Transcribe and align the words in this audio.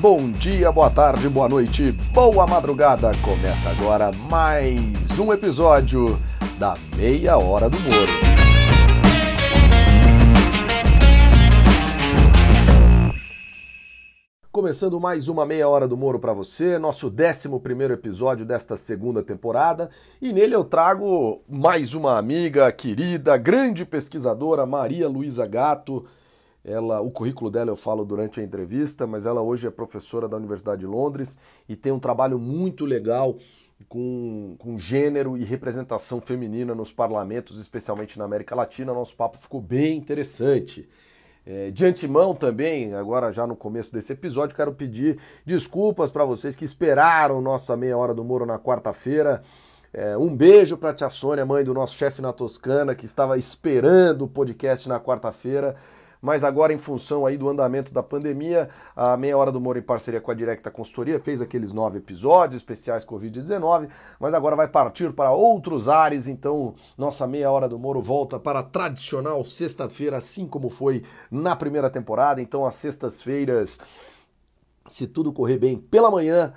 bom 0.00 0.32
dia, 0.32 0.72
boa 0.72 0.88
tarde, 0.88 1.28
boa 1.28 1.46
noite, 1.46 1.92
boa 2.14 2.46
madrugada. 2.46 3.12
Começa 3.22 3.68
agora 3.68 4.10
mais 4.30 4.80
um 5.18 5.30
episódio 5.30 6.18
da 6.58 6.72
Meia 6.96 7.36
Hora 7.36 7.68
do 7.68 7.78
Moro. 7.80 8.40
Começando 14.50 14.98
mais 14.98 15.28
uma 15.28 15.44
meia 15.44 15.68
hora 15.68 15.86
do 15.86 15.98
Moro 15.98 16.18
para 16.18 16.32
você, 16.32 16.78
nosso 16.78 17.08
11 17.08 17.92
episódio 17.92 18.46
desta 18.46 18.78
segunda 18.78 19.22
temporada, 19.22 19.90
e 20.20 20.32
nele 20.32 20.54
eu 20.54 20.64
trago 20.64 21.42
mais 21.46 21.92
uma 21.92 22.16
amiga 22.16 22.72
querida, 22.72 23.36
grande 23.36 23.84
pesquisadora, 23.84 24.64
Maria 24.64 25.06
Luísa 25.08 25.46
Gato. 25.46 26.06
Ela, 26.64 27.00
o 27.00 27.10
currículo 27.10 27.50
dela 27.50 27.70
eu 27.70 27.76
falo 27.76 28.04
durante 28.04 28.40
a 28.40 28.42
entrevista, 28.42 29.06
mas 29.06 29.24
ela 29.24 29.40
hoje 29.40 29.66
é 29.66 29.70
professora 29.70 30.28
da 30.28 30.36
Universidade 30.36 30.80
de 30.80 30.86
Londres 30.86 31.38
e 31.68 31.74
tem 31.74 31.90
um 31.90 31.98
trabalho 31.98 32.38
muito 32.38 32.84
legal 32.84 33.36
com, 33.88 34.56
com 34.58 34.78
gênero 34.78 35.38
e 35.38 35.44
representação 35.44 36.20
feminina 36.20 36.74
nos 36.74 36.92
parlamentos, 36.92 37.58
especialmente 37.58 38.18
na 38.18 38.26
América 38.26 38.54
Latina. 38.54 38.92
Nosso 38.92 39.16
papo 39.16 39.38
ficou 39.38 39.60
bem 39.60 39.96
interessante. 39.96 40.86
É, 41.46 41.70
de 41.70 41.86
antemão 41.86 42.34
também, 42.34 42.92
agora 42.92 43.32
já 43.32 43.46
no 43.46 43.56
começo 43.56 43.90
desse 43.90 44.12
episódio, 44.12 44.54
quero 44.54 44.74
pedir 44.74 45.18
desculpas 45.46 46.10
para 46.10 46.24
vocês 46.24 46.54
que 46.54 46.66
esperaram 46.66 47.40
nossa 47.40 47.74
meia 47.74 47.96
hora 47.96 48.12
do 48.12 48.22
Moro 48.22 48.44
na 48.44 48.58
quarta-feira. 48.58 49.42
É, 49.92 50.16
um 50.16 50.36
beijo 50.36 50.76
para 50.76 50.90
a 50.90 50.94
tia 50.94 51.08
Sônia, 51.08 51.46
mãe 51.46 51.64
do 51.64 51.72
nosso 51.72 51.96
chefe 51.96 52.20
na 52.20 52.32
Toscana, 52.32 52.94
que 52.94 53.06
estava 53.06 53.38
esperando 53.38 54.26
o 54.26 54.28
podcast 54.28 54.86
na 54.88 55.00
quarta-feira 55.00 55.74
mas 56.20 56.44
agora 56.44 56.72
em 56.72 56.78
função 56.78 57.24
aí 57.24 57.36
do 57.36 57.48
andamento 57.48 57.92
da 57.92 58.02
pandemia, 58.02 58.68
a 58.94 59.16
Meia 59.16 59.36
Hora 59.36 59.50
do 59.50 59.60
Moro 59.60 59.78
em 59.78 59.82
parceria 59.82 60.20
com 60.20 60.30
a 60.30 60.34
Directa 60.34 60.70
Consultoria 60.70 61.18
fez 61.18 61.40
aqueles 61.40 61.72
nove 61.72 61.98
episódios 61.98 62.60
especiais 62.60 63.04
Covid-19, 63.04 63.88
mas 64.18 64.34
agora 64.34 64.56
vai 64.56 64.68
partir 64.68 65.12
para 65.12 65.32
outros 65.32 65.88
ares, 65.88 66.28
então 66.28 66.74
nossa 66.96 67.26
Meia 67.26 67.50
Hora 67.50 67.68
do 67.68 67.78
Moro 67.78 68.00
volta 68.00 68.38
para 68.38 68.60
a 68.60 68.64
tradicional 68.64 69.44
sexta-feira, 69.44 70.18
assim 70.18 70.46
como 70.46 70.68
foi 70.68 71.02
na 71.30 71.56
primeira 71.56 71.88
temporada, 71.88 72.40
então 72.40 72.66
as 72.66 72.74
sextas-feiras, 72.74 73.80
se 74.86 75.06
tudo 75.06 75.32
correr 75.32 75.58
bem, 75.58 75.78
pela 75.78 76.10
manhã, 76.10 76.52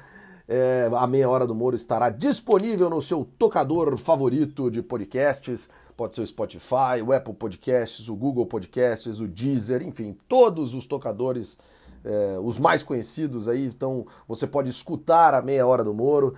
é, 0.47 0.89
a 0.93 1.07
meia 1.07 1.29
hora 1.29 1.47
do 1.47 1.55
Moro 1.55 1.75
estará 1.75 2.09
disponível 2.09 2.89
no 2.89 3.01
seu 3.01 3.27
tocador 3.37 3.95
favorito 3.97 4.69
de 4.69 4.81
podcasts 4.81 5.69
pode 5.95 6.15
ser 6.15 6.21
o 6.21 6.27
Spotify, 6.27 7.01
o 7.05 7.13
Apple 7.13 7.33
Podcasts, 7.33 8.09
o 8.09 8.15
Google 8.15 8.45
Podcasts, 8.45 9.19
o 9.19 9.27
Deezer, 9.27 9.81
enfim, 9.83 10.17
todos 10.27 10.73
os 10.73 10.85
tocadores, 10.85 11.57
é, 12.03 12.37
os 12.41 12.59
mais 12.59 12.83
conhecidos 12.83 13.47
aí, 13.47 13.65
então 13.65 14.05
você 14.27 14.45
pode 14.45 14.69
escutar 14.69 15.33
a 15.33 15.41
meia 15.41 15.65
hora 15.65 15.83
do 15.83 15.93
Moro. 15.93 16.35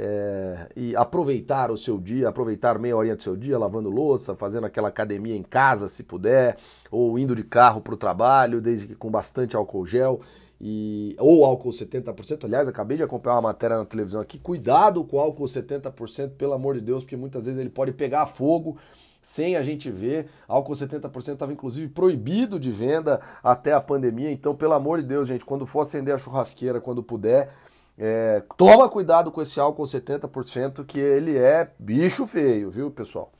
É, 0.00 0.68
e 0.76 0.94
aproveitar 0.94 1.72
o 1.72 1.76
seu 1.76 1.98
dia, 1.98 2.28
aproveitar 2.28 2.78
meia 2.78 2.96
horinha 2.96 3.16
do 3.16 3.22
seu 3.22 3.36
dia 3.36 3.58
lavando 3.58 3.90
louça, 3.90 4.32
fazendo 4.36 4.64
aquela 4.64 4.86
academia 4.86 5.34
em 5.34 5.42
casa, 5.42 5.88
se 5.88 6.04
puder, 6.04 6.56
ou 6.88 7.18
indo 7.18 7.34
de 7.34 7.42
carro 7.42 7.80
para 7.80 7.94
o 7.94 7.96
trabalho, 7.96 8.60
desde 8.60 8.86
que 8.86 8.94
com 8.94 9.10
bastante 9.10 9.56
álcool 9.56 9.84
gel 9.84 10.20
e 10.60 11.14
ou 11.18 11.44
álcool 11.44 11.70
70%. 11.70 12.44
Aliás, 12.44 12.66
acabei 12.66 12.96
de 12.96 13.02
acompanhar 13.02 13.36
uma 13.36 13.42
matéria 13.42 13.76
na 13.76 13.84
televisão 13.84 14.20
aqui. 14.20 14.38
Cuidado 14.38 15.04
com 15.04 15.16
o 15.16 15.20
álcool 15.20 15.44
70%, 15.44 16.30
pelo 16.30 16.52
amor 16.52 16.74
de 16.74 16.80
Deus, 16.80 17.02
porque 17.02 17.16
muitas 17.16 17.46
vezes 17.46 17.60
ele 17.60 17.70
pode 17.70 17.92
pegar 17.92 18.26
fogo 18.26 18.76
sem 19.22 19.56
a 19.56 19.62
gente 19.62 19.90
ver. 19.90 20.28
Álcool 20.46 20.72
70% 20.72 21.34
estava 21.34 21.52
inclusive 21.52 21.88
proibido 21.88 22.58
de 22.58 22.72
venda 22.72 23.20
até 23.42 23.72
a 23.72 23.80
pandemia. 23.80 24.30
Então, 24.30 24.54
pelo 24.54 24.72
amor 24.72 25.00
de 25.00 25.06
Deus, 25.06 25.28
gente, 25.28 25.44
quando 25.44 25.66
for 25.66 25.82
acender 25.82 26.14
a 26.14 26.18
churrasqueira, 26.18 26.80
quando 26.80 27.02
puder, 27.02 27.50
é, 27.96 28.42
toma 28.56 28.88
cuidado 28.88 29.30
com 29.30 29.42
esse 29.42 29.58
álcool 29.60 29.84
70%, 29.84 30.84
que 30.84 30.98
ele 30.98 31.36
é 31.36 31.70
bicho 31.78 32.26
feio, 32.26 32.70
viu, 32.70 32.90
pessoal? 32.90 33.32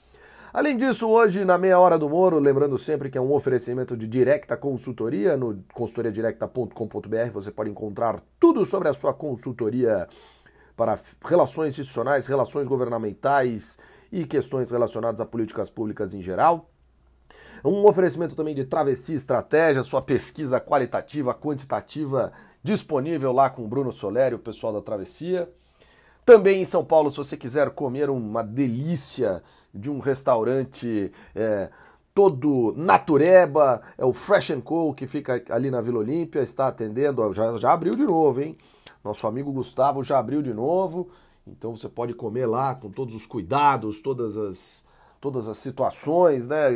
Além 0.58 0.76
disso, 0.76 1.08
hoje 1.08 1.44
na 1.44 1.56
meia 1.56 1.78
hora 1.78 1.96
do 1.96 2.08
Moro, 2.08 2.40
lembrando 2.40 2.76
sempre 2.76 3.08
que 3.08 3.16
é 3.16 3.20
um 3.20 3.32
oferecimento 3.32 3.96
de 3.96 4.08
Directa 4.08 4.56
Consultoria, 4.56 5.36
no 5.36 5.62
consultoriadirecta.com.br 5.72 7.30
você 7.32 7.52
pode 7.52 7.70
encontrar 7.70 8.20
tudo 8.40 8.64
sobre 8.64 8.88
a 8.88 8.92
sua 8.92 9.14
consultoria 9.14 10.08
para 10.76 10.98
relações 11.24 11.74
institucionais, 11.74 12.26
relações 12.26 12.66
governamentais 12.66 13.78
e 14.10 14.26
questões 14.26 14.72
relacionadas 14.72 15.20
a 15.20 15.24
políticas 15.24 15.70
públicas 15.70 16.12
em 16.12 16.20
geral. 16.20 16.68
Um 17.64 17.86
oferecimento 17.86 18.34
também 18.34 18.52
de 18.52 18.64
Travessia 18.64 19.14
Estratégia, 19.14 19.84
sua 19.84 20.02
pesquisa 20.02 20.58
qualitativa, 20.58 21.32
quantitativa, 21.32 22.32
disponível 22.64 23.30
lá 23.30 23.48
com 23.48 23.62
o 23.62 23.68
Bruno 23.68 23.92
Soleri, 23.92 24.34
o 24.34 24.40
pessoal 24.40 24.72
da 24.72 24.80
Travessia. 24.80 25.48
Também 26.28 26.60
em 26.60 26.64
São 26.66 26.84
Paulo, 26.84 27.10
se 27.10 27.16
você 27.16 27.38
quiser 27.38 27.70
comer 27.70 28.10
uma 28.10 28.44
delícia 28.44 29.42
de 29.72 29.90
um 29.90 29.98
restaurante 29.98 31.10
é, 31.34 31.70
todo 32.14 32.74
natureba, 32.76 33.80
é 33.96 34.04
o 34.04 34.12
Fresh 34.12 34.52
Co, 34.62 34.92
que 34.92 35.06
fica 35.06 35.42
ali 35.48 35.70
na 35.70 35.80
Vila 35.80 36.00
Olímpia, 36.00 36.40
está 36.40 36.68
atendendo, 36.68 37.32
já, 37.32 37.56
já 37.56 37.72
abriu 37.72 37.92
de 37.92 38.02
novo, 38.02 38.42
hein? 38.42 38.54
Nosso 39.02 39.26
amigo 39.26 39.50
Gustavo 39.50 40.02
já 40.02 40.18
abriu 40.18 40.42
de 40.42 40.52
novo, 40.52 41.08
então 41.46 41.74
você 41.74 41.88
pode 41.88 42.12
comer 42.12 42.44
lá 42.44 42.74
com 42.74 42.90
todos 42.90 43.14
os 43.14 43.24
cuidados, 43.24 44.02
todas 44.02 44.36
as 44.36 44.86
todas 45.22 45.48
as 45.48 45.56
situações 45.56 46.46
né, 46.46 46.68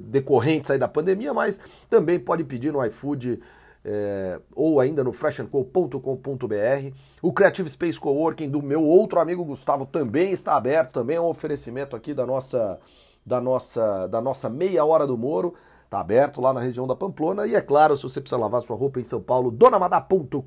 decorrentes 0.00 0.72
aí 0.72 0.78
da 0.78 0.88
pandemia, 0.88 1.32
mas 1.32 1.60
também 1.88 2.18
pode 2.18 2.42
pedir 2.42 2.72
no 2.72 2.84
iFood 2.84 3.40
é, 3.84 4.40
ou 4.54 4.80
ainda 4.80 5.02
no 5.04 5.12
freshandco.com.br. 5.12 6.96
O 7.22 7.32
Creative 7.32 7.68
Space 7.70 7.98
Coworking 7.98 8.48
do 8.48 8.62
meu 8.62 8.82
outro 8.82 9.20
amigo 9.20 9.44
Gustavo 9.44 9.86
também 9.86 10.32
está 10.32 10.56
aberto, 10.56 10.92
também 10.92 11.16
é 11.16 11.20
um 11.20 11.28
oferecimento 11.28 11.96
aqui 11.96 12.12
da 12.12 12.26
nossa 12.26 12.78
da 13.24 13.40
nossa 13.40 14.06
da 14.06 14.20
nossa 14.20 14.48
meia 14.48 14.84
hora 14.84 15.06
do 15.06 15.16
Moro. 15.16 15.54
Está 15.84 16.00
aberto 16.00 16.40
lá 16.40 16.52
na 16.52 16.60
região 16.60 16.86
da 16.86 16.94
Pamplona 16.94 17.46
e 17.46 17.54
é 17.54 17.62
claro, 17.62 17.96
se 17.96 18.02
você 18.02 18.20
precisa 18.20 18.38
lavar 18.38 18.60
sua 18.60 18.76
roupa 18.76 19.00
em 19.00 19.04
São 19.04 19.22
Paulo, 19.22 19.50
donamada.com.br. 19.50 20.44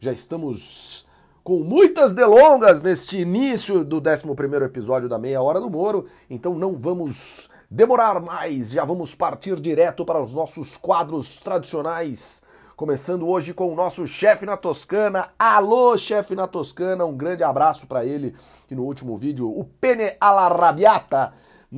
Já 0.00 0.12
estamos 0.12 1.06
com 1.44 1.60
muitas 1.60 2.14
delongas 2.14 2.82
neste 2.82 3.20
início 3.20 3.84
do 3.84 3.98
11 3.98 4.64
episódio 4.64 5.08
da 5.08 5.18
Meia 5.18 5.40
Hora 5.40 5.60
do 5.60 5.70
Moro, 5.70 6.06
então 6.28 6.58
não 6.58 6.76
vamos 6.76 7.48
demorar 7.70 8.20
mais, 8.20 8.70
já 8.70 8.84
vamos 8.84 9.14
partir 9.14 9.60
direto 9.60 10.04
para 10.04 10.22
os 10.22 10.32
nossos 10.32 10.76
quadros 10.76 11.38
tradicionais. 11.40 12.42
Começando 12.74 13.28
hoje 13.28 13.52
com 13.52 13.70
o 13.70 13.74
nosso 13.74 14.06
chefe 14.06 14.46
na 14.46 14.56
Toscana. 14.56 15.30
Alô, 15.38 15.98
chefe 15.98 16.34
na 16.34 16.46
Toscana, 16.46 17.04
um 17.04 17.16
grande 17.16 17.42
abraço 17.42 17.86
para 17.86 18.06
ele, 18.06 18.34
que 18.66 18.74
no 18.74 18.84
último 18.84 19.16
vídeo, 19.16 19.50
o 19.50 19.64
Pene 19.64 20.14
Alarrabiata, 20.18 21.34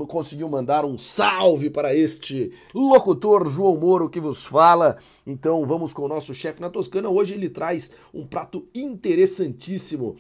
conseguiu 0.07 0.49
mandar 0.49 0.85
um 0.85 0.97
salve 0.97 1.69
para 1.69 1.93
este 1.93 2.53
locutor 2.73 3.51
João 3.51 3.77
Moro 3.77 4.09
que 4.09 4.21
vos 4.21 4.47
fala. 4.47 4.99
Então 5.27 5.67
vamos 5.67 5.93
com 5.93 6.03
o 6.03 6.09
nosso 6.09 6.33
chefe 6.33 6.61
na 6.61 6.71
Toscana. 6.71 7.09
Hoje 7.09 7.35
ele 7.35 7.51
traz 7.51 7.91
um 8.15 8.25
prato 8.25 8.69
interessantíssimo, 8.73 10.15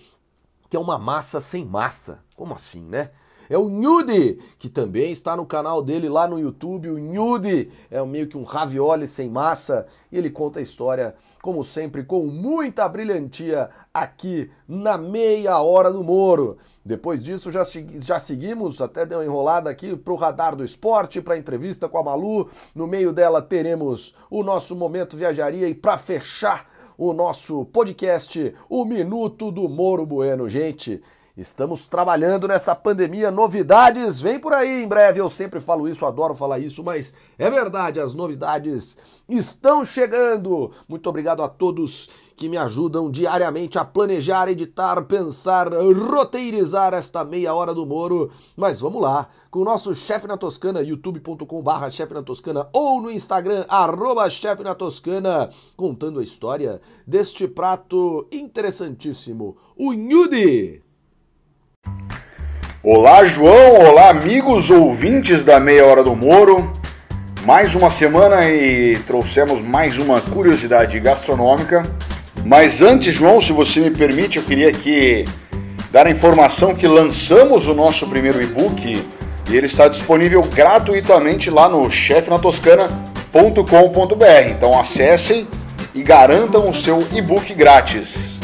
que 0.69 0.77
é 0.77 0.81
uma 0.81 0.99
massa 0.99 1.41
sem 1.41 1.65
massa. 1.65 2.25
Como 2.35 2.55
assim, 2.55 2.81
né? 2.81 3.11
É 3.51 3.59
o 3.59 3.69
Nude, 3.69 4.39
que 4.61 4.69
também 4.69 5.11
está 5.11 5.37
no 5.37 5.45
canal 5.45 5.83
dele 5.83 6.09
lá 6.09 6.29
no 6.29 6.39
YouTube. 6.39 6.89
O 6.89 7.01
Nude 7.01 7.69
é 7.91 8.01
meio 8.05 8.29
que 8.29 8.39
um 8.39 8.45
ravioli 8.45 9.09
sem 9.09 9.29
massa 9.29 9.89
e 10.13 10.17
ele 10.17 10.31
conta 10.31 10.61
a 10.61 10.63
história, 10.63 11.17
como 11.43 11.65
sempre, 11.65 12.05
com 12.05 12.25
muita 12.27 12.89
brilhantia 12.89 13.69
aqui 13.93 14.49
na 14.69 14.97
meia 14.97 15.61
hora 15.61 15.93
do 15.93 16.05
Moro. 16.05 16.59
Depois 16.85 17.25
disso, 17.25 17.51
já, 17.51 17.65
já 17.97 18.21
seguimos, 18.21 18.81
até 18.81 19.05
deu 19.05 19.19
uma 19.19 19.25
enrolada 19.25 19.69
aqui 19.69 19.97
para 19.97 20.13
o 20.13 20.17
Radar 20.17 20.55
do 20.55 20.65
Esporte, 20.65 21.21
para 21.21 21.35
a 21.35 21.39
entrevista 21.39 21.89
com 21.89 21.99
a 21.99 22.05
Malu. 22.05 22.49
No 22.73 22.87
meio 22.87 23.13
dela 23.13 23.43
teremos 23.43 24.15
o 24.31 24.45
nosso 24.45 24.77
Momento 24.77 25.17
Viajaria 25.17 25.67
e 25.67 25.75
para 25.75 25.99
fechar 25.99 26.71
o 26.97 27.13
nosso 27.13 27.65
podcast, 27.65 28.55
o 28.69 28.85
Minuto 28.85 29.51
do 29.51 29.69
Moro 29.69 30.07
Bueno. 30.07 30.49
Gente, 30.49 31.03
Estamos 31.41 31.87
trabalhando 31.87 32.47
nessa 32.47 32.75
pandemia, 32.75 33.31
novidades 33.31 34.21
vem 34.21 34.39
por 34.39 34.53
aí 34.53 34.83
em 34.83 34.87
breve. 34.87 35.23
Eu 35.23 35.31
sempre 35.31 35.59
falo 35.59 35.89
isso, 35.89 36.05
adoro 36.05 36.35
falar 36.35 36.59
isso, 36.59 36.85
mas 36.85 37.15
é 37.39 37.49
verdade, 37.49 37.99
as 37.99 38.13
novidades 38.13 38.99
estão 39.27 39.83
chegando. 39.83 40.71
Muito 40.87 41.09
obrigado 41.09 41.43
a 41.43 41.49
todos 41.49 42.11
que 42.37 42.47
me 42.47 42.59
ajudam 42.59 43.11
diariamente 43.11 43.79
a 43.79 43.87
planejar, 43.87 44.51
editar, 44.51 45.03
pensar, 45.07 45.73
roteirizar 45.73 46.93
esta 46.93 47.25
meia 47.25 47.55
hora 47.55 47.73
do 47.73 47.87
Moro. 47.87 48.31
Mas 48.55 48.79
vamos 48.79 49.01
lá, 49.01 49.27
com 49.51 49.61
o 49.61 49.65
nosso 49.65 49.95
chefe 49.95 50.27
na 50.27 50.37
Toscana, 50.37 50.83
youtube.com/barra 50.83 51.91
chefe 51.91 52.13
na 52.13 52.23
Toscana 52.23 52.69
ou 52.71 53.01
no 53.01 53.11
Instagram, 53.11 53.65
arroba 53.67 54.29
chefe 54.29 54.63
na 54.63 54.75
Toscana, 54.75 55.49
contando 55.75 56.21
a 56.21 56.23
história 56.23 56.83
deste 57.07 57.49
prato 57.49 58.29
interessantíssimo, 58.31 59.57
o 59.75 59.95
Nhude. 59.95 60.90
Olá, 62.83 63.27
João. 63.27 63.79
Olá, 63.79 64.09
amigos 64.09 64.71
ouvintes 64.71 65.45
da 65.45 65.61
Meia 65.61 65.85
Hora 65.85 66.03
do 66.03 66.17
Moro. 66.17 66.73
mais 67.45 67.75
uma 67.75 67.91
semana 67.91 68.49
e 68.49 68.97
trouxemos 69.07 69.61
mais 69.61 69.99
uma 69.99 70.19
curiosidade 70.19 70.99
gastronômica. 70.99 71.83
Mas 72.43 72.81
antes, 72.81 73.13
João, 73.13 73.39
se 73.39 73.53
você 73.53 73.81
me 73.81 73.91
permite, 73.91 74.39
eu 74.39 74.45
queria 74.45 74.71
aqui 74.71 75.27
dar 75.91 76.07
a 76.07 76.11
informação 76.11 76.75
que 76.75 76.89
lançamos 76.89 77.69
o 77.69 77.75
nosso 77.75 78.09
primeiro 78.09 78.41
e-book 78.41 79.05
e 79.51 79.55
ele 79.55 79.67
está 79.67 79.87
disponível 79.87 80.41
gratuitamente 80.41 81.51
lá 81.51 81.69
no 81.69 81.91
chefnatoscana.com.br. 81.91 84.49
Então 84.49 84.81
acessem 84.81 85.47
e 85.95 86.03
garantam 86.03 86.67
o 86.67 86.73
seu 86.73 86.99
e-book 87.13 87.53
grátis. 87.53 88.40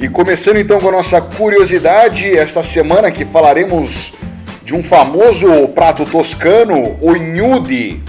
E 0.00 0.08
começando 0.08 0.56
então 0.56 0.80
com 0.80 0.88
a 0.88 0.92
nossa 0.92 1.20
curiosidade, 1.20 2.26
esta 2.26 2.64
semana 2.64 3.10
que 3.10 3.26
falaremos 3.26 4.14
de 4.64 4.74
um 4.74 4.82
famoso 4.82 5.68
prato 5.74 6.06
toscano, 6.06 6.96
o 7.02 7.12
gnudi, 7.12 8.02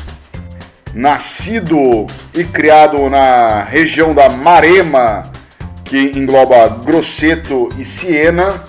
nascido 0.94 2.06
e 2.34 2.46
criado 2.46 3.10
na 3.10 3.66
região 3.66 4.16
da 4.16 4.30
Marema, 4.30 5.24
que 5.84 6.14
engloba 6.16 6.70
Grosseto 6.70 7.68
e 7.78 7.84
Siena. 7.84 8.64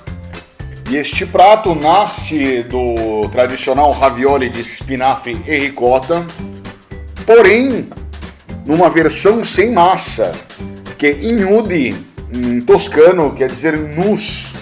E 0.91 0.97
este 0.97 1.25
prato 1.25 1.77
nasce 1.77 2.65
do 2.65 3.29
tradicional 3.29 3.93
ravioli 3.93 4.49
de 4.49 4.63
espinafre 4.63 5.41
e 5.47 5.59
ricota, 5.59 6.27
porém 7.25 7.89
numa 8.67 8.91
versão 8.91 9.45
sem 9.45 9.71
massa, 9.71 10.33
que 10.99 11.13
gnudi 11.13 12.11
em 12.35 12.61
toscano 12.61 13.33
quer 13.33 13.49
dizer 13.49 13.77
nus, 13.77 14.53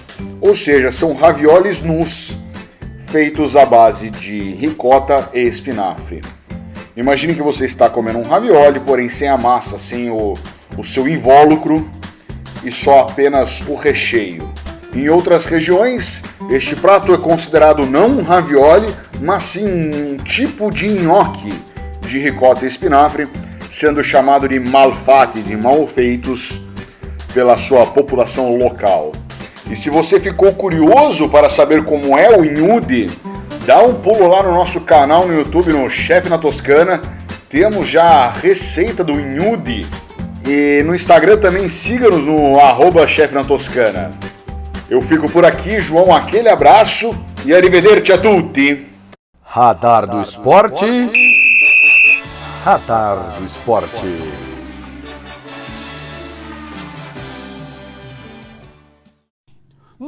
ou 0.40 0.54
seja, 0.54 0.90
são 0.90 1.14
raviolis 1.14 1.80
nus 1.80 2.36
feitos 3.06 3.56
à 3.56 3.66
base 3.66 4.10
de 4.10 4.52
ricota 4.54 5.28
e 5.34 5.40
espinafre. 5.40 6.20
Imagine 6.96 7.34
que 7.34 7.42
você 7.42 7.64
está 7.64 7.88
comendo 7.88 8.18
um 8.18 8.22
ravioli, 8.22 8.80
porém 8.80 9.08
sem 9.08 9.28
a 9.28 9.36
massa, 9.36 9.78
sem 9.78 10.10
o, 10.10 10.34
o 10.76 10.84
seu 10.84 11.08
invólucro 11.08 11.88
e 12.64 12.70
só 12.70 13.00
apenas 13.00 13.62
o 13.66 13.74
recheio. 13.74 14.48
Em 14.94 15.08
outras 15.08 15.44
regiões, 15.44 16.22
este 16.50 16.74
prato 16.74 17.14
é 17.14 17.18
considerado 17.18 17.86
não 17.86 18.18
um 18.18 18.22
ravioli, 18.22 18.92
mas 19.20 19.44
sim 19.44 19.64
um 19.64 20.16
tipo 20.16 20.70
de 20.70 20.88
nhoque 20.88 21.52
de 22.02 22.18
ricota 22.18 22.64
e 22.64 22.68
espinafre, 22.68 23.28
sendo 23.70 24.02
chamado 24.02 24.48
de 24.48 24.58
malfatti, 24.58 25.40
de 25.42 25.56
mal 25.56 25.86
feitos, 25.86 26.60
pela 27.32 27.56
sua 27.56 27.86
população 27.86 28.56
local. 28.56 29.12
E 29.70 29.76
se 29.76 29.88
você 29.88 30.18
ficou 30.18 30.52
curioso 30.52 31.28
para 31.28 31.48
saber 31.48 31.84
como 31.84 32.18
é 32.18 32.36
o 32.36 32.44
Inhude, 32.44 33.06
dá 33.64 33.80
um 33.82 33.94
pulo 33.94 34.26
lá 34.26 34.42
no 34.42 34.52
nosso 34.52 34.80
canal 34.80 35.26
no 35.26 35.34
YouTube, 35.34 35.72
no 35.72 35.88
Chefe 35.88 36.28
na 36.28 36.38
Toscana. 36.38 37.00
Temos 37.48 37.86
já 37.86 38.04
a 38.04 38.30
receita 38.30 39.04
do 39.04 39.12
Inhude. 39.12 39.86
E 40.44 40.82
no 40.84 40.94
Instagram 40.94 41.38
também 41.38 41.68
siga-nos 41.68 42.24
no 42.24 42.58
arroba 42.58 43.06
Chefe 43.06 43.34
na 43.34 43.44
Toscana. 43.44 44.10
Eu 44.88 45.00
fico 45.00 45.30
por 45.30 45.44
aqui, 45.44 45.80
João, 45.80 46.12
aquele 46.12 46.48
abraço 46.48 47.16
e 47.44 47.54
arrivederci 47.54 48.12
a 48.12 48.18
tutti. 48.18 48.88
Radar 49.44 50.06
do 50.06 50.20
Esporte. 50.20 50.84
Radar 52.64 53.36
do 53.38 53.46
Esporte. 53.46 54.49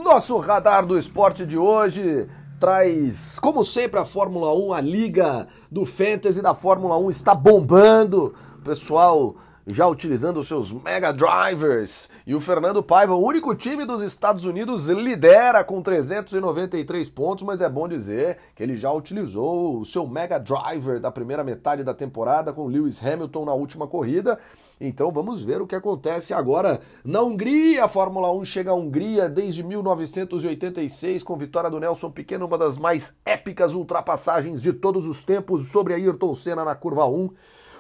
Nosso 0.03 0.37
radar 0.39 0.85
do 0.85 0.99
esporte 0.99 1.47
de 1.47 1.57
hoje 1.57 2.27
traz, 2.59 3.39
como 3.39 3.65
sempre, 3.65 4.01
a 4.01 4.05
Fórmula 4.05 4.53
1, 4.53 4.73
a 4.73 4.81
liga 4.81 5.47
do 5.71 5.87
Fantasy 5.87 6.43
da 6.43 6.55
Fórmula 6.55 6.99
1 6.99 7.09
está 7.09 7.35
bombando. 7.35 8.35
O 8.59 8.63
pessoal 8.63 9.37
já 9.65 9.87
utilizando 9.87 10.41
os 10.41 10.49
seus 10.49 10.73
Mega 10.73 11.13
Drivers. 11.13 12.11
E 12.27 12.35
o 12.35 12.41
Fernando 12.41 12.83
Paiva, 12.83 13.15
o 13.15 13.25
único 13.25 13.55
time 13.55 13.85
dos 13.85 14.03
Estados 14.03 14.45
Unidos, 14.45 14.89
lidera 14.89 15.63
com 15.63 15.81
393 15.81 17.09
pontos, 17.09 17.45
mas 17.45 17.61
é 17.61 17.69
bom 17.69 17.87
dizer 17.87 18.39
que 18.57 18.63
ele 18.63 18.75
já 18.75 18.91
utilizou 18.93 19.79
o 19.79 19.85
seu 19.85 20.07
Mega 20.07 20.39
Driver 20.39 21.01
da 21.01 21.13
primeira 21.13 21.45
metade 21.45 21.85
da 21.85 21.95
temporada 21.95 22.53
com 22.53 22.67
Lewis 22.67 23.03
Hamilton 23.03 23.45
na 23.45 23.55
última 23.55 23.87
corrida. 23.87 24.39
Então 24.81 25.13
vamos 25.13 25.45
ver 25.45 25.63
o 25.63 25.67
que 25.67 25.77
acontece 25.77 26.35
agora 26.35 26.81
na 27.05 27.23
Hungria. 27.23 27.85
A 27.85 27.89
Fórmula 27.89 28.33
1 28.33 28.45
chega 28.45 28.71
à 28.71 28.75
Hungria 28.75 29.29
desde 29.29 29.63
1986 29.63 31.23
com 31.23 31.37
vitória 31.37 31.71
do 31.71 31.79
Nelson 31.79 32.11
Pequeno, 32.11 32.47
uma 32.47 32.59
das 32.59 32.79
mais 32.79 33.17
épicas 33.25 33.75
ultrapassagens 33.75 34.61
de 34.61 34.73
todos 34.73 35.07
os 35.07 35.23
tempos 35.23 35.69
sobre 35.69 35.95
Ayrton 35.95 36.35
Senna 36.35 36.65
na 36.65 36.75
curva 36.75 37.07
1. 37.07 37.31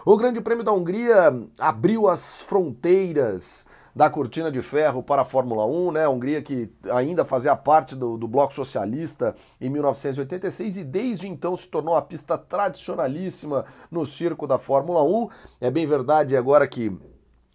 O 0.05 0.17
Grande 0.17 0.41
Prêmio 0.41 0.65
da 0.65 0.73
Hungria 0.73 1.33
abriu 1.59 2.09
as 2.09 2.43
fronteiras 2.43 3.67
da 3.95 4.09
cortina 4.09 4.51
de 4.51 4.63
ferro 4.63 5.03
para 5.03 5.23
a 5.23 5.25
Fórmula 5.25 5.67
1, 5.67 5.93
né? 5.93 6.05
A 6.05 6.11
Hungria 6.11 6.43
que 6.43 6.71
ainda 6.91 7.25
fazia 7.25 7.55
parte 7.55 7.95
do, 7.95 8.17
do 8.17 8.27
bloco 8.27 8.55
socialista 8.55 9.35
em 9.61 9.69
1986 9.69 10.79
e 10.79 10.85
desde 10.85 11.29
então 11.29 11.57
se 11.57 11.69
tornou 11.69 11.95
a 11.95 12.03
pista 12.03 12.39
tradicionalíssima 12.39 13.65
no 13.91 14.07
circo 14.07 14.47
da 14.47 14.59
Fórmula 14.59 15.03
1. 15.03 15.29
É 15.61 15.71
bem 15.71 15.87
verdade 15.87 16.37
agora 16.37 16.67
que 16.67 16.97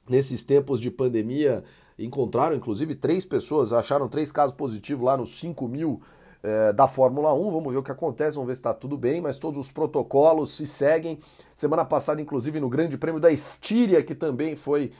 nesses 0.07 0.43
tempos 0.43 0.79
de 0.79 0.91
pandemia 0.91 1.63
encontraram 1.97 2.55
inclusive 2.55 2.93
três 2.93 3.25
pessoas, 3.25 3.73
acharam 3.73 4.07
três 4.07 4.31
casos 4.31 4.55
positivos 4.55 5.05
lá 5.05 5.17
nos 5.17 5.39
5 5.39 5.67
mil 5.67 6.01
é, 6.43 6.71
da 6.71 6.87
Fórmula 6.87 7.33
1. 7.33 7.51
Vamos 7.51 7.73
ver 7.73 7.79
o 7.79 7.83
que 7.83 7.91
acontece, 7.91 8.35
vamos 8.35 8.47
ver 8.47 8.55
se 8.55 8.59
está 8.59 8.73
tudo 8.73 8.95
bem, 8.95 9.19
mas 9.19 9.39
todos 9.39 9.59
os 9.59 9.71
protocolos 9.71 10.55
se 10.55 10.67
seguem. 10.67 11.17
Semana 11.55 11.83
passada, 11.83 12.21
inclusive, 12.21 12.59
no 12.59 12.69
Grande 12.69 12.97
Prêmio 12.97 13.19
da 13.19 13.31
Estíria, 13.31 14.03
que 14.03 14.13
também 14.13 14.55
foi 14.55 14.91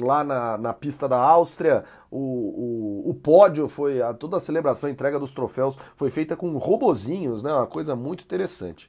lá 0.00 0.22
na, 0.22 0.58
na 0.58 0.72
pista 0.72 1.08
da 1.08 1.18
Áustria, 1.18 1.84
o, 2.10 2.18
o, 3.06 3.10
o 3.10 3.14
pódio 3.14 3.68
foi, 3.68 4.00
a, 4.00 4.14
toda 4.14 4.36
a 4.36 4.40
celebração, 4.40 4.88
a 4.88 4.92
entrega 4.92 5.18
dos 5.18 5.32
troféus 5.34 5.76
foi 5.96 6.10
feita 6.10 6.36
com 6.36 6.56
robozinhos, 6.56 7.42
né? 7.42 7.52
Uma 7.52 7.66
coisa 7.66 7.96
muito 7.96 8.22
interessante. 8.24 8.88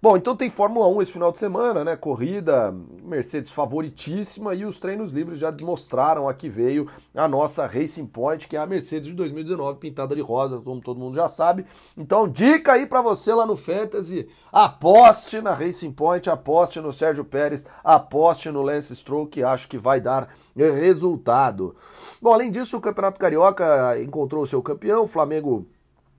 Bom, 0.00 0.16
então 0.16 0.36
tem 0.36 0.50
Fórmula 0.50 0.86
1 0.88 1.02
esse 1.02 1.12
final 1.12 1.32
de 1.32 1.38
semana, 1.38 1.82
né? 1.82 1.96
Corrida 1.96 2.74
Mercedes 3.02 3.50
favoritíssima 3.50 4.54
e 4.54 4.64
os 4.64 4.78
treinos 4.78 5.10
livres 5.10 5.38
já 5.38 5.54
mostraram 5.62 6.28
a 6.28 6.34
que 6.34 6.50
veio 6.50 6.88
a 7.14 7.26
nossa 7.26 7.66
Racing 7.66 8.06
Point, 8.06 8.46
que 8.46 8.56
é 8.56 8.60
a 8.60 8.66
Mercedes 8.66 9.06
de 9.06 9.14
2019 9.14 9.78
pintada 9.78 10.14
de 10.14 10.20
rosa, 10.20 10.60
como 10.60 10.82
todo 10.82 11.00
mundo 11.00 11.14
já 11.14 11.28
sabe. 11.28 11.64
Então, 11.96 12.28
dica 12.28 12.74
aí 12.74 12.86
para 12.86 13.00
você 13.00 13.32
lá 13.32 13.46
no 13.46 13.56
Fantasy, 13.56 14.28
aposte 14.52 15.40
na 15.40 15.54
Racing 15.54 15.92
Point, 15.92 16.28
aposte 16.28 16.78
no 16.80 16.92
Sérgio 16.92 17.24
Pérez, 17.24 17.64
aposte 17.82 18.50
no 18.50 18.60
Lance 18.60 18.94
Stroll, 18.94 19.26
que 19.26 19.42
acho 19.42 19.66
que 19.66 19.78
vai 19.78 19.98
dar 19.98 20.28
resultado. 20.54 21.74
Bom, 22.20 22.34
além 22.34 22.50
disso, 22.50 22.76
o 22.76 22.80
Campeonato 22.80 23.18
Carioca 23.18 23.98
encontrou 24.02 24.42
o 24.42 24.46
seu 24.46 24.62
campeão, 24.62 25.04
o 25.04 25.08
Flamengo 25.08 25.66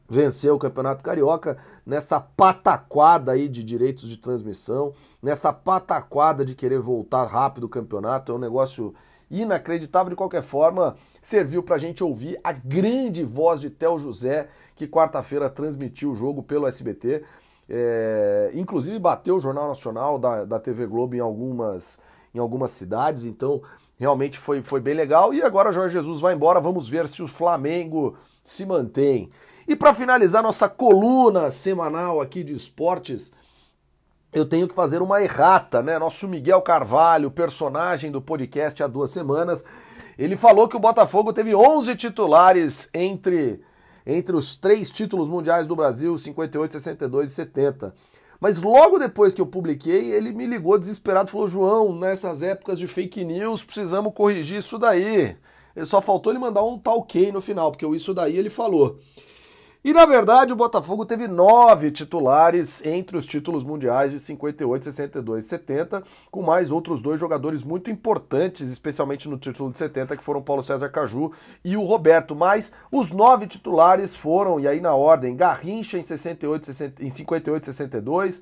venceu 0.10 0.56
o 0.56 0.60
Campeonato 0.60 1.04
Carioca 1.04 1.58
nessa 1.86 2.20
pataquada 2.20 3.32
aí 3.34 3.48
de 3.48 3.64
direitos 3.64 4.08
de 4.10 4.18
transmissão, 4.18 4.94
nessa 5.22 5.52
pataquada 5.52 6.46
de 6.46 6.56
querer 6.56 6.80
voltar 6.80 7.26
rápido 7.26 7.66
o 7.66 7.70
campeonato, 7.70 8.32
é 8.32 8.36
um 8.36 8.40
negócio 8.40 8.94
inacreditável. 9.30 10.10
De 10.10 10.16
qualquer 10.16 10.44
forma, 10.44 10.96
serviu 11.22 11.62
para 11.62 11.76
a 11.76 11.80
gente 11.80 12.04
ouvir 12.04 12.40
a 12.44 12.52
grande 12.52 13.24
voz 13.24 13.60
de 13.60 13.70
Tel 13.70 14.00
José, 14.00 14.48
que 14.76 14.88
quarta-feira 14.88 15.50
transmitiu 15.50 16.12
o 16.12 16.16
jogo 16.16 16.42
pelo 16.42 16.68
SBT, 16.68 17.24
é, 17.70 18.52
inclusive 18.54 18.98
bateu 18.98 19.36
o 19.36 19.40
Jornal 19.40 19.68
Nacional 19.68 20.18
da, 20.18 20.46
da 20.46 20.60
TV 20.60 20.86
Globo 20.86 21.16
em 21.16 21.20
algumas, 21.20 22.02
em 22.34 22.40
algumas 22.40 22.72
cidades, 22.72 23.26
então 23.26 23.62
realmente 24.00 24.38
foi, 24.38 24.62
foi 24.62 24.80
bem 24.80 24.94
legal, 24.94 25.34
e 25.34 25.42
agora 25.42 25.72
Jorge 25.72 25.94
Jesus 25.94 26.22
vai 26.22 26.34
embora, 26.34 26.62
vamos 26.62 26.88
ver 26.88 27.10
se 27.10 27.22
o 27.22 27.28
Flamengo 27.28 28.16
se 28.44 28.66
mantém. 28.66 29.30
E 29.68 29.76
para 29.76 29.94
finalizar 29.94 30.42
nossa 30.42 30.70
coluna 30.70 31.52
semanal 31.52 32.22
aqui 32.22 32.42
de 32.42 32.54
esportes, 32.54 33.34
eu 34.32 34.46
tenho 34.46 34.66
que 34.66 34.74
fazer 34.74 35.02
uma 35.02 35.22
errata, 35.22 35.82
né? 35.82 36.00
Nosso 36.00 36.26
Miguel 36.26 36.62
Carvalho, 36.62 37.30
personagem 37.30 38.10
do 38.10 38.22
podcast 38.22 38.82
há 38.82 38.88
duas 38.88 39.10
semanas, 39.10 39.66
ele 40.18 40.38
falou 40.38 40.70
que 40.70 40.78
o 40.78 40.80
Botafogo 40.80 41.34
teve 41.34 41.54
11 41.54 41.98
titulares 41.98 42.90
entre, 42.94 43.62
entre 44.06 44.38
os 44.38 44.56
três 44.56 44.90
títulos 44.90 45.28
mundiais 45.28 45.68
do 45.68 45.76
Brasil, 45.76 46.18
58, 46.18 46.72
62 46.72 47.30
e 47.30 47.34
70. 47.34 47.94
Mas 48.40 48.62
logo 48.62 48.98
depois 48.98 49.34
que 49.34 49.42
eu 49.42 49.48
publiquei, 49.48 50.12
ele 50.12 50.32
me 50.32 50.46
ligou 50.46 50.80
desesperado, 50.80 51.30
falou: 51.30 51.48
João, 51.50 51.94
nessas 51.94 52.42
épocas 52.42 52.80
de 52.80 52.88
fake 52.88 53.26
news, 53.26 53.66
precisamos 53.66 54.14
corrigir 54.14 54.60
isso 54.60 54.78
daí. 54.78 55.36
Ele 55.76 55.86
só 55.86 56.02
faltou 56.02 56.32
ele 56.32 56.40
mandar 56.40 56.64
um 56.64 56.80
tal 56.80 57.06
no 57.34 57.42
final, 57.42 57.70
porque 57.70 57.86
o 57.86 57.94
isso 57.94 58.14
daí 58.14 58.38
ele 58.38 58.50
falou. 58.50 59.00
E 59.84 59.94
na 59.94 60.06
verdade 60.06 60.52
o 60.52 60.56
Botafogo 60.56 61.06
teve 61.06 61.28
nove 61.28 61.92
titulares 61.92 62.84
entre 62.84 63.16
os 63.16 63.26
títulos 63.26 63.64
mundiais 63.64 64.12
de 64.12 64.20
58, 64.20 64.84
62 64.86 65.46
e 65.46 65.48
70, 65.48 66.04
com 66.32 66.42
mais 66.42 66.72
outros 66.72 67.00
dois 67.00 67.20
jogadores 67.20 67.64
muito 67.64 67.92
importantes, 67.92 68.70
especialmente 68.70 69.30
no 69.30 69.38
título 69.38 69.72
de 69.72 69.78
70, 69.78 70.18
que 70.18 70.24
foram 70.24 70.42
Paulo 70.42 70.64
César 70.64 70.90
Caju 70.90 71.32
e 71.64 71.78
o 71.78 71.84
Roberto. 71.84 72.36
Mas 72.36 72.72
os 72.92 73.12
nove 73.12 73.46
titulares 73.48 74.16
foram, 74.16 74.60
e 74.60 74.68
aí 74.68 74.82
na 74.82 74.96
ordem, 74.96 75.36
Garrincha 75.36 75.98
em, 75.98 76.04
68, 76.04 76.66
60, 76.66 77.06
em 77.06 77.10
58, 77.10 77.66
62, 77.68 78.42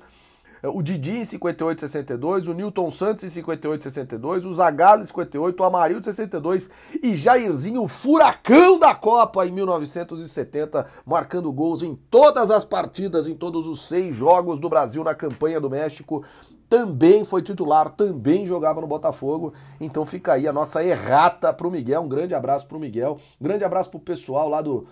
o 0.62 0.82
Didi 0.82 1.18
em 1.18 1.24
58 1.24 1.80
62, 1.80 2.48
o 2.48 2.54
Newton 2.54 2.90
Santos 2.90 3.24
em 3.24 3.28
58 3.28 3.82
62, 3.82 4.44
o 4.44 4.54
Zagallo 4.54 5.02
em 5.02 5.06
58, 5.06 5.60
o 5.60 5.64
Amarildo 5.64 6.00
em 6.00 6.12
62 6.12 6.70
e 7.02 7.14
Jairzinho, 7.14 7.82
o 7.82 7.88
furacão 7.88 8.78
da 8.78 8.94
Copa 8.94 9.46
em 9.46 9.52
1970, 9.52 10.86
marcando 11.04 11.52
gols 11.52 11.82
em 11.82 11.94
todas 11.94 12.50
as 12.50 12.64
partidas, 12.64 13.28
em 13.28 13.34
todos 13.34 13.66
os 13.66 13.86
seis 13.86 14.14
jogos 14.14 14.58
do 14.58 14.68
Brasil 14.68 15.04
na 15.04 15.14
campanha 15.14 15.60
do 15.60 15.70
México. 15.70 16.24
Também 16.68 17.24
foi 17.24 17.42
titular, 17.42 17.90
também 17.90 18.46
jogava 18.46 18.80
no 18.80 18.86
Botafogo. 18.88 19.52
Então 19.80 20.04
fica 20.04 20.32
aí 20.32 20.48
a 20.48 20.52
nossa 20.52 20.82
errata 20.82 21.52
pro 21.52 21.70
Miguel. 21.70 22.02
Um 22.02 22.08
grande 22.08 22.34
abraço 22.34 22.66
pro 22.66 22.80
Miguel. 22.80 23.18
Um 23.40 23.44
grande 23.44 23.62
abraço 23.62 23.90
pro 23.90 24.00
pessoal 24.00 24.48
lá 24.48 24.60
do, 24.60 24.86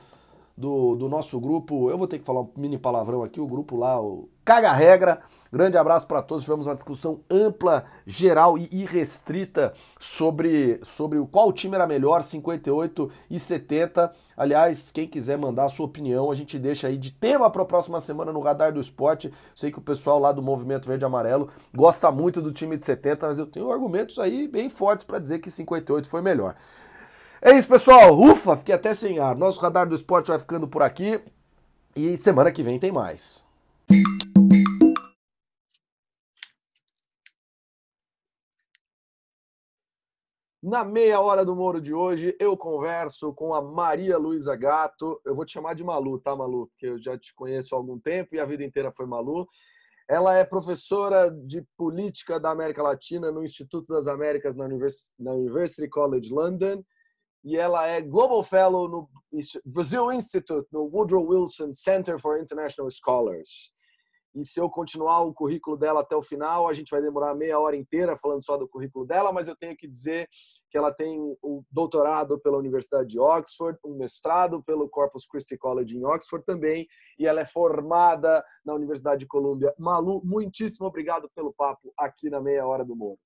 do, 0.57 0.95
do, 0.95 1.09
nosso 1.09 1.41
grupo. 1.41 1.91
Eu 1.91 1.99
vou 1.99 2.07
ter 2.07 2.19
que 2.19 2.25
falar 2.25 2.43
um 2.43 2.51
mini 2.57 2.79
palavrão 2.79 3.23
aqui, 3.23 3.41
o 3.41 3.47
grupo 3.47 3.77
lá, 3.77 4.01
o 4.01 4.29
Caga 4.45 4.73
Regra. 4.73 5.21
Grande 5.53 5.77
abraço 5.77 6.07
para 6.07 6.23
todos. 6.23 6.45
Tivemos 6.45 6.67
uma 6.67 6.75
discussão 6.75 7.21
ampla, 7.29 7.85
geral 8.07 8.57
e 8.57 8.69
irrestrita 8.71 9.73
sobre, 9.99 10.79
sobre 10.83 11.19
qual 11.27 11.53
time 11.53 11.75
era 11.75 11.87
melhor, 11.87 12.23
58 12.23 13.11
e 13.31 13.41
70. 13.41 14.13
Aliás, 14.37 14.93
quem 14.93 15.09
quiser 15.09 15.39
mandar 15.39 15.65
a 15.65 15.69
sua 15.69 15.87
opinião, 15.87 16.31
a 16.31 16.35
gente 16.35 16.59
deixa 16.59 16.87
aí 16.87 16.97
de 16.97 17.11
tema 17.11 17.51
para 17.51 17.63
a 17.63 17.67
próxima 17.67 18.01
semana 18.01 18.33
no 18.33 18.41
Radar 18.41 18.73
do 18.73 18.81
Esporte. 18.81 19.33
Sei 19.57 19.73
que 19.73 19.79
o 19.79 19.83
pessoal 19.83 20.19
lá 20.19 20.31
do 20.31 20.43
Movimento 20.43 20.87
Verde 20.87 21.05
e 21.05 21.07
Amarelo 21.07 21.49
gosta 21.75 22.11
muito 22.13 22.41
do 22.41 22.53
time 22.53 22.77
de 22.77 22.85
70, 22.85 23.27
mas 23.27 23.39
eu 23.39 23.47
tenho 23.47 23.73
argumentos 23.73 24.19
aí 24.19 24.47
bem 24.47 24.69
fortes 24.69 25.05
para 25.05 25.19
dizer 25.19 25.41
que 25.41 25.51
58 25.51 26.09
foi 26.09 26.23
melhor. 26.23 26.55
É 27.47 27.53
isso, 27.53 27.69
pessoal. 27.69 28.19
Ufa, 28.19 28.57
fiquei 28.57 28.75
até 28.75 28.95
sem 28.95 29.19
ar. 29.19 29.37
Nosso 29.37 29.61
radar 29.61 29.87
do 29.87 29.95
esporte 29.95 30.29
vai 30.29 30.39
ficando 30.39 30.67
por 30.67 30.83
aqui. 30.83 31.23
E 31.95 32.17
semana 32.17 32.51
que 32.51 32.63
vem 32.63 32.79
tem 32.79 32.91
mais. 32.91 33.47
Na 40.63 40.83
meia 40.85 41.21
hora 41.21 41.45
do 41.45 41.55
Moro 41.55 41.83
de 41.83 41.93
hoje, 41.93 42.35
eu 42.41 42.57
converso 42.57 43.35
com 43.35 43.55
a 43.55 43.61
Maria 43.61 44.17
Luísa 44.17 44.57
Gato. 44.57 45.21
Eu 45.23 45.35
vou 45.35 45.45
te 45.45 45.53
chamar 45.53 45.75
de 45.75 45.85
Malu, 45.85 46.19
tá, 46.19 46.35
Malu? 46.35 46.69
Porque 46.69 46.87
eu 46.87 46.99
já 46.99 47.19
te 47.19 47.35
conheço 47.35 47.75
há 47.75 47.79
algum 47.79 47.99
tempo 47.99 48.35
e 48.35 48.41
a 48.41 48.47
vida 48.47 48.65
inteira 48.65 48.91
foi 48.91 49.05
Malu. 49.05 49.47
Ela 50.09 50.35
é 50.35 50.47
professora 50.47 51.31
de 51.31 51.63
política 51.77 52.41
da 52.41 52.51
América 52.51 52.83
Latina 52.83 53.31
no 53.31 53.45
Instituto 53.45 53.93
das 53.93 54.09
Américas 54.09 54.57
na 54.57 54.65
University 55.35 55.89
College 55.91 56.33
London 56.33 56.83
e 57.45 57.57
ela 57.57 57.87
é 57.87 58.01
Global 58.01 58.43
Fellow 58.43 58.89
no 58.89 59.09
Brazil 59.65 60.11
Institute, 60.11 60.67
no 60.73 60.85
Woodrow 60.85 61.27
Wilson 61.27 61.73
Center 61.73 62.19
for 62.19 62.41
International 62.41 62.91
Scholars. 62.91 63.71
E 64.35 64.45
se 64.45 64.59
eu 64.59 64.69
continuar 64.69 65.21
o 65.21 65.33
currículo 65.33 65.77
dela 65.77 66.01
até 66.01 66.17
o 66.17 66.23
final, 66.23 66.67
a 66.67 66.73
gente 66.73 66.91
vai 66.91 67.01
demorar 67.01 67.37
meia 67.37 67.61
hora 67.61 67.77
inteira 67.77 68.17
falando 68.17 68.45
só 68.45 68.57
do 68.57 68.67
currículo 68.67 69.07
dela, 69.07 69.33
mas 69.33 69.47
eu 69.47 69.55
tenho 69.55 69.77
que 69.77 69.87
dizer 69.87 70.29
que 70.69 70.77
ela 70.77 70.93
tem 70.93 71.21
o 71.41 71.63
doutorado 71.71 72.37
pela 72.41 72.59
Universidade 72.59 73.11
de 73.11 73.21
Oxford, 73.21 73.79
um 73.85 73.95
mestrado 73.95 74.61
pelo 74.65 74.89
Corpus 74.89 75.25
Christi 75.25 75.57
College 75.57 75.97
em 75.97 76.05
Oxford 76.05 76.45
também, 76.45 76.89
e 77.17 77.29
ela 77.29 77.43
é 77.43 77.47
formada 77.47 78.45
na 78.65 78.75
Universidade 78.75 79.21
de 79.21 79.27
Colômbia. 79.27 79.73
Malu, 79.79 80.21
muitíssimo 80.25 80.89
obrigado 80.89 81.31
pelo 81.33 81.53
papo 81.53 81.93
aqui 81.97 82.29
na 82.29 82.41
Meia 82.41 82.67
Hora 82.67 82.85
do 82.85 82.97
Moro. 82.97 83.21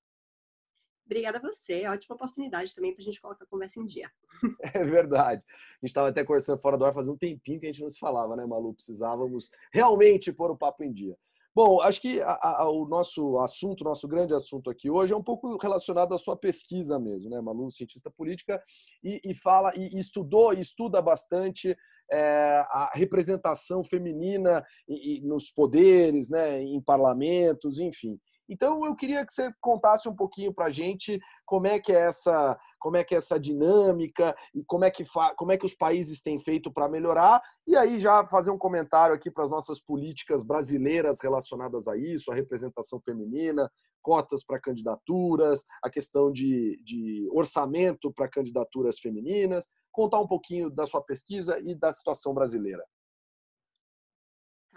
Obrigada 1.08 1.38
a 1.38 1.40
você. 1.40 1.86
Ótima 1.86 2.16
oportunidade 2.16 2.74
também 2.74 2.92
para 2.92 3.00
a 3.00 3.04
gente 3.04 3.18
colocar 3.18 3.42
a 3.42 3.48
conversa 3.48 3.80
em 3.80 3.86
dia. 3.86 4.10
É 4.74 4.84
verdade. 4.84 5.42
A 5.46 5.86
gente 5.86 5.88
estava 5.88 6.08
até 6.08 6.22
conversando 6.22 6.60
fora 6.60 6.76
do 6.76 6.84
ar 6.84 6.92
fazia 6.92 7.12
um 7.12 7.16
tempinho 7.16 7.58
que 7.58 7.66
a 7.66 7.72
gente 7.72 7.80
não 7.80 7.88
se 7.88 7.98
falava, 7.98 8.36
né, 8.36 8.44
Malu? 8.44 8.74
Precisávamos 8.74 9.50
realmente 9.72 10.30
pôr 10.30 10.50
o 10.50 10.56
papo 10.56 10.84
em 10.84 10.92
dia. 10.92 11.16
Bom, 11.54 11.80
acho 11.80 12.00
que 12.02 12.20
a, 12.20 12.38
a, 12.42 12.70
o 12.70 12.86
nosso 12.86 13.38
assunto, 13.38 13.82
nosso 13.82 14.06
grande 14.06 14.34
assunto 14.34 14.68
aqui 14.68 14.90
hoje 14.90 15.14
é 15.14 15.16
um 15.16 15.22
pouco 15.22 15.56
relacionado 15.56 16.14
à 16.14 16.18
sua 16.18 16.36
pesquisa 16.36 16.98
mesmo, 17.00 17.30
né, 17.30 17.40
Malu, 17.40 17.70
cientista 17.70 18.10
política, 18.10 18.62
e, 19.02 19.20
e 19.24 19.34
fala, 19.34 19.72
e, 19.74 19.96
e, 19.96 19.98
estudou 19.98 20.52
e 20.52 20.60
estuda 20.60 21.00
bastante 21.00 21.76
é, 22.12 22.64
a 22.68 22.90
representação 22.94 23.82
feminina 23.82 24.64
e, 24.86 25.16
e 25.16 25.20
nos 25.22 25.50
poderes, 25.50 26.28
né, 26.28 26.62
em 26.62 26.80
parlamentos, 26.80 27.78
enfim. 27.78 28.20
Então 28.48 28.84
eu 28.86 28.96
queria 28.96 29.24
que 29.26 29.32
você 29.32 29.52
contasse 29.60 30.08
um 30.08 30.16
pouquinho 30.16 30.52
para 30.52 30.66
a 30.66 30.70
gente 30.70 31.20
como 31.44 31.66
é 31.66 31.78
que 31.78 31.92
é 31.92 32.00
essa 32.00 32.58
como 32.80 32.96
é 32.96 33.02
que 33.02 33.14
é 33.14 33.18
essa 33.18 33.38
dinâmica 33.38 34.34
e 34.54 34.62
como 34.64 34.84
é 34.84 34.90
que 34.90 35.04
como 35.36 35.52
é 35.52 35.58
que 35.58 35.66
os 35.66 35.74
países 35.74 36.20
têm 36.22 36.38
feito 36.38 36.72
para 36.72 36.88
melhorar 36.88 37.42
e 37.66 37.76
aí 37.76 37.98
já 37.98 38.24
fazer 38.26 38.50
um 38.50 38.58
comentário 38.58 39.14
aqui 39.14 39.30
para 39.30 39.44
as 39.44 39.50
nossas 39.50 39.80
políticas 39.80 40.42
brasileiras 40.42 41.20
relacionadas 41.20 41.88
a 41.88 41.96
isso, 41.96 42.30
a 42.30 42.34
representação 42.34 43.00
feminina, 43.00 43.70
cotas 44.00 44.44
para 44.44 44.60
candidaturas, 44.60 45.64
a 45.82 45.90
questão 45.90 46.32
de, 46.32 46.80
de 46.82 47.28
orçamento 47.32 48.12
para 48.12 48.28
candidaturas 48.28 48.98
femininas, 48.98 49.68
contar 49.92 50.20
um 50.20 50.26
pouquinho 50.26 50.70
da 50.70 50.86
sua 50.86 51.02
pesquisa 51.02 51.58
e 51.60 51.74
da 51.74 51.92
situação 51.92 52.32
brasileira. 52.32 52.84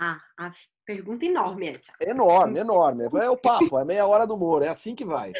Ah, 0.03 0.19
a 0.35 0.51
pergunta 0.83 1.23
enorme 1.23 1.67
essa. 1.67 1.93
Enorme, 2.01 2.59
enorme. 2.59 3.03
É 3.03 3.29
o 3.29 3.37
papo, 3.37 3.77
é 3.77 3.85
meia 3.85 4.07
hora 4.07 4.25
do 4.25 4.33
humor, 4.33 4.63
é 4.63 4.67
assim 4.67 4.95
que 4.95 5.05
vai. 5.05 5.31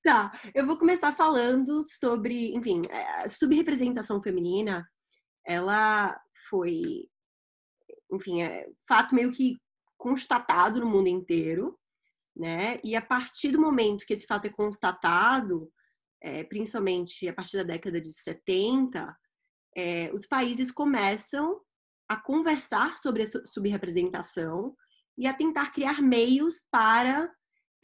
Tá, 0.00 0.30
eu 0.54 0.64
vou 0.64 0.78
começar 0.78 1.12
falando 1.12 1.82
sobre, 1.82 2.54
enfim, 2.54 2.80
a 2.88 3.24
é, 3.24 3.28
subrepresentação 3.28 4.22
feminina, 4.22 4.88
ela 5.44 6.16
foi, 6.48 7.08
enfim, 8.12 8.42
é 8.42 8.68
fato 8.86 9.12
meio 9.12 9.32
que 9.32 9.56
constatado 9.98 10.78
no 10.78 10.86
mundo 10.86 11.08
inteiro, 11.08 11.76
né? 12.36 12.78
E 12.84 12.94
a 12.94 13.02
partir 13.02 13.50
do 13.50 13.60
momento 13.60 14.06
que 14.06 14.14
esse 14.14 14.24
fato 14.24 14.46
é 14.46 14.50
constatado, 14.50 15.68
é, 16.22 16.44
principalmente 16.44 17.26
a 17.26 17.32
partir 17.32 17.56
da 17.56 17.64
década 17.64 18.00
de 18.00 18.12
70, 18.12 19.16
é, 19.76 20.12
os 20.14 20.28
países 20.28 20.70
começam 20.70 21.60
a 22.08 22.16
conversar 22.16 22.96
sobre 22.98 23.22
a 23.22 23.46
subrepresentação 23.46 24.76
e 25.18 25.26
a 25.26 25.34
tentar 25.34 25.72
criar 25.72 26.00
meios 26.00 26.64
para 26.70 27.32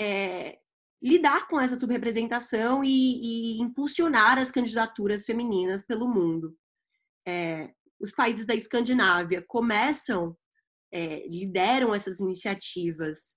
é, 0.01 0.59
lidar 1.03 1.49
com 1.49 1.59
essa 1.59 1.79
subrepresentação 1.79 2.85
e, 2.85 2.89
e, 2.89 3.61
impulsionar 3.61 4.39
as 4.39 4.51
candidaturas 4.51 5.25
femininas 5.25 5.85
pelo 5.85 6.09
mundo. 6.09 6.57
É, 7.27 7.73
os 7.99 8.13
países 8.13 8.47
da 8.47 8.55
Escandinávia 8.55 9.43
começam, 9.47 10.37
é, 10.93 11.27
lideram 11.27 11.95
essas 11.95 12.21
iniciativas, 12.21 13.35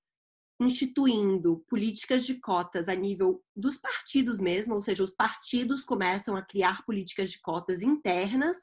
instituindo 0.60 1.66
políticas 1.68 2.26
de 2.26 2.40
cotas 2.40 2.88
a 2.88 2.96
nível 2.96 3.44
dos 3.56 3.78
partidos 3.78 4.40
mesmo, 4.40 4.76
ou 4.76 4.82
seja, 4.82 5.04
os 5.04 5.12
partidos 5.12 5.84
começam 5.84 6.36
a 6.36 6.42
criar 6.42 6.86
políticas 6.86 7.32
de 7.32 7.42
cotas 7.42 7.82
internas 7.82 8.58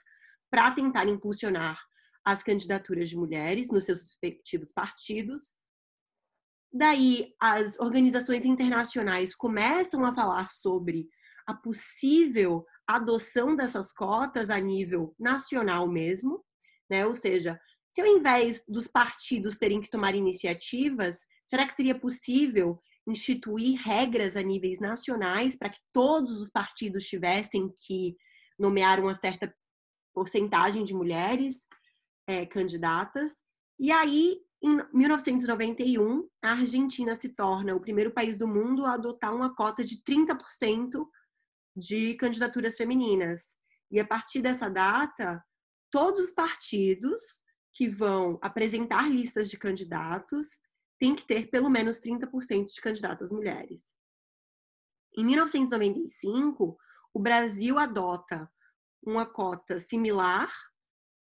para 0.50 0.70
tentar 0.70 1.08
impulsionar 1.08 1.78
as 2.24 2.42
candidaturas 2.42 3.08
de 3.08 3.16
mulheres 3.16 3.70
nos 3.70 3.84
seus 3.84 4.00
respectivos 4.00 4.72
partidos. 4.72 5.52
Daí, 6.72 7.34
as 7.40 7.78
organizações 7.78 8.46
internacionais 8.46 9.34
começam 9.34 10.04
a 10.04 10.14
falar 10.14 10.50
sobre 10.50 11.08
a 11.46 11.54
possível 11.54 12.64
adoção 12.86 13.54
dessas 13.54 13.92
cotas 13.92 14.48
a 14.50 14.58
nível 14.58 15.14
nacional 15.18 15.88
mesmo, 15.88 16.44
né? 16.88 17.06
Ou 17.06 17.14
seja, 17.14 17.60
se 17.90 18.00
ao 18.00 18.06
invés 18.06 18.64
dos 18.66 18.88
partidos 18.88 19.58
terem 19.58 19.80
que 19.80 19.90
tomar 19.90 20.14
iniciativas, 20.14 21.18
será 21.44 21.66
que 21.66 21.74
seria 21.74 21.98
possível 21.98 22.80
instituir 23.06 23.78
regras 23.80 24.36
a 24.36 24.42
níveis 24.42 24.80
nacionais 24.80 25.56
para 25.56 25.68
que 25.68 25.80
todos 25.92 26.40
os 26.40 26.48
partidos 26.48 27.04
tivessem 27.04 27.72
que 27.86 28.16
nomear 28.58 29.00
uma 29.00 29.14
certa 29.14 29.54
porcentagem 30.14 30.84
de 30.84 30.94
mulheres? 30.94 31.66
É, 32.26 32.46
candidatas. 32.46 33.42
E 33.78 33.90
aí, 33.90 34.40
em 34.62 34.78
1991, 34.92 36.28
a 36.42 36.52
Argentina 36.52 37.14
se 37.16 37.30
torna 37.30 37.74
o 37.74 37.80
primeiro 37.80 38.12
país 38.12 38.36
do 38.36 38.46
mundo 38.46 38.86
a 38.86 38.94
adotar 38.94 39.34
uma 39.34 39.54
cota 39.54 39.82
de 39.82 40.02
30% 40.04 41.06
de 41.76 42.14
candidaturas 42.14 42.76
femininas. 42.76 43.56
E 43.90 43.98
a 43.98 44.06
partir 44.06 44.40
dessa 44.40 44.68
data, 44.68 45.42
todos 45.90 46.20
os 46.20 46.30
partidos 46.30 47.20
que 47.74 47.88
vão 47.88 48.38
apresentar 48.40 49.10
listas 49.10 49.48
de 49.48 49.58
candidatos 49.58 50.46
têm 50.98 51.14
que 51.14 51.26
ter 51.26 51.50
pelo 51.50 51.68
menos 51.68 51.98
30% 51.98 52.72
de 52.72 52.80
candidatas 52.80 53.32
mulheres. 53.32 53.94
Em 55.16 55.24
1995, 55.24 56.78
o 57.12 57.18
Brasil 57.18 57.78
adota 57.78 58.50
uma 59.04 59.26
cota 59.26 59.78
similar 59.78 60.50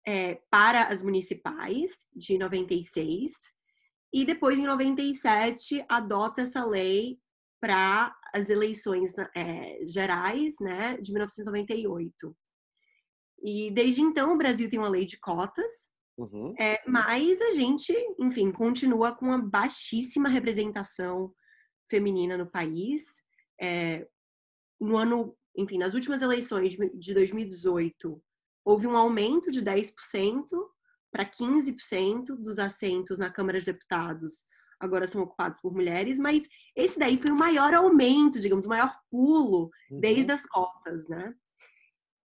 é, 0.05 0.41
para 0.49 0.87
as 0.87 1.01
municipais, 1.01 1.91
de 2.15 2.37
96, 2.37 3.31
e 4.13 4.23
depois, 4.25 4.57
em 4.57 4.65
97, 4.65 5.83
adota 5.89 6.41
essa 6.41 6.63
lei 6.63 7.19
para 7.59 8.15
as 8.33 8.49
eleições 8.49 9.13
é, 9.35 9.79
gerais, 9.87 10.55
né, 10.61 10.97
de 10.97 11.11
1998. 11.11 12.37
E 13.43 13.71
desde 13.71 14.01
então 14.01 14.33
o 14.33 14.37
Brasil 14.37 14.69
tem 14.69 14.79
uma 14.79 14.89
lei 14.89 15.05
de 15.05 15.19
cotas, 15.19 15.89
Uhum. 16.17 16.55
É, 16.59 16.81
mas 16.87 17.41
a 17.41 17.53
gente, 17.53 17.93
enfim, 18.19 18.51
continua 18.51 19.13
com 19.13 19.25
uma 19.25 19.41
baixíssima 19.41 20.29
representação 20.29 21.33
feminina 21.89 22.37
no 22.37 22.49
país. 22.49 23.03
É, 23.61 24.07
no 24.79 24.97
ano, 24.97 25.37
enfim, 25.57 25.77
nas 25.77 25.93
últimas 25.93 26.21
eleições 26.21 26.75
de 26.93 27.13
2018, 27.13 28.21
houve 28.65 28.87
um 28.87 28.97
aumento 28.97 29.51
de 29.51 29.61
10% 29.61 29.93
para 31.11 31.25
15% 31.25 32.35
dos 32.35 32.59
assentos 32.59 33.17
na 33.17 33.29
Câmara 33.29 33.59
de 33.59 33.65
Deputados 33.65 34.45
agora 34.79 35.07
são 35.07 35.21
ocupados 35.21 35.59
por 35.59 35.73
mulheres, 35.73 36.19
mas 36.19 36.47
esse 36.75 36.99
daí 36.99 37.17
foi 37.17 37.31
o 37.31 37.35
maior 37.35 37.73
aumento, 37.73 38.39
digamos, 38.39 38.65
o 38.65 38.69
maior 38.69 38.93
pulo 39.09 39.69
uhum. 39.89 39.99
desde 39.99 40.31
as 40.31 40.45
cotas, 40.45 41.07
né? 41.07 41.33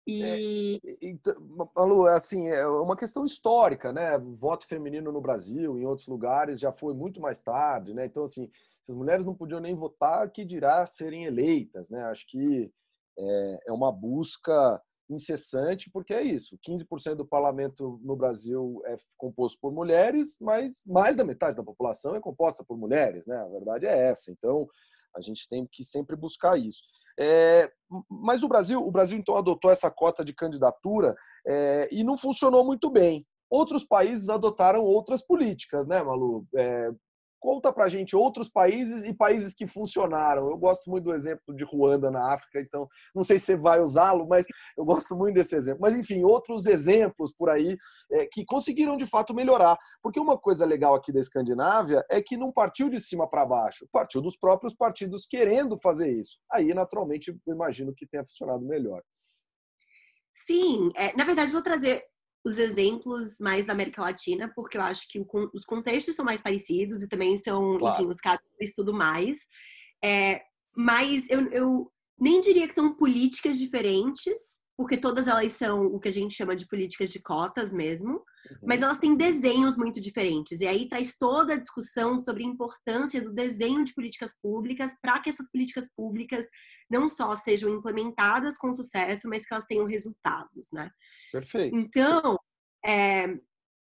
E... 0.06 0.82
É, 0.86 0.98
então, 1.02 1.34
Malu, 1.76 2.06
assim, 2.08 2.50
é 2.50 2.68
uma 2.68 2.96
questão 2.96 3.26
histórica, 3.26 3.94
né? 3.94 4.18
O 4.18 4.36
voto 4.36 4.68
feminino 4.68 5.12
no 5.12 5.22
Brasil, 5.22 5.78
em 5.78 5.86
outros 5.86 6.08
lugares, 6.08 6.60
já 6.60 6.72
foi 6.72 6.94
muito 6.94 7.22
mais 7.22 7.42
tarde, 7.42 7.94
né? 7.94 8.06
Então, 8.06 8.24
assim, 8.24 8.50
se 8.82 8.92
as 8.92 8.98
mulheres 8.98 9.26
não 9.26 9.34
podiam 9.34 9.62
nem 9.62 9.76
votar, 9.76 10.30
que 10.30 10.44
dirá 10.44 10.86
serem 10.86 11.24
eleitas, 11.24 11.90
né? 11.90 12.04
Acho 12.06 12.28
que 12.28 12.72
é, 13.18 13.64
é 13.68 13.72
uma 13.72 13.92
busca 13.92 14.82
incessante, 15.10 15.90
porque 15.92 16.14
é 16.14 16.22
isso: 16.22 16.58
15% 16.68 17.16
do 17.16 17.26
parlamento 17.26 18.00
no 18.04 18.16
Brasil 18.16 18.82
é 18.86 18.96
composto 19.18 19.60
por 19.62 19.72
mulheres, 19.72 20.38
mas 20.40 20.82
mais 20.86 21.16
da 21.16 21.24
metade 21.24 21.58
da 21.58 21.64
população 21.64 22.16
é 22.16 22.20
composta 22.20 22.64
por 22.64 22.78
mulheres, 22.78 23.26
né? 23.26 23.38
A 23.38 23.48
verdade 23.48 23.86
é 23.86 24.10
essa. 24.10 24.32
Então, 24.32 24.68
a 25.16 25.22
gente 25.22 25.48
tem 25.48 25.68
que 25.72 25.84
sempre 25.84 26.16
buscar 26.16 26.58
isso. 26.58 26.82
É, 27.20 27.72
mas 28.10 28.44
o 28.44 28.48
Brasil, 28.48 28.82
o 28.82 28.92
Brasil 28.92 29.18
então 29.18 29.36
adotou 29.36 29.70
essa 29.70 29.92
cota 29.92 30.26
de 30.26 30.34
candidatura 30.34 31.16
é, 31.46 31.88
e 31.92 32.04
não 32.04 32.18
funcionou 32.18 32.66
muito 32.66 32.90
bem. 32.90 33.26
Outros 33.50 33.84
países 33.84 34.30
adotaram 34.30 34.84
outras 34.84 35.24
políticas, 35.24 35.88
né, 35.88 36.02
Malu? 36.02 36.46
É, 36.56 36.90
Conta 37.44 37.74
pra 37.74 37.90
gente 37.90 38.16
outros 38.16 38.48
países 38.48 39.04
e 39.04 39.14
países 39.14 39.54
que 39.54 39.68
funcionaram. 39.68 40.50
Eu 40.50 40.58
gosto 40.58 40.90
muito 40.90 41.04
do 41.04 41.14
exemplo 41.14 41.54
de 41.54 41.66
Ruanda 41.66 42.10
na 42.10 42.34
África, 42.34 42.62
então 42.62 42.88
não 43.14 43.22
sei 43.22 43.38
se 43.38 43.48
você 43.48 43.58
vai 43.58 43.82
usá-lo, 43.82 44.26
mas 44.26 44.46
eu 44.78 44.86
gosto 44.86 45.14
muito 45.14 45.36
desse 45.36 45.54
exemplo. 45.54 45.82
Mas 45.82 45.94
enfim, 45.94 46.24
outros 46.24 46.66
exemplos 46.66 47.34
por 47.34 47.50
aí 47.50 47.76
é, 48.10 48.28
que 48.28 48.46
conseguiram 48.46 48.96
de 48.96 49.06
fato 49.06 49.34
melhorar. 49.34 49.78
Porque 50.02 50.22
uma 50.22 50.38
coisa 50.38 50.66
legal 50.66 50.96
aqui 50.96 51.12
da 51.12 51.20
Escandinávia 51.20 52.02
é 52.10 52.22
que 52.22 52.38
não 52.38 52.50
partiu 52.50 52.88
de 52.88 53.02
cima 53.02 53.30
para 53.30 53.46
baixo, 53.46 53.86
partiu 53.92 54.22
dos 54.22 54.38
próprios 54.38 54.74
partidos 54.74 55.26
querendo 55.26 55.78
fazer 55.78 56.18
isso. 56.18 56.40
Aí, 56.50 56.74
naturalmente, 56.74 57.38
imagino 57.46 57.94
que 57.94 58.08
tenha 58.08 58.24
funcionado 58.24 58.66
melhor. 58.66 59.04
Sim, 60.48 60.92
é, 60.96 61.14
na 61.18 61.26
verdade, 61.26 61.52
vou 61.52 61.62
trazer 61.62 62.06
os 62.46 62.58
exemplos 62.58 63.38
mais 63.40 63.66
da 63.66 63.74
América 63.74 64.02
Latina, 64.02 64.52
porque 64.56 64.78
eu 64.78 64.82
acho 64.82 65.08
que 65.08 65.20
o, 65.20 65.26
os 65.54 65.64
contextos 65.64 66.16
são 66.16 66.26
mais 66.26 66.42
parecidos 66.42 67.02
e 67.02 67.08
também 67.08 67.38
são, 67.38 67.78
claro. 67.78 67.96
enfim, 67.96 68.10
os 68.10 68.18
casos 68.18 68.44
eu 68.60 68.66
estudo 68.66 68.94
mais. 68.94 69.38
É, 70.04 70.42
mas 70.76 71.26
eu, 71.30 71.48
eu 71.52 71.92
nem 72.20 72.42
diria 72.42 72.68
que 72.68 72.74
são 72.74 72.96
políticas 72.96 73.58
diferentes, 73.58 74.62
porque 74.84 74.98
todas 74.98 75.30
elas 75.30 75.54
são 75.54 75.86
o 75.86 75.98
que 75.98 76.10
a 76.10 76.12
gente 76.12 76.36
chama 76.36 76.58
de 76.58 76.68
políticas 76.68 77.10
de 77.10 77.22
cotas 77.22 77.72
mesmo, 77.72 78.16
uhum. 78.16 78.58
mas 78.64 78.82
elas 78.82 79.00
têm 79.00 79.16
desenhos 79.16 79.78
muito 79.78 80.02
diferentes. 80.02 80.60
E 80.60 80.68
aí 80.68 80.90
traz 80.90 81.16
toda 81.16 81.54
a 81.54 81.58
discussão 81.58 82.18
sobre 82.18 82.44
a 82.44 82.48
importância 82.48 83.22
do 83.22 83.32
desenho 83.32 83.86
de 83.86 83.94
políticas 83.94 84.36
públicas 84.42 84.92
para 85.02 85.22
que 85.22 85.30
essas 85.30 85.50
políticas 85.50 85.88
públicas 85.96 86.46
não 86.92 87.08
só 87.08 87.34
sejam 87.34 87.70
implementadas 87.70 88.58
com 88.58 88.74
sucesso, 88.74 89.30
mas 89.30 89.46
que 89.46 89.54
elas 89.54 89.66
tenham 89.66 89.86
resultados, 89.86 90.68
né? 90.74 90.90
Perfeito. 91.32 91.78
Então, 91.78 92.38
é, 92.86 93.28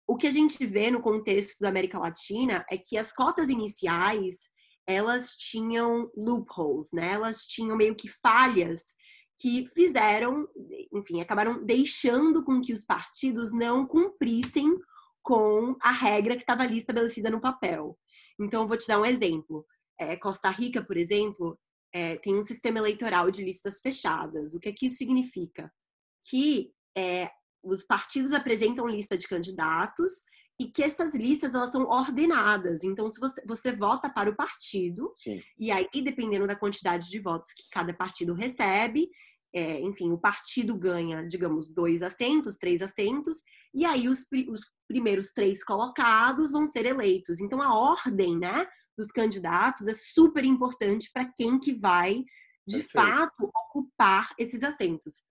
o 0.07 0.17
que 0.17 0.27
a 0.27 0.33
gente 0.33 0.65
vê 0.65 0.91
no 0.91 1.03
contexto 1.03 1.61
da 1.61 1.69
América 1.69 1.99
Latina 1.99 2.65
é 2.73 2.79
que 2.79 2.97
as 2.97 3.13
cotas 3.13 3.51
iniciais 3.51 4.37
elas 4.87 5.33
tinham 5.33 6.11
loopholes, 6.17 6.89
né? 6.95 7.13
Elas 7.13 7.43
tinham 7.43 7.77
meio 7.77 7.95
que 7.95 8.09
falhas 8.23 8.95
que 9.39 9.67
fizeram, 9.69 10.49
enfim, 10.93 11.21
acabaram 11.21 11.65
deixando 11.65 12.45
com 12.45 12.61
que 12.61 12.73
os 12.73 12.85
partidos 12.85 13.53
não 13.53 13.87
cumprissem 13.87 14.77
com 15.23 15.77
a 15.81 15.93
regra 15.93 16.35
que 16.35 16.43
estava 16.43 16.63
ali 16.63 16.79
estabelecida 16.79 17.31
no 17.31 17.41
papel. 17.41 17.97
Então, 18.41 18.67
vou 18.67 18.77
te 18.77 18.89
dar 18.89 19.01
um 19.01 19.05
exemplo. 19.05 19.65
É, 19.99 20.17
Costa 20.17 20.51
Rica, 20.51 20.83
por 20.83 20.97
exemplo, 20.97 21.59
é, 21.93 22.17
tem 22.17 22.35
um 22.37 22.43
sistema 22.43 22.79
eleitoral 22.79 23.31
de 23.31 23.45
listas 23.45 23.81
fechadas. 23.81 24.55
O 24.55 24.59
que, 24.59 24.69
é 24.71 24.73
que 24.73 24.87
isso 24.87 24.97
significa? 24.97 25.73
Que 26.29 26.73
é, 26.97 27.31
os 27.63 27.83
partidos 27.83 28.33
apresentam 28.33 28.89
lista 28.89 29.17
de 29.17 29.29
candidatos 29.29 30.13
e 30.61 30.67
que 30.67 30.83
essas 30.83 31.15
listas 31.15 31.55
elas 31.55 31.71
são 31.71 31.83
ordenadas. 31.85 32.83
Então, 32.83 33.09
se 33.09 33.21
você, 33.21 33.41
você 33.47 33.73
vota 33.73 34.11
para 34.11 34.29
o 34.29 34.37
partido, 34.37 35.13
Sim. 35.15 35.41
e 35.57 35.71
aí, 35.71 35.87
dependendo 36.03 36.47
da 36.47 36.57
quantidade 36.57 37.09
de 37.09 37.21
votos 37.21 37.53
que 37.53 37.63
cada 37.71 37.95
partido 37.95 38.35
recebe, 38.35 39.09
é, 39.55 39.81
enfim, 39.81 40.13
o 40.13 40.19
partido 40.19 40.77
ganha, 40.77 41.27
digamos, 41.27 41.73
dois 41.73 42.03
assentos, 42.03 42.57
três 42.57 42.83
assentos, 42.83 43.43
e 43.75 43.85
aí 43.85 44.09
os, 44.09 44.27
os 44.49 44.61
primeiros 44.87 45.33
três 45.33 45.65
colocados 45.65 46.51
vão 46.51 46.67
ser 46.67 46.87
eleitos. 46.87 47.41
Então, 47.41 47.63
a 47.63 47.75
ordem, 47.75 48.39
né, 48.39 48.67
dos 48.97 49.09
candidatos 49.09 49.87
é 49.89 49.95
super 49.95 50.45
importante 50.45 51.11
para 51.13 51.31
quem 51.37 51.59
que 51.59 51.75
vai, 51.75 52.25
de 52.67 52.79
Perfeito. 52.79 52.93
fato, 52.93 53.51
ocupar 53.55 54.35
esses 54.39 54.63
assentos. 54.63 55.23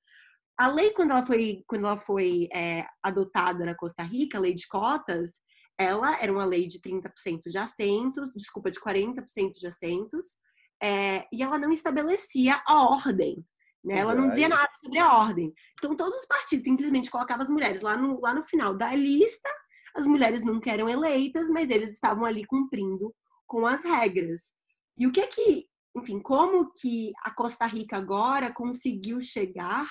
A 0.59 0.67
lei, 0.67 0.91
quando 0.91 1.11
ela 1.11 1.23
foi, 1.23 1.63
quando 1.67 1.85
ela 1.85 1.97
foi 1.97 2.47
é, 2.51 2.87
adotada 3.03 3.63
na 3.63 3.75
Costa 3.75 4.01
Rica, 4.01 4.37
a 4.37 4.41
lei 4.41 4.55
de 4.55 4.67
cotas, 4.67 5.33
ela 5.77 6.19
era 6.19 6.31
uma 6.31 6.45
lei 6.45 6.65
de 6.65 6.79
30% 6.81 7.43
de 7.45 7.57
assentos, 7.59 8.33
desculpa, 8.33 8.71
de 8.71 8.79
40% 8.79 9.51
de 9.59 9.67
assentos, 9.67 10.39
é, 10.81 11.27
e 11.31 11.43
ela 11.43 11.59
não 11.59 11.71
estabelecia 11.71 12.59
a 12.65 12.83
ordem. 12.83 13.45
Né? 13.83 13.99
Ela 13.99 14.15
não 14.15 14.29
dizia 14.29 14.49
nada 14.49 14.69
sobre 14.83 14.99
a 14.99 15.13
ordem. 15.13 15.53
Então, 15.77 15.95
todos 15.95 16.15
os 16.15 16.25
partidos 16.25 16.65
simplesmente 16.65 17.09
colocavam 17.09 17.43
as 17.43 17.49
mulheres 17.49 17.81
lá 17.81 17.95
no, 17.95 18.19
lá 18.19 18.33
no 18.33 18.43
final 18.43 18.73
da 18.75 18.93
lista. 18.93 19.49
As 19.95 20.05
mulheres 20.05 20.43
nunca 20.43 20.71
eram 20.71 20.89
eleitas, 20.89 21.49
mas 21.49 21.69
eles 21.69 21.93
estavam 21.93 22.25
ali 22.25 22.45
cumprindo 22.45 23.13
com 23.45 23.65
as 23.65 23.83
regras. 23.83 24.51
E 24.97 25.07
o 25.07 25.11
que 25.11 25.21
é 25.21 25.27
que, 25.27 25.65
enfim, 25.95 26.19
como 26.19 26.71
que 26.73 27.11
a 27.23 27.31
Costa 27.31 27.65
Rica 27.65 27.97
agora 27.97 28.51
conseguiu 28.51 29.21
chegar 29.21 29.87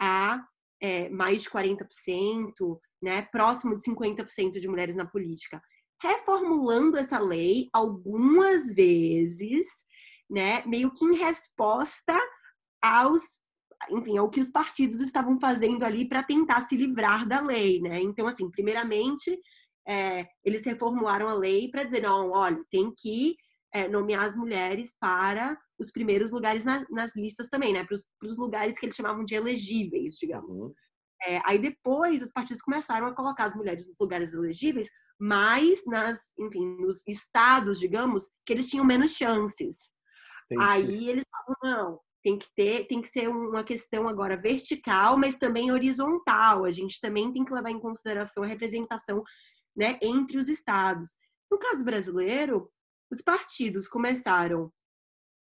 a 0.00 0.42
é, 0.80 1.08
mais 1.08 1.42
de 1.42 1.50
40%, 1.50 1.86
né, 3.02 3.22
próximo 3.22 3.76
de 3.76 3.82
50% 3.84 4.60
de 4.60 4.68
mulheres 4.68 4.96
na 4.96 5.04
política, 5.04 5.60
reformulando 6.00 6.96
essa 6.96 7.18
lei 7.18 7.68
algumas 7.72 8.74
vezes, 8.74 9.66
né, 10.30 10.62
meio 10.66 10.92
que 10.92 11.04
em 11.04 11.16
resposta 11.16 12.16
aos, 12.82 13.22
enfim, 13.90 14.18
ao 14.18 14.30
que 14.30 14.40
os 14.40 14.48
partidos 14.48 15.00
estavam 15.00 15.38
fazendo 15.40 15.84
ali 15.84 16.08
para 16.08 16.22
tentar 16.22 16.66
se 16.68 16.76
livrar 16.76 17.26
da 17.26 17.40
lei, 17.40 17.80
né? 17.80 18.00
Então, 18.00 18.26
assim, 18.26 18.50
primeiramente, 18.50 19.38
é, 19.86 20.26
eles 20.44 20.64
reformularam 20.64 21.28
a 21.28 21.34
lei 21.34 21.70
para 21.70 21.84
dizer, 21.84 22.02
não, 22.02 22.30
olha, 22.30 22.62
tem 22.70 22.92
que 22.96 23.36
é, 23.72 23.88
nomear 23.88 24.24
as 24.24 24.36
mulheres 24.36 24.94
para 25.00 25.58
os 25.78 25.90
primeiros 25.90 26.30
lugares 26.30 26.64
na, 26.64 26.84
nas 26.90 27.14
listas 27.14 27.48
também, 27.48 27.72
né? 27.72 27.84
Para 27.84 27.96
os 28.28 28.36
lugares 28.36 28.78
que 28.78 28.86
eles 28.86 28.96
chamavam 28.96 29.24
de 29.24 29.34
elegíveis, 29.34 30.14
digamos. 30.14 30.58
Uhum. 30.58 30.74
É, 31.24 31.40
aí 31.44 31.58
depois 31.58 32.22
os 32.22 32.30
partidos 32.30 32.62
começaram 32.62 33.06
a 33.06 33.14
colocar 33.14 33.46
as 33.46 33.54
mulheres 33.54 33.86
nos 33.86 33.96
lugares 33.98 34.32
elegíveis, 34.32 34.88
mas 35.18 35.84
nas, 35.86 36.32
enfim, 36.38 36.64
nos 36.80 37.06
estados, 37.06 37.78
digamos, 37.78 38.30
que 38.46 38.52
eles 38.52 38.68
tinham 38.68 38.84
menos 38.84 39.12
chances. 39.12 39.92
Entendi. 40.50 40.70
Aí 40.70 41.08
eles 41.08 41.24
falaram, 41.30 41.56
não, 41.62 42.00
tem 42.28 42.36
que 42.36 42.48
ter, 42.54 42.86
tem 42.86 43.00
que 43.00 43.08
ser 43.08 43.26
uma 43.28 43.64
questão 43.64 44.06
agora 44.06 44.36
vertical, 44.36 45.16
mas 45.16 45.34
também 45.34 45.72
horizontal. 45.72 46.66
A 46.66 46.70
gente 46.70 47.00
também 47.00 47.32
tem 47.32 47.42
que 47.42 47.54
levar 47.54 47.70
em 47.70 47.80
consideração 47.80 48.42
a 48.42 48.46
representação, 48.46 49.24
né, 49.74 49.98
entre 50.02 50.36
os 50.36 50.48
estados. 50.48 51.14
No 51.50 51.58
caso 51.58 51.82
brasileiro, 51.82 52.70
os 53.10 53.22
partidos 53.22 53.88
começaram 53.88 54.70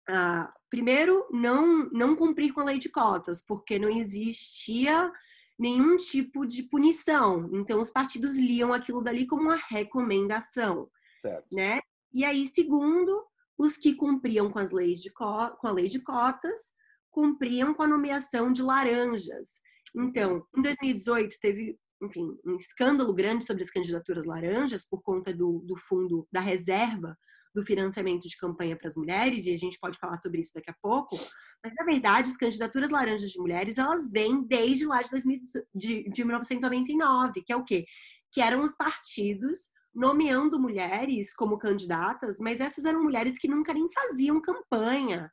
a, 0.08 0.50
primeiro, 0.70 1.26
não, 1.30 1.90
não 1.90 2.16
cumprir 2.16 2.54
com 2.54 2.60
a 2.60 2.64
lei 2.64 2.78
de 2.78 2.88
cotas, 2.88 3.44
porque 3.44 3.78
não 3.78 3.90
existia 3.90 5.12
nenhum 5.58 5.98
tipo 5.98 6.46
de 6.46 6.62
punição. 6.62 7.50
Então, 7.52 7.78
os 7.78 7.90
partidos 7.90 8.36
liam 8.36 8.72
aquilo 8.72 9.02
dali 9.02 9.26
como 9.26 9.42
uma 9.42 9.60
recomendação. 9.68 10.90
Certo. 11.16 11.46
Né? 11.52 11.80
E 12.14 12.24
aí, 12.24 12.48
segundo, 12.48 13.26
os 13.60 13.76
que 13.76 13.94
cumpriam 13.94 14.50
com, 14.50 14.58
as 14.58 14.70
leis 14.70 15.00
de 15.00 15.10
com 15.12 15.28
a 15.28 15.72
lei 15.72 15.86
de 15.86 16.00
cotas 16.00 16.72
cumpriam 17.10 17.74
com 17.74 17.82
a 17.82 17.86
nomeação 17.86 18.50
de 18.50 18.62
laranjas. 18.62 19.60
Então, 19.94 20.46
em 20.56 20.62
2018 20.62 21.36
teve 21.40 21.78
enfim, 22.02 22.34
um 22.46 22.56
escândalo 22.56 23.12
grande 23.12 23.44
sobre 23.44 23.62
as 23.62 23.70
candidaturas 23.70 24.24
laranjas 24.24 24.88
por 24.88 25.02
conta 25.02 25.34
do, 25.34 25.58
do 25.66 25.76
fundo 25.76 26.26
da 26.32 26.40
reserva 26.40 27.14
do 27.54 27.62
financiamento 27.62 28.22
de 28.22 28.36
campanha 28.38 28.76
para 28.76 28.88
as 28.88 28.96
mulheres, 28.96 29.44
e 29.44 29.52
a 29.52 29.58
gente 29.58 29.78
pode 29.78 29.98
falar 29.98 30.16
sobre 30.18 30.40
isso 30.40 30.52
daqui 30.54 30.70
a 30.70 30.76
pouco, 30.80 31.18
mas 31.62 31.74
na 31.76 31.84
verdade 31.84 32.30
as 32.30 32.36
candidaturas 32.36 32.90
laranjas 32.90 33.30
de 33.30 33.38
mulheres, 33.38 33.76
elas 33.76 34.10
vêm 34.10 34.42
desde 34.46 34.86
lá 34.86 35.02
de, 35.02 35.10
2000, 35.10 35.40
de, 35.74 36.08
de 36.08 36.24
1999, 36.24 37.42
que 37.42 37.52
é 37.52 37.56
o 37.56 37.64
quê? 37.64 37.84
que 38.32 38.40
eram 38.40 38.62
os 38.62 38.74
partidos 38.74 39.68
nomeando 39.94 40.60
mulheres 40.60 41.34
como 41.34 41.58
candidatas, 41.58 42.38
mas 42.40 42.60
essas 42.60 42.84
eram 42.84 43.02
mulheres 43.02 43.38
que 43.38 43.48
nunca 43.48 43.72
nem 43.74 43.90
faziam 43.90 44.40
campanha, 44.40 45.30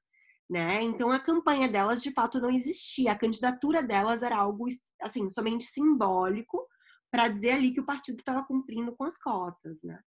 né? 0.49 0.81
Então 0.81 1.11
a 1.11 1.19
campanha 1.19 1.67
delas 1.67 2.01
de 2.01 2.11
fato 2.11 2.39
não 2.39 2.49
existia, 2.49 3.11
a 3.11 3.17
candidatura 3.17 3.83
delas 3.83 4.21
era 4.21 4.37
algo 4.37 4.65
assim 5.01 5.29
somente 5.29 5.65
simbólico 5.65 6.65
para 7.11 7.27
dizer 7.27 7.51
ali 7.51 7.71
que 7.71 7.81
o 7.81 7.85
partido 7.85 8.19
estava 8.19 8.43
cumprindo 8.43 8.95
com 8.95 9.03
as 9.03 9.17
cotas, 9.17 9.79
né? 9.83 9.99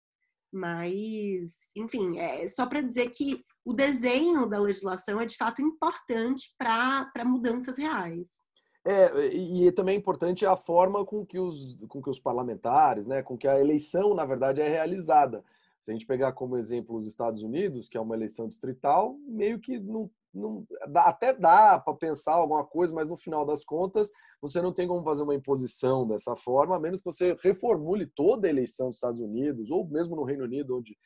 Mas, 0.53 1.71
enfim, 1.77 2.19
é 2.19 2.47
só 2.49 2.67
para 2.67 2.81
dizer 2.81 3.11
que 3.11 3.45
o 3.65 3.73
desenho 3.73 4.47
da 4.49 4.59
legislação 4.59 5.21
é 5.21 5.27
de 5.27 5.37
fato 5.37 5.63
importante 5.63 6.53
para 6.59 7.25
mudanças 7.25 7.79
reais. 7.79 8.43
É, 8.85 9.27
e, 9.27 9.71
também 9.73 9.95
é 9.95 9.99
importante 9.99 10.47
a 10.47 10.57
forma 10.57 11.05
com 11.05 11.25
que, 11.25 11.39
os, 11.39 11.77
com 11.89 12.01
que 12.01 12.09
os 12.09 12.19
parlamentares, 12.19 13.07
né, 13.07 13.23
com 13.23 13.37
que 13.37 13.47
a 13.47 13.61
eleição, 13.61 14.15
na 14.15 14.25
verdade, 14.25 14.61
é 14.61 14.69
realizada. 14.69 15.45
Se 15.81 15.91
a 15.91 15.95
gente 15.95 16.07
pegar 16.07 16.33
como 16.33 16.57
exemplo 16.57 16.97
os 16.97 17.07
Estados 17.07 17.43
Unidos, 17.43 17.89
que 17.89 17.99
é 17.99 18.01
uma 18.01 18.15
eleição 18.15 18.49
distrital, 18.49 19.17
meio 19.27 19.59
que 19.59 19.79
não 19.79 20.11
não, 20.33 20.65
até 20.95 21.33
dá 21.33 21.79
para 21.79 21.95
pensar 21.95 22.35
alguma 22.35 22.65
coisa, 22.65 22.95
mas 22.95 23.09
no 23.09 23.17
final 23.17 23.45
das 23.45 23.65
contas 23.65 24.11
você 24.41 24.63
não 24.63 24.73
tem 24.73 24.87
como 24.87 25.03
fazer 25.03 25.23
uma 25.23 25.35
imposição 25.35 26.07
dessa 26.07 26.37
forma, 26.37 26.77
a 26.77 26.81
menos 26.81 27.01
que 27.01 27.05
você 27.05 27.37
reformule 27.43 28.07
toda 28.07 28.47
a 28.47 28.51
eleição 28.51 28.87
dos 28.87 28.97
Estados 28.97 29.21
Unidos, 29.21 29.71
ou 29.71 29.87
mesmo 29.87 30.17
no 30.17 30.25
Reino 30.25 30.45
Unido, 30.45 30.79
onde, 30.79 30.97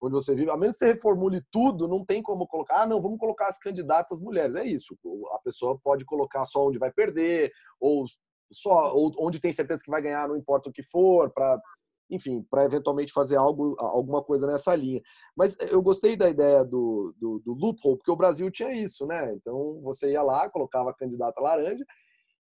onde 0.00 0.14
você 0.14 0.34
vive, 0.34 0.50
a 0.50 0.56
menos 0.56 0.74
que 0.74 0.80
você 0.80 0.92
reformule 0.92 1.42
tudo, 1.50 1.88
não 1.88 2.04
tem 2.04 2.22
como 2.22 2.46
colocar, 2.46 2.82
ah, 2.82 2.86
não, 2.86 3.02
vamos 3.02 3.18
colocar 3.18 3.48
as 3.48 3.58
candidatas 3.58 4.20
mulheres. 4.20 4.54
É 4.54 4.64
isso, 4.64 4.96
a 5.32 5.38
pessoa 5.38 5.78
pode 5.82 6.04
colocar 6.04 6.44
só 6.44 6.66
onde 6.66 6.78
vai 6.78 6.92
perder, 6.92 7.52
ou 7.80 8.04
só 8.52 8.92
ou 8.94 9.12
onde 9.18 9.40
tem 9.40 9.52
certeza 9.52 9.82
que 9.82 9.90
vai 9.90 10.00
ganhar, 10.00 10.28
não 10.28 10.36
importa 10.36 10.70
o 10.70 10.72
que 10.72 10.82
for, 10.82 11.30
para 11.30 11.60
enfim, 12.10 12.42
para 12.50 12.64
eventualmente 12.64 13.12
fazer 13.12 13.36
algo, 13.36 13.76
alguma 13.78 14.22
coisa 14.22 14.46
nessa 14.46 14.74
linha. 14.74 15.02
Mas 15.36 15.56
eu 15.70 15.82
gostei 15.82 16.16
da 16.16 16.28
ideia 16.30 16.64
do, 16.64 17.14
do, 17.18 17.38
do, 17.40 17.52
loophole, 17.52 17.98
porque 17.98 18.10
o 18.10 18.16
Brasil 18.16 18.50
tinha 18.50 18.72
isso, 18.72 19.06
né? 19.06 19.34
Então 19.34 19.78
você 19.82 20.12
ia 20.12 20.22
lá, 20.22 20.48
colocava 20.48 20.90
a 20.90 20.94
candidata 20.94 21.38
laranja, 21.40 21.84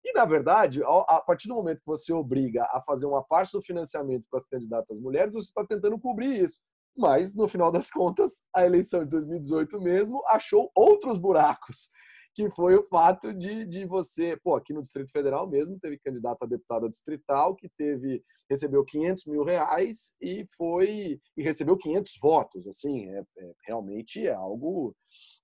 e 0.04 0.14
na 0.14 0.24
verdade, 0.24 0.84
a 0.84 1.20
partir 1.20 1.48
do 1.48 1.56
momento 1.56 1.80
que 1.80 1.88
você 1.88 2.14
obriga 2.14 2.64
a 2.72 2.80
fazer 2.80 3.08
uma 3.08 3.24
parte 3.24 3.54
do 3.54 3.62
financiamento 3.62 4.24
para 4.30 4.38
as 4.38 4.46
candidatas 4.46 5.00
mulheres, 5.00 5.34
você 5.34 5.48
está 5.48 5.66
tentando 5.66 6.00
cobrir 6.00 6.44
isso. 6.44 6.60
Mas, 6.98 7.36
no 7.36 7.48
final 7.48 7.72
das 7.72 7.90
contas, 7.92 8.46
a 8.54 8.66
eleição 8.66 9.04
de 9.04 9.10
2018 9.10 9.80
mesmo 9.82 10.24
achou 10.28 10.72
outros 10.76 11.18
buracos 11.18 11.90
que 12.36 12.50
foi 12.50 12.76
o 12.76 12.86
fato 12.90 13.34
de, 13.34 13.66
de 13.66 13.86
você, 13.86 14.38
pô, 14.44 14.56
aqui 14.56 14.74
no 14.74 14.84
Distrito 14.84 15.10
Federal 15.10 15.50
mesmo, 15.50 15.80
teve 15.80 15.98
candidato 15.98 16.44
a 16.44 16.46
deputada 16.46 16.90
distrital 16.90 17.56
que 17.56 17.70
teve, 17.78 18.22
recebeu 18.50 18.84
500 18.84 19.26
mil 19.28 19.44
reais 19.44 20.18
e 20.22 20.46
foi, 20.58 21.18
e 21.38 21.42
recebeu 21.42 21.78
500 21.78 22.12
votos, 22.22 22.68
assim, 22.68 23.10
é, 23.10 23.20
é 23.20 23.52
realmente 23.66 24.28
é 24.28 24.34
algo 24.34 24.94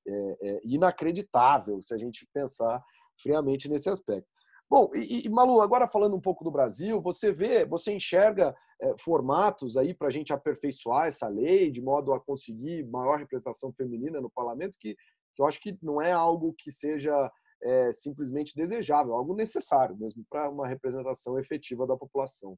é, 0.05 0.37
é 0.41 0.59
inacreditável 0.65 1.81
se 1.81 1.93
a 1.93 1.97
gente 1.97 2.27
pensar 2.33 2.83
friamente 3.21 3.69
nesse 3.69 3.89
aspecto. 3.89 4.29
Bom, 4.71 4.89
e, 4.95 5.25
e, 5.25 5.29
Malu, 5.29 5.59
agora 5.59 5.85
falando 5.85 6.15
um 6.15 6.21
pouco 6.21 6.45
do 6.45 6.49
Brasil, 6.49 7.01
você 7.01 7.29
vê, 7.29 7.65
você 7.65 7.91
enxerga 7.91 8.55
é, 8.81 8.95
formatos 8.97 9.75
aí 9.75 9.93
para 9.93 10.07
a 10.07 10.11
gente 10.11 10.31
aperfeiçoar 10.31 11.07
essa 11.07 11.27
lei 11.27 11.69
de 11.69 11.81
modo 11.81 12.13
a 12.13 12.21
conseguir 12.21 12.85
maior 12.85 13.17
representação 13.17 13.73
feminina 13.73 14.21
no 14.21 14.29
parlamento 14.29 14.77
que 14.79 14.95
que 15.33 15.41
eu 15.41 15.45
acho 15.45 15.59
que 15.59 15.77
não 15.81 16.01
é 16.01 16.11
algo 16.11 16.53
que 16.57 16.71
seja 16.71 17.31
é, 17.63 17.91
simplesmente 17.91 18.55
desejável, 18.55 19.13
é 19.13 19.17
algo 19.17 19.35
necessário 19.35 19.95
mesmo 19.97 20.25
para 20.29 20.49
uma 20.49 20.67
representação 20.67 21.37
efetiva 21.39 21.85
da 21.85 21.97
população. 21.97 22.57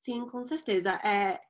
Sim, 0.00 0.26
com 0.26 0.42
certeza. 0.44 0.94
É, 1.04 1.40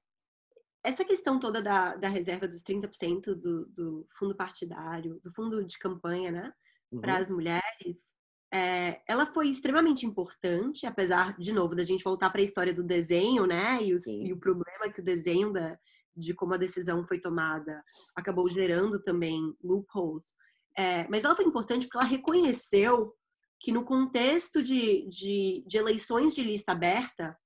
essa 0.83 1.05
questão 1.05 1.39
toda 1.39 1.63
da, 1.63 1.95
da 1.97 2.09
reserva 2.09 2.49
dos 2.49 2.63
30% 2.63 3.35
do, 3.35 3.67
do 3.67 4.07
fundo 4.19 4.37
partidário, 4.37 5.21
do 5.21 5.31
fundo 5.31 5.65
de 5.65 5.79
campanha, 5.79 6.33
né, 6.33 6.53
uhum. 6.91 7.01
para 7.01 7.19
as 7.19 7.31
mulheres, 7.31 8.13
é, 8.53 9.01
ela 9.07 9.27
foi 9.27 9.49
extremamente 9.49 10.05
importante, 10.05 10.87
apesar, 10.87 11.37
de 11.39 11.53
novo, 11.53 11.75
da 11.75 11.85
gente 11.85 12.03
voltar 12.03 12.31
para 12.31 12.41
a 12.41 12.45
história 12.45 12.75
do 12.75 12.83
desenho, 12.83 13.47
né, 13.47 13.83
e, 13.83 13.95
os, 13.95 14.07
e, 14.07 14.33
o 14.33 14.39
problema 14.39 14.91
que 14.93 15.01
o 15.01 15.05
desenho 15.05 15.53
da, 15.53 15.79
de 16.17 16.35
como 16.35 16.55
a 16.55 16.59
decisão 16.59 17.07
foi 17.07 17.21
tomada 17.21 17.83
acabou 18.15 18.49
gerando 18.49 19.01
também 19.01 19.55
loopholes. 19.63 20.33
É, 20.77 21.07
mas 21.09 21.23
ela 21.23 21.37
foi 21.37 21.45
importante 21.45 21.87
porque 21.87 21.99
ela 21.99 22.07
reconheceu 22.07 23.15
que 23.61 23.71
no 23.71 23.85
contexto 23.85 24.63
de, 24.63 25.07
de, 25.09 25.63
de, 25.67 25.77
eleições 25.77 26.35
de 26.35 26.43
lista 26.43 26.73
aberta, 26.73 27.37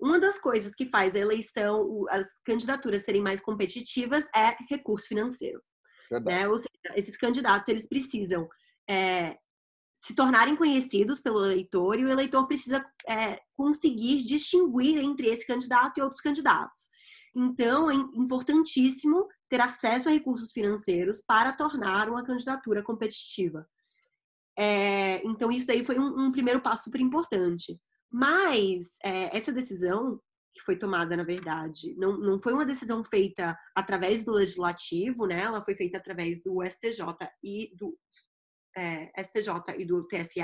uma 0.00 0.18
das 0.18 0.38
coisas 0.38 0.74
que 0.74 0.86
faz 0.86 1.14
a 1.14 1.18
eleição, 1.18 2.04
as 2.08 2.26
candidaturas 2.44 3.02
serem 3.02 3.22
mais 3.22 3.40
competitivas 3.40 4.24
é 4.34 4.56
recurso 4.70 5.06
financeiro. 5.08 5.60
Né? 6.24 6.48
Ou 6.48 6.56
seja, 6.56 6.94
esses 6.96 7.16
candidatos 7.16 7.68
eles 7.68 7.86
precisam 7.86 8.48
é, 8.88 9.36
se 9.98 10.14
tornarem 10.14 10.54
conhecidos 10.54 11.20
pelo 11.20 11.44
eleitor 11.44 11.98
e 11.98 12.04
o 12.04 12.10
eleitor 12.10 12.46
precisa 12.46 12.84
é, 13.06 13.40
conseguir 13.56 14.18
distinguir 14.18 14.98
entre 14.98 15.28
esse 15.28 15.46
candidato 15.46 15.98
e 15.98 16.02
outros 16.02 16.20
candidatos. 16.20 16.88
Então, 17.34 17.90
é 17.90 17.94
importantíssimo 17.94 19.26
ter 19.48 19.60
acesso 19.60 20.08
a 20.08 20.12
recursos 20.12 20.52
financeiros 20.52 21.20
para 21.20 21.52
tornar 21.52 22.08
uma 22.08 22.24
candidatura 22.24 22.82
competitiva. 22.82 23.68
É, 24.56 25.20
então, 25.24 25.50
isso 25.50 25.66
daí 25.66 25.84
foi 25.84 25.98
um, 25.98 26.26
um, 26.26 26.32
primeiro 26.32 26.60
passo 26.60 26.84
super 26.84 27.00
importante. 27.00 27.78
Mas 28.10 28.86
é, 29.04 29.36
essa 29.36 29.52
decisão 29.52 30.20
que 30.54 30.62
foi 30.62 30.76
tomada, 30.76 31.16
na 31.16 31.22
verdade, 31.22 31.94
não, 31.96 32.18
não 32.18 32.38
foi 32.38 32.52
uma 32.52 32.64
decisão 32.64 33.04
feita 33.04 33.56
através 33.74 34.24
do 34.24 34.32
legislativo, 34.32 35.26
né? 35.26 35.42
Ela 35.42 35.62
foi 35.62 35.74
feita 35.74 35.98
através 35.98 36.42
do 36.42 36.62
STJ 36.64 37.04
e 37.42 37.72
do 37.76 37.96
é, 38.78 39.10
STJ 39.22 39.76
e 39.78 39.84
do 39.84 40.06
TSE. 40.06 40.40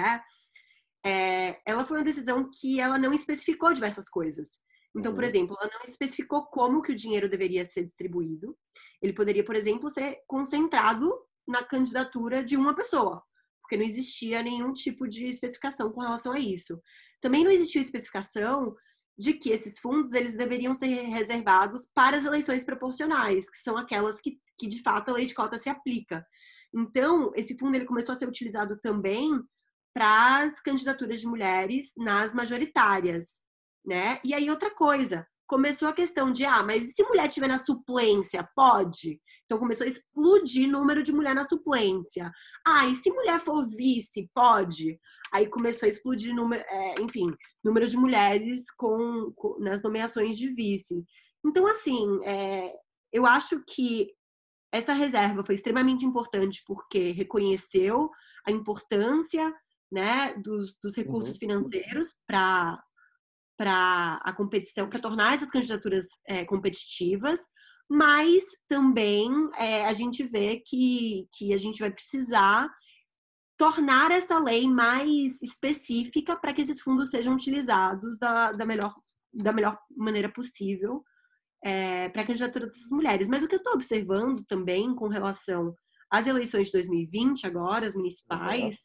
É, 1.07 1.61
ela 1.66 1.85
foi 1.85 1.99
uma 1.99 2.05
decisão 2.05 2.49
que 2.51 2.81
ela 2.81 2.99
não 2.99 3.12
especificou 3.12 3.73
diversas 3.73 4.09
coisas. 4.09 4.59
Então, 4.97 5.12
por 5.12 5.25
uhum. 5.25 5.29
exemplo, 5.29 5.57
ela 5.61 5.70
não 5.73 5.85
especificou 5.87 6.47
como 6.47 6.81
que 6.81 6.92
o 6.92 6.97
dinheiro 6.97 7.29
deveria 7.29 7.64
ser 7.64 7.85
distribuído. 7.85 8.57
Ele 9.03 9.12
poderia, 9.12 9.44
por 9.44 9.57
exemplo, 9.57 9.90
ser 9.90 10.20
concentrado 10.27 11.12
na 11.47 11.62
candidatura 11.62 12.42
de 12.42 12.57
uma 12.57 12.75
pessoa, 12.75 13.23
porque 13.61 13.77
não 13.77 13.85
existia 13.85 14.42
nenhum 14.42 14.73
tipo 14.73 15.07
de 15.09 15.27
especificação 15.29 15.90
com 15.90 16.01
relação 16.01 16.33
a 16.33 16.38
isso. 16.38 16.81
Também 17.20 17.44
não 17.44 17.51
existiu 17.51 17.83
especificação 17.83 18.75
de 19.18 19.35
que 19.35 19.51
esses 19.51 19.79
fundos 19.79 20.12
eles 20.12 20.35
deveriam 20.35 20.75
ser 20.75 20.87
reservados 20.87 21.88
para 21.94 22.16
as 22.16 22.25
eleições 22.25 22.64
proporcionais, 22.64 23.49
que 23.51 23.59
são 23.59 23.77
aquelas 23.77 24.20
que, 24.20 24.38
que 24.59 24.66
de 24.66 24.81
fato 24.83 25.11
a 25.11 25.14
lei 25.14 25.27
de 25.27 25.35
cota 25.35 25.59
se 25.59 25.68
aplica. 25.68 26.27
Então, 26.75 27.33
esse 27.35 27.57
fundo 27.57 27.77
ele 27.77 27.87
começou 27.87 28.13
a 28.13 28.17
ser 28.17 28.29
utilizado 28.29 28.79
também 28.81 29.31
para 29.95 30.39
as 30.39 30.61
candidaturas 30.61 31.21
de 31.21 31.27
mulheres 31.27 31.93
nas 31.97 32.35
majoritárias 32.35 33.45
né? 33.85 34.19
E 34.25 34.33
aí 34.33 34.49
outra 34.49 34.71
coisa, 34.71 35.27
começou 35.47 35.89
a 35.89 35.93
questão 35.93 36.33
de, 36.33 36.45
ah, 36.45 36.63
mas 36.63 36.85
e 36.85 36.93
se 36.93 37.03
mulher 37.03 37.29
tiver 37.29 37.49
na 37.49 37.59
suplência, 37.59 38.49
pode? 38.57 39.21
Então 39.45 39.59
começou 39.59 39.85
a 39.85 39.89
explodir 39.89 40.69
número 40.69 41.03
de 41.03 41.13
mulher 41.13 41.35
na 41.35 41.45
suplência. 41.45 42.33
Ah, 42.67 42.87
e 42.87 42.95
se 42.97 43.11
mulher 43.11 43.39
for 43.39 43.67
vice, 43.69 44.31
pode? 44.35 44.99
Aí 45.33 45.47
começou 45.47 45.87
a 45.87 45.91
explodir, 45.91 46.35
número, 46.35 46.65
é, 46.67 46.95
enfim, 47.01 47.31
número 47.63 47.87
de 47.87 47.97
mulheres 47.97 48.71
com, 48.71 49.33
com, 49.37 49.59
nas 49.61 49.83
nomeações 49.83 50.39
de 50.39 50.49
vice. 50.49 51.05
Então, 51.45 51.67
assim, 51.67 52.25
é, 52.25 52.73
eu 53.13 53.27
acho 53.27 53.63
que 53.69 54.09
essa 54.75 54.93
reserva 54.93 55.45
foi 55.45 55.55
extremamente 55.55 56.05
importante 56.05 56.63
porque 56.67 57.11
reconheceu 57.13 58.11
a 58.47 58.51
importância 58.51 59.55
né, 59.91 60.35
dos, 60.35 60.77
dos 60.83 60.97
recursos 60.97 61.35
uhum. 61.35 61.39
financeiros 61.39 62.15
para 62.27 62.83
para 63.57 64.15
a 64.25 64.33
competição, 64.33 64.91
para 64.91 64.99
tornar 64.99 65.35
essas 65.35 65.49
candidaturas 65.49 66.07
é, 66.27 66.45
competitivas, 66.45 67.39
mas 67.89 68.43
também 68.67 69.31
é, 69.57 69.85
a 69.87 69.93
gente 69.93 70.25
vê 70.25 70.61
que, 70.67 71.29
que 71.37 71.55
a 71.55 71.57
gente 71.57 71.79
vai 71.79 71.89
precisar 71.89 72.69
tornar 73.57 74.11
essa 74.11 74.41
lei 74.41 74.69
mais 74.69 75.41
específica 75.41 76.35
para 76.35 76.53
que 76.53 76.63
esses 76.63 76.81
fundos 76.81 77.11
sejam 77.11 77.35
utilizados 77.35 78.19
da, 78.19 78.51
da, 78.51 78.67
melhor, 78.67 78.93
da 79.33 79.53
melhor 79.53 79.79
maneira 79.97 80.29
possível 80.29 81.05
é, 81.64 82.11
para 82.11 82.22
a 82.22 82.27
candidatura 82.27 82.66
dessas 82.66 82.90
mulheres. 82.90 83.27
Mas 83.27 83.42
o 83.42 83.48
que 83.48 83.55
eu 83.55 83.59
estou 83.59 83.72
observando 83.72 84.44
também 84.46 84.94
com 84.94 85.09
relação 85.09 85.74
às 86.11 86.27
eleições 86.27 86.66
de 86.66 86.74
2020, 86.74 87.46
agora, 87.46 87.87
as 87.87 87.94
municipais, 87.94 88.77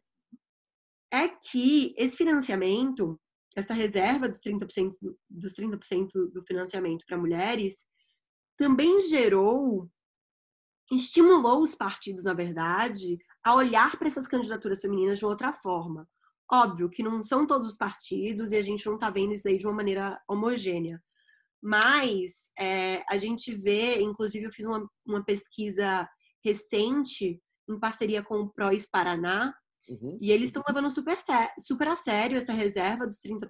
uhum. 1.11 1.19
é 1.19 1.27
que 1.27 1.93
esse 1.97 2.15
financiamento 2.15 3.19
essa 3.55 3.73
reserva 3.73 4.29
dos 4.29 4.39
30%, 4.39 4.91
dos 5.29 5.53
30% 5.53 6.31
do 6.31 6.43
financiamento 6.45 7.03
para 7.05 7.17
mulheres 7.17 7.85
também 8.57 8.99
gerou, 9.01 9.89
estimulou 10.91 11.61
os 11.61 11.75
partidos, 11.75 12.23
na 12.23 12.33
verdade, 12.33 13.17
a 13.43 13.55
olhar 13.55 13.97
para 13.97 14.07
essas 14.07 14.27
candidaturas 14.27 14.81
femininas 14.81 15.19
de 15.19 15.25
outra 15.25 15.51
forma. 15.51 16.07
Óbvio 16.51 16.89
que 16.89 17.03
não 17.03 17.21
são 17.21 17.45
todos 17.45 17.69
os 17.69 17.75
partidos 17.75 18.51
e 18.51 18.57
a 18.57 18.61
gente 18.61 18.85
não 18.85 18.95
está 18.95 19.09
vendo 19.09 19.33
isso 19.33 19.47
aí 19.47 19.57
de 19.57 19.65
uma 19.65 19.75
maneira 19.75 20.21
homogênea. 20.27 21.01
Mas 21.61 22.49
é, 22.57 23.03
a 23.09 23.17
gente 23.17 23.53
vê, 23.55 24.01
inclusive 24.01 24.45
eu 24.45 24.51
fiz 24.51 24.65
uma, 24.65 24.87
uma 25.05 25.23
pesquisa 25.23 26.07
recente 26.43 27.41
em 27.69 27.79
parceria 27.79 28.23
com 28.23 28.41
o 28.41 28.49
PROES 28.49 28.87
Paraná, 28.89 29.53
uhum. 29.89 30.17
e 30.21 30.31
eles 30.31 30.47
estão 30.47 30.63
levando 30.67 30.89
super, 30.89 31.17
super 31.59 31.87
a 31.89 31.95
sério 31.95 32.37
essa 32.37 32.53
reserva 32.53 33.05
dos 33.05 33.17
30%. 33.17 33.47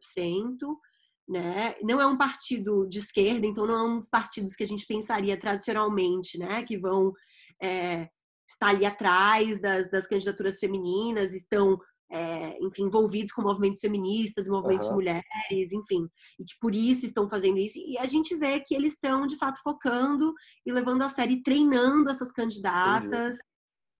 Né? 1.27 1.75
Não 1.83 2.01
é 2.01 2.07
um 2.07 2.17
partido 2.17 2.87
de 2.89 2.97
esquerda, 2.97 3.45
então 3.45 3.67
não 3.67 3.75
é 3.75 3.83
um 3.83 3.97
dos 3.97 4.09
partidos 4.09 4.55
que 4.55 4.63
a 4.63 4.67
gente 4.67 4.87
pensaria 4.87 5.39
tradicionalmente, 5.39 6.39
né? 6.39 6.63
Que 6.63 6.75
vão 6.75 7.13
é, 7.61 8.09
estar 8.49 8.69
ali 8.69 8.83
atrás 8.83 9.61
das, 9.61 9.91
das 9.91 10.07
candidaturas 10.07 10.57
femininas, 10.57 11.31
estão 11.31 11.79
é, 12.11 12.57
enfim, 12.63 12.83
envolvidos 12.83 13.31
com 13.31 13.41
movimentos 13.41 13.79
feministas, 13.79 14.47
movimentos 14.47 14.87
uhum. 14.87 14.93
de 14.93 14.95
mulheres, 14.95 15.73
enfim, 15.73 16.07
e 16.39 16.43
que 16.43 16.55
por 16.59 16.73
isso 16.73 17.05
estão 17.05 17.29
fazendo 17.29 17.57
isso. 17.57 17.77
E 17.77 17.97
a 17.97 18.05
gente 18.05 18.35
vê 18.35 18.59
que 18.59 18.73
eles 18.73 18.93
estão, 18.93 19.27
de 19.27 19.37
fato, 19.37 19.61
focando 19.63 20.33
e 20.65 20.71
levando 20.71 21.03
a 21.03 21.09
sério, 21.09 21.41
treinando 21.43 22.09
essas 22.09 22.31
candidatas 22.31 23.37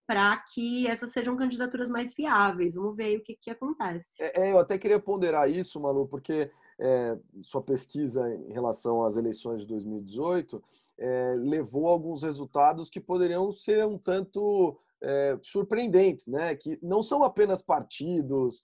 para 0.07 0.35
que 0.37 0.87
essas 0.87 1.11
sejam 1.11 1.35
candidaturas 1.35 1.87
mais 1.87 2.15
viáveis. 2.15 2.73
Vamos 2.73 2.95
ver 2.95 3.19
o 3.19 3.23
que, 3.23 3.37
que 3.39 3.51
acontece. 3.51 4.23
É, 4.23 4.47
é, 4.47 4.51
eu 4.51 4.57
até 4.57 4.75
queria 4.75 4.99
ponderar 4.99 5.47
isso, 5.47 5.79
Malu, 5.79 6.07
porque 6.07 6.49
é, 6.79 7.15
sua 7.43 7.61
pesquisa 7.61 8.27
em 8.33 8.51
relação 8.51 9.03
às 9.03 9.17
eleições 9.17 9.61
de 9.61 9.67
2018 9.67 10.63
é, 10.97 11.35
levou 11.37 11.87
a 11.87 11.91
alguns 11.91 12.23
resultados 12.23 12.89
que 12.89 12.99
poderiam 12.99 13.51
ser 13.51 13.85
um 13.85 13.99
tanto 13.99 14.79
é, 15.03 15.37
surpreendentes, 15.41 16.27
né? 16.27 16.55
Que 16.55 16.77
não 16.81 17.01
são 17.01 17.23
apenas 17.23 17.61
partidos 17.61 18.61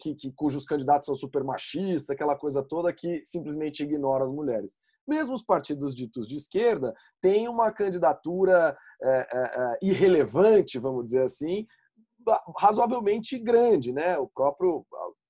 que, 0.00 0.14
que, 0.14 0.32
cujos 0.32 0.64
candidatos 0.64 1.06
são 1.06 1.14
super 1.14 1.42
machistas, 1.42 2.10
aquela 2.10 2.36
coisa 2.36 2.62
toda 2.62 2.92
que 2.92 3.22
simplesmente 3.24 3.82
ignora 3.82 4.24
as 4.24 4.32
mulheres. 4.32 4.78
Mesmo 5.06 5.34
os 5.34 5.42
partidos 5.42 5.94
ditos 5.94 6.28
de 6.28 6.36
esquerda 6.36 6.94
têm 7.22 7.48
uma 7.48 7.72
candidatura 7.72 8.76
é, 9.02 9.28
é, 9.32 9.78
irrelevante, 9.80 10.78
vamos 10.78 11.06
dizer 11.06 11.22
assim, 11.22 11.66
razoavelmente 12.58 13.38
grande, 13.38 13.92
né? 13.92 14.18
O 14.18 14.28
próprio 14.28 14.84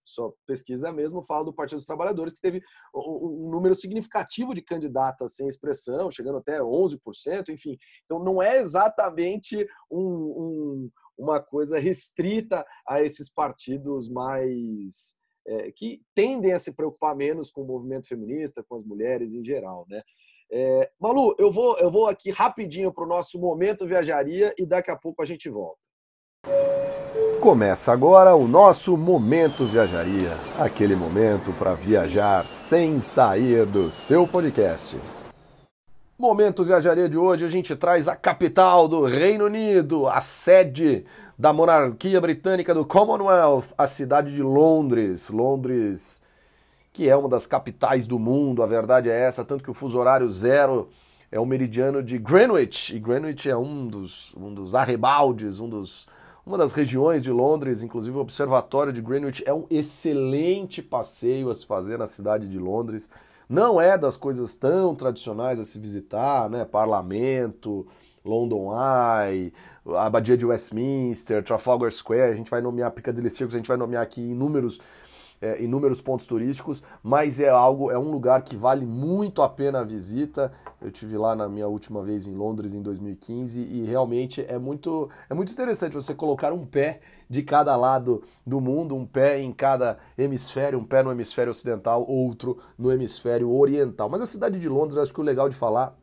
sua 0.09 0.33
pesquisa 0.47 0.93
mesmo 0.93 1.23
fala 1.23 1.45
do 1.45 1.53
Partido 1.53 1.79
dos 1.79 1.87
Trabalhadores, 1.87 2.35
que 2.35 2.41
teve 2.41 2.63
um 2.95 3.51
número 3.51 3.75
significativo 3.75 4.55
de 4.55 4.63
candidatas 4.63 5.35
sem 5.35 5.49
expressão, 5.49 6.11
chegando 6.11 6.39
até 6.39 6.61
11%, 6.61 7.51
enfim. 7.51 7.77
Então, 8.05 8.19
não 8.19 8.43
é 8.43 8.59
exatamente 8.59 9.67
um, 9.91 10.01
um, 10.01 10.91
uma 11.19 11.41
coisa 11.41 11.79
restrita 11.79 12.65
a 12.87 13.03
esses 13.03 13.33
partidos 13.33 14.09
mais. 14.09 15.17
É, 15.51 15.73
que 15.73 16.03
tendem 16.15 16.53
a 16.53 16.59
se 16.59 16.75
preocupar 16.75 17.17
menos 17.17 17.51
com 17.51 17.63
o 17.63 17.67
movimento 17.67 18.07
feminista, 18.07 18.63
com 18.63 18.75
as 18.75 18.85
mulheres 18.85 19.33
em 19.33 19.43
geral, 19.43 19.87
né? 19.89 20.03
É, 20.51 20.91
Malu, 21.01 21.35
eu 21.39 21.51
vou, 21.51 21.79
eu 21.79 21.91
vou 21.91 22.07
aqui 22.07 22.31
rapidinho 22.31 22.93
para 22.93 23.05
o 23.05 23.09
nosso 23.09 23.39
momento 23.39 23.87
viajaria 23.87 24.55
e 24.59 24.67
daqui 24.67 24.91
a 24.91 24.97
pouco 24.97 25.23
a 25.23 25.25
gente 25.25 25.49
volta. 25.49 25.88
Começa 27.41 27.93
agora 27.93 28.35
o 28.35 28.49
nosso 28.49 28.97
Momento 28.97 29.65
Viajaria 29.65 30.37
aquele 30.59 30.97
momento 30.97 31.53
para 31.53 31.73
viajar 31.73 32.47
sem 32.49 33.01
sair 33.01 33.65
do 33.65 33.93
seu 33.93 34.27
podcast. 34.27 35.01
Momento 36.19 36.65
Viajaria 36.65 37.09
de 37.09 37.17
hoje 37.17 37.45
a 37.45 37.49
gente 37.49 37.77
traz 37.77 38.09
a 38.09 38.17
capital 38.17 38.89
do 38.89 39.05
Reino 39.05 39.45
Unido, 39.45 40.09
a 40.09 40.21
sede 40.21 41.05
da 41.39 41.53
monarquia 41.53 42.21
britânica 42.21 42.75
do 42.75 42.85
Commonwealth, 42.85 43.67
a 43.79 43.87
cidade 43.87 44.35
de 44.35 44.43
Londres. 44.43 45.31
Londres, 45.31 46.21
que 46.93 47.09
é 47.09 47.17
uma 47.17 47.29
das 47.29 47.47
capitais 47.47 48.05
do 48.05 48.19
mundo, 48.19 48.65
a 48.65 48.67
verdade 48.67 49.09
é 49.09 49.17
essa, 49.17 49.45
tanto 49.45 49.63
que 49.63 49.71
o 49.71 49.75
fuso 49.75 49.97
horário 49.97 50.29
zero 50.29 50.89
é 51.31 51.39
o 51.39 51.47
meridiano 51.47 52.03
de 52.03 52.19
Greenwich, 52.19 52.97
e 52.97 52.99
Greenwich 52.99 53.49
é 53.49 53.57
um 53.57 53.87
dos, 53.87 54.35
um 54.37 54.53
dos 54.53 54.75
arrebaldes, 54.75 55.61
um 55.61 55.69
dos 55.69 56.07
uma 56.49 56.57
das 56.57 56.73
regiões 56.73 57.23
de 57.23 57.31
Londres, 57.31 57.83
inclusive 57.83 58.17
o 58.17 58.21
Observatório 58.21 58.91
de 58.91 59.03
Greenwich, 59.03 59.43
é 59.47 59.53
um 59.53 59.67
excelente 59.69 60.83
passeio 60.83 61.51
a 61.51 61.55
se 61.55 61.67
fazer 61.67 61.99
na 61.99 62.07
cidade 62.07 62.49
de 62.49 62.59
Londres. 62.59 63.11
Não 63.47 63.79
é 63.79 63.99
das 63.99 64.17
coisas 64.17 64.57
tão 64.57 64.95
tradicionais 64.95 65.61
a 65.61 65.65
se 65.65 65.79
visitar, 65.79 66.49
né? 66.49 66.65
Parlamento, 66.65 67.87
London 68.25 68.73
Eye, 68.73 69.53
a 69.87 70.07
Abadia 70.07 70.39
de 70.39 70.47
Westminster, 70.47 71.45
Trafalgar 71.45 71.93
Square, 71.93 72.33
a 72.33 72.35
gente 72.35 72.51
vai 72.51 72.63
nomear 72.63 72.93
Piccadilly 72.93 73.29
Circus, 73.29 73.55
a 73.55 73.59
gente 73.59 73.69
vai 73.69 73.77
nomear 73.77 74.03
aqui 74.03 74.23
inúmeros 74.23 74.81
é, 75.41 75.63
inúmeros 75.63 76.01
pontos 76.01 76.27
turísticos, 76.27 76.83
mas 77.03 77.41
é 77.41 77.49
algo, 77.49 77.91
é 77.91 77.99
um 77.99 78.11
lugar 78.11 78.43
que 78.43 78.57
vale 78.57 78.85
muito 78.85 79.43
a 79.43 79.49
pena 79.49 79.81
a 79.81 79.85
visita. 79.85 80.53
Eu 80.81 80.91
tive 80.91 81.17
lá 81.17 81.35
na 81.35 81.49
minha 81.49 81.67
última 81.67 82.03
vez 82.03 82.27
em 82.27 82.35
Londres 82.35 82.75
em 82.75 82.83
2015 82.83 83.61
e 83.61 83.85
realmente 83.85 84.45
é 84.49 84.59
muito, 84.59 85.09
é 85.29 85.35
muito 85.35 85.53
interessante 85.53 85.95
você 85.95 86.15
colocar 86.15 86.53
um 86.53 86.65
pé 86.65 87.01
de 87.29 87.43
cada 87.43 87.77
lado 87.77 88.23
do 88.47 88.61
mundo, 88.61 88.95
um 88.95 89.05
pé 89.05 89.41
em 89.41 89.53
cada 89.53 89.99
hemisfério, 90.17 90.79
um 90.79 90.85
pé 90.85 91.03
no 91.03 91.11
hemisfério 91.11 91.51
ocidental, 91.51 92.05
outro 92.09 92.59
no 92.79 92.91
hemisfério 92.91 93.51
oriental. 93.51 94.09
Mas 94.09 94.23
a 94.23 94.27
cidade 94.27 94.59
de 94.59 94.69
Londres, 94.69 94.99
acho 94.99 95.13
que 95.13 95.21
o 95.21 95.25
legal 95.25 95.49
de 95.49 95.57
falar 95.57 95.97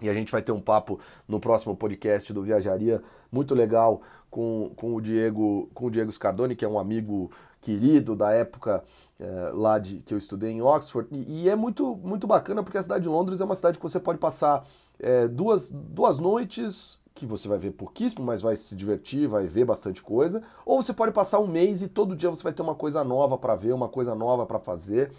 e 0.00 0.10
a 0.10 0.14
gente 0.14 0.30
vai 0.30 0.42
ter 0.42 0.52
um 0.52 0.60
papo 0.60 1.00
no 1.26 1.40
próximo 1.40 1.74
podcast 1.74 2.30
do 2.32 2.42
Viajaria 2.42 3.02
muito 3.32 3.54
legal 3.54 4.02
com, 4.28 4.70
com 4.76 4.94
o 4.94 5.00
Diego 5.00 5.70
com 5.72 5.86
o 5.86 5.90
Diego 5.90 6.12
Scardoni, 6.12 6.54
que 6.54 6.64
é 6.64 6.68
um 6.68 6.78
amigo 6.78 7.30
querido 7.66 8.14
da 8.14 8.30
época 8.30 8.84
é, 9.18 9.50
lá 9.52 9.76
de, 9.76 9.96
que 9.96 10.14
eu 10.14 10.18
estudei 10.18 10.52
em 10.52 10.62
Oxford. 10.62 11.08
E, 11.10 11.42
e, 11.42 11.48
é 11.48 11.56
muito, 11.56 11.96
muito 11.96 12.24
bacana 12.24 12.62
porque 12.62 12.78
a 12.78 12.82
cidade 12.82 13.02
de 13.02 13.08
Londres 13.08 13.40
é 13.40 13.44
uma 13.44 13.56
cidade 13.56 13.76
que 13.76 13.82
você 13.82 13.98
pode 13.98 14.20
passar 14.20 14.64
é, 15.00 15.26
duas, 15.26 15.72
duas 15.72 16.20
noites, 16.20 17.02
que 17.12 17.26
você 17.26 17.48
vai 17.48 17.58
ver 17.58 17.72
pouquíssimo, 17.72 18.24
mas 18.24 18.40
vai 18.40 18.54
se 18.54 18.76
divertir, 18.76 19.26
vai 19.26 19.48
ver 19.48 19.64
bastante 19.64 20.00
coisa. 20.00 20.44
Ou 20.64 20.80
você 20.80 20.92
pode 20.92 21.10
passar 21.10 21.40
um 21.40 21.48
mês 21.48 21.82
e 21.82 21.88
todo 21.88 22.14
dia 22.14 22.30
você 22.30 22.44
vai 22.44 22.52
ter 22.52 22.62
uma 22.62 22.76
coisa 22.76 23.02
nova 23.02 23.36
para 23.36 23.56
ver, 23.56 23.72
uma 23.72 23.88
coisa 23.88 24.14
nova 24.14 24.46
para 24.46 24.60
fazer. 24.60 25.10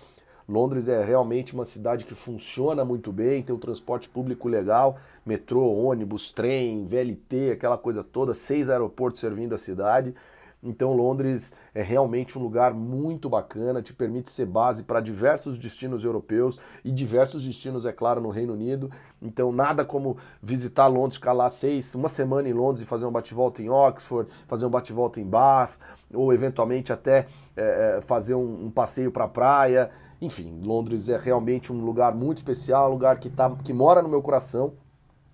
Londres 0.48 0.88
é 0.88 1.04
realmente 1.04 1.54
uma 1.54 1.66
cidade 1.66 2.06
que 2.06 2.16
funciona 2.16 2.86
muito 2.86 3.12
bem, 3.12 3.44
tem 3.44 3.54
um 3.54 3.60
transporte 3.60 4.08
público 4.08 4.48
legal, 4.48 4.98
metrô, 5.26 5.70
ônibus, 5.70 6.32
trem, 6.32 6.86
VLT, 6.86 7.52
aquela 7.52 7.78
coisa 7.78 8.06
toda, 8.06 8.34
seis 8.34 8.70
aeroportos 8.70 9.20
servindo 9.20 9.54
a 9.54 9.58
cidade. 9.58 10.16
Então 10.62 10.94
Londres 10.94 11.54
é 11.74 11.84
realmente 11.84 12.38
um 12.38 12.42
lugar 12.42 12.74
muito 12.74 13.30
bacana, 13.30 13.82
te 13.82 13.94
permite 13.94 14.30
ser 14.30 14.46
base 14.46 14.84
para 14.84 15.00
diversos 15.00 15.58
destinos 15.58 16.04
europeus 16.04 16.60
e 16.84 16.92
diversos 16.92 17.46
destinos, 17.46 17.86
é 17.86 17.92
claro, 17.92 18.20
no 18.20 18.30
Reino 18.30 18.54
Unido. 18.54 18.90
Então 19.22 19.52
nada 19.52 19.86
como 19.86 20.18
visitar 20.42 20.88
Londres, 20.88 21.16
ficar 21.16 21.34
lá 21.34 21.50
seis, 21.50 21.94
uma 21.94 22.10
semana 22.10 22.50
em 22.50 22.54
Londres 22.54 22.82
e 22.82 22.86
fazer 22.86 23.06
um 23.06 23.12
bate-volta 23.12 23.62
em 23.62 23.70
Oxford, 23.70 24.30
fazer 24.48 24.66
um 24.66 24.70
bate-volta 24.70 25.22
em 25.22 25.26
Bath, 25.26 25.78
ou 26.14 26.34
eventualmente 26.34 26.92
até 26.92 27.28
é, 27.56 28.00
fazer 28.02 28.36
um, 28.36 28.66
um 28.66 28.72
passeio 28.72 29.12
para 29.12 29.26
a 29.26 29.30
praia. 29.30 29.92
Enfim, 30.20 30.60
Londres 30.64 31.10
é 31.10 31.18
realmente 31.18 31.72
um 31.72 31.86
lugar 31.86 32.16
muito 32.16 32.38
especial, 32.38 32.90
um 32.90 32.94
lugar 32.94 33.20
que, 33.20 33.30
tá, 33.30 33.56
que 33.64 33.72
mora 33.72 34.02
no 34.02 34.10
meu 34.10 34.22
coração. 34.22 34.74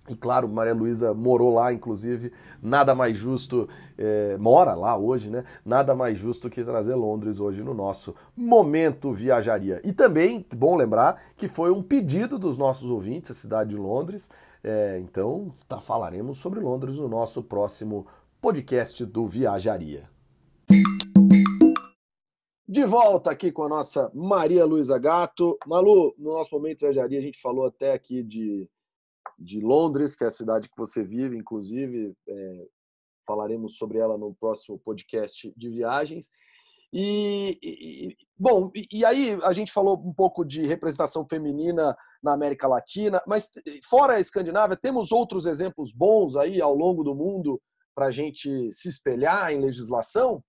E 0.08 0.14
claro, 0.14 0.46
Maria 0.48 0.74
Luísa 0.74 1.14
morou 1.14 1.54
lá, 1.54 1.72
inclusive, 1.72 2.30
nada 2.62 2.94
mais 2.94 3.16
justo, 3.16 3.66
é, 3.96 4.36
mora 4.36 4.74
lá 4.74 4.98
hoje, 4.98 5.30
né? 5.30 5.44
Nada 5.64 5.94
mais 5.94 6.18
justo 6.18 6.50
que 6.50 6.62
trazer 6.62 6.94
Londres 6.94 7.40
hoje 7.40 7.62
no 7.62 7.72
nosso 7.72 8.14
Momento 8.36 9.14
Viajaria. 9.14 9.80
E 9.82 9.94
também, 9.94 10.44
bom 10.54 10.76
lembrar, 10.76 11.22
que 11.36 11.48
foi 11.48 11.70
um 11.70 11.82
pedido 11.82 12.38
dos 12.38 12.58
nossos 12.58 12.90
ouvintes, 12.90 13.30
a 13.30 13.34
cidade 13.34 13.70
de 13.70 13.76
Londres. 13.76 14.30
É, 14.62 14.98
então, 14.98 15.54
tá, 15.66 15.80
falaremos 15.80 16.36
sobre 16.36 16.60
Londres 16.60 16.98
no 16.98 17.08
nosso 17.08 17.42
próximo 17.42 18.06
podcast 18.42 19.06
do 19.06 19.26
Viajaria. 19.26 20.06
De 22.68 22.84
volta 22.84 23.30
aqui 23.30 23.50
com 23.52 23.62
a 23.62 23.68
nossa 23.68 24.10
Maria 24.12 24.66
Luísa 24.66 24.98
Gato. 24.98 25.56
Malu, 25.66 26.14
no 26.18 26.32
nosso 26.32 26.54
Momento 26.54 26.80
Viajaria, 26.80 27.18
a 27.18 27.22
gente 27.22 27.40
falou 27.40 27.66
até 27.66 27.92
aqui 27.92 28.22
de 28.22 28.68
de 29.38 29.60
Londres, 29.60 30.16
que 30.16 30.24
é 30.24 30.26
a 30.26 30.30
cidade 30.30 30.68
que 30.68 30.76
você 30.76 31.02
vive, 31.02 31.36
inclusive, 31.36 32.14
é, 32.28 32.66
falaremos 33.26 33.76
sobre 33.76 33.98
ela 33.98 34.16
no 34.16 34.34
próximo 34.34 34.78
podcast 34.78 35.52
de 35.56 35.70
viagens. 35.70 36.30
E, 36.92 37.58
e 37.60 38.16
bom, 38.38 38.70
e, 38.74 38.86
e, 38.92 39.04
aí 39.04 39.36
a 39.42 39.52
gente 39.52 39.72
falou 39.72 39.98
um 39.98 40.14
pouco 40.14 40.44
de 40.44 40.64
representação 40.64 41.26
feminina 41.28 41.96
na 42.22 42.32
América 42.32 42.68
Latina, 42.68 43.20
mas 43.26 43.50
fora 43.88 44.14
a 44.14 44.20
Escandinávia, 44.20 44.76
temos 44.76 45.10
outros 45.10 45.44
exemplos 45.44 45.92
bons 45.92 46.36
aí 46.36 46.62
ao 46.62 46.72
longo 46.72 47.02
do 47.02 47.14
mundo 47.14 47.60
para 47.94 48.06
a 48.06 48.10
gente 48.12 48.72
se 48.72 48.88
espelhar 48.88 49.52
em 49.52 49.60
legislação? 49.60 50.42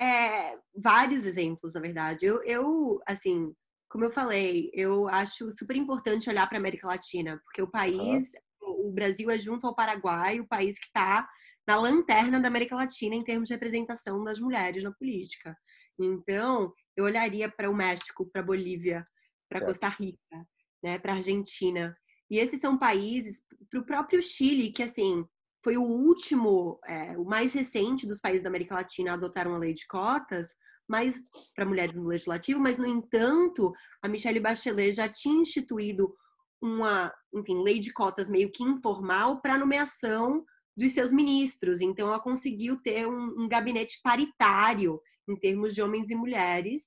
É, 0.00 0.58
vários 0.74 1.24
exemplos, 1.24 1.74
na 1.74 1.80
verdade. 1.80 2.26
Eu, 2.26 2.42
eu 2.42 3.00
assim, 3.06 3.54
como 3.94 4.06
eu 4.06 4.10
falei, 4.10 4.72
eu 4.74 5.06
acho 5.06 5.52
super 5.52 5.76
importante 5.76 6.28
olhar 6.28 6.48
para 6.48 6.58
a 6.58 6.60
América 6.60 6.88
Latina, 6.88 7.40
porque 7.44 7.62
o 7.62 7.70
país, 7.70 8.32
uhum. 8.60 8.88
o 8.88 8.92
Brasil 8.92 9.30
é 9.30 9.38
junto 9.38 9.68
ao 9.68 9.74
Paraguai, 9.76 10.40
o 10.40 10.48
país 10.48 10.80
que 10.80 10.86
está 10.86 11.28
na 11.64 11.76
lanterna 11.76 12.40
da 12.40 12.48
América 12.48 12.74
Latina 12.74 13.14
em 13.14 13.22
termos 13.22 13.46
de 13.46 13.54
representação 13.54 14.24
das 14.24 14.40
mulheres 14.40 14.82
na 14.82 14.90
política. 14.90 15.56
Então, 15.96 16.72
eu 16.96 17.04
olharia 17.04 17.48
para 17.48 17.70
o 17.70 17.74
México, 17.74 18.28
para 18.32 18.42
a 18.42 18.44
Bolívia, 18.44 19.04
para 19.48 19.64
Costa 19.64 19.86
Rica, 19.86 20.44
né, 20.82 20.98
para 20.98 21.12
a 21.12 21.16
Argentina. 21.18 21.96
E 22.28 22.40
esses 22.40 22.58
são 22.58 22.76
países, 22.76 23.44
para 23.70 23.78
o 23.78 23.86
próprio 23.86 24.20
Chile, 24.20 24.72
que 24.72 24.82
assim 24.82 25.24
foi 25.62 25.76
o 25.76 25.84
último, 25.84 26.80
é, 26.84 27.16
o 27.16 27.24
mais 27.24 27.54
recente 27.54 28.08
dos 28.08 28.20
países 28.20 28.42
da 28.42 28.48
América 28.48 28.74
Latina 28.74 29.12
a 29.12 29.14
adotar 29.14 29.46
uma 29.46 29.56
lei 29.56 29.72
de 29.72 29.86
cotas, 29.86 30.48
mas 30.88 31.20
para 31.54 31.66
mulheres 31.66 31.94
no 31.94 32.06
legislativo, 32.06 32.60
mas 32.60 32.78
no 32.78 32.86
entanto, 32.86 33.72
a 34.02 34.08
Michelle 34.08 34.40
Bachelet 34.40 34.92
já 34.92 35.08
tinha 35.08 35.40
instituído 35.40 36.14
uma, 36.62 37.12
enfim, 37.34 37.62
lei 37.62 37.78
de 37.78 37.92
cotas 37.92 38.28
meio 38.28 38.50
que 38.50 38.62
informal 38.62 39.40
para 39.40 39.58
nomeação 39.58 40.44
dos 40.76 40.92
seus 40.92 41.12
ministros. 41.12 41.80
Então, 41.80 42.08
ela 42.08 42.20
conseguiu 42.20 42.80
ter 42.80 43.06
um, 43.06 43.42
um 43.42 43.48
gabinete 43.48 44.00
paritário 44.02 45.00
em 45.28 45.36
termos 45.36 45.74
de 45.74 45.82
homens 45.82 46.10
e 46.10 46.14
mulheres, 46.14 46.82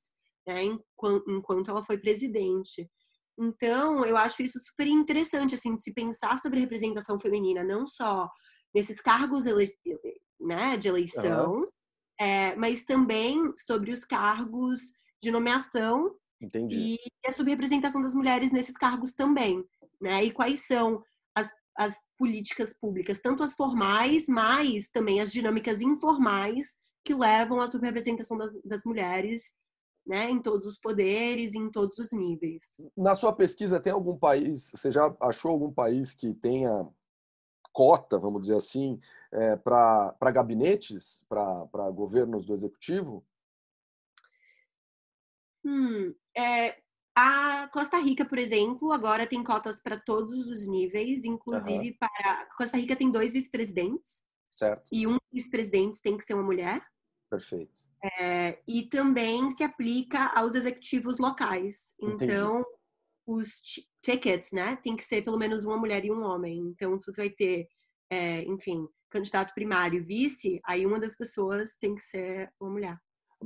né, 0.47 0.63
enquanto, 0.63 1.29
enquanto 1.29 1.69
ela 1.69 1.83
foi 1.83 1.97
presidente. 1.97 2.89
Então, 3.39 4.05
eu 4.05 4.17
acho 4.17 4.41
isso 4.41 4.59
super 4.59 4.87
interessante, 4.87 5.55
assim, 5.55 5.75
de 5.75 5.83
se 5.83 5.93
pensar 5.93 6.39
sobre 6.39 6.59
representação 6.59 7.19
feminina, 7.19 7.63
não 7.63 7.85
só 7.85 8.29
nesses 8.73 8.99
cargos 8.99 9.45
ele, 9.45 9.71
né, 10.39 10.75
de 10.75 10.87
eleição, 10.87 11.57
uhum. 11.57 11.65
É, 12.19 12.55
mas 12.55 12.83
também 12.83 13.53
sobre 13.55 13.91
os 13.91 14.03
cargos 14.03 14.91
de 15.21 15.31
nomeação 15.31 16.15
Entendi. 16.41 16.97
e 17.23 17.29
a 17.29 17.31
subrepresentação 17.31 18.01
das 18.01 18.15
mulheres 18.15 18.51
nesses 18.51 18.77
cargos 18.77 19.13
também, 19.13 19.63
né? 20.01 20.23
E 20.23 20.31
quais 20.31 20.65
são 20.65 21.03
as, 21.35 21.51
as 21.75 22.05
políticas 22.17 22.73
públicas, 22.73 23.19
tanto 23.19 23.43
as 23.43 23.53
formais, 23.53 24.27
mas 24.27 24.89
também 24.89 25.21
as 25.21 25.31
dinâmicas 25.31 25.81
informais 25.81 26.75
que 27.03 27.13
levam 27.13 27.61
à 27.61 27.71
subrepresentação 27.71 28.37
das, 28.37 28.51
das 28.63 28.83
mulheres 28.83 29.53
né, 30.07 30.29
em 30.31 30.41
todos 30.41 30.65
os 30.65 30.77
poderes, 30.77 31.53
em 31.53 31.69
todos 31.69 31.97
os 31.99 32.11
níveis. 32.13 32.63
Na 32.95 33.13
sua 33.13 33.33
pesquisa, 33.33 33.79
tem 33.79 33.91
algum 33.91 34.17
país, 34.17 34.71
você 34.73 34.89
já 34.89 35.13
achou 35.19 35.51
algum 35.51 35.71
país 35.71 36.13
que 36.13 36.33
tenha 36.33 36.87
cota, 37.73 38.17
vamos 38.17 38.41
dizer 38.41 38.55
assim, 38.55 38.99
é, 39.31 39.55
para 39.55 40.31
gabinetes, 40.31 41.25
para 41.27 41.89
governos 41.91 42.45
do 42.45 42.53
executivo? 42.53 43.25
Hum, 45.65 46.13
é, 46.35 46.77
a 47.15 47.67
Costa 47.73 47.97
Rica, 47.97 48.23
por 48.23 48.37
exemplo, 48.37 48.91
agora 48.93 49.25
tem 49.25 49.43
cotas 49.43 49.81
para 49.81 49.99
todos 49.99 50.47
os 50.47 50.67
níveis, 50.67 51.23
inclusive 51.23 51.89
uhum. 51.89 51.97
para. 51.99 52.45
Costa 52.55 52.77
Rica 52.77 52.95
tem 52.95 53.11
dois 53.11 53.33
vice-presidentes. 53.33 54.21
Certo. 54.51 54.87
E 54.91 55.05
um 55.07 55.11
dos 55.11 55.27
vice-presidentes 55.33 55.99
tem 55.99 56.17
que 56.17 56.23
ser 56.23 56.35
uma 56.35 56.43
mulher. 56.43 56.81
Perfeito. 57.29 57.81
É, 58.19 58.61
e 58.67 58.83
também 58.83 59.49
se 59.55 59.63
aplica 59.63 60.27
aos 60.35 60.55
executivos 60.55 61.17
locais. 61.17 61.93
Entendi. 61.99 62.31
Então, 62.31 62.63
os 63.25 63.61
tickets, 64.01 64.51
né, 64.51 64.77
tem 64.77 64.95
que 64.95 65.03
ser 65.03 65.23
pelo 65.23 65.37
menos 65.37 65.65
uma 65.65 65.77
mulher 65.77 66.05
e 66.05 66.11
um 66.11 66.21
homem. 66.21 66.59
Então, 66.59 66.97
se 66.97 67.05
você 67.05 67.21
vai 67.21 67.29
ter, 67.29 67.67
é, 68.09 68.43
enfim, 68.43 68.87
candidato 69.09 69.53
primário 69.53 69.99
e 69.99 70.03
vice, 70.03 70.59
aí 70.65 70.85
uma 70.85 70.99
das 70.99 71.15
pessoas 71.15 71.75
tem 71.77 71.95
que 71.95 72.01
ser 72.01 72.51
uma 72.59 72.69
mulher. 72.69 72.97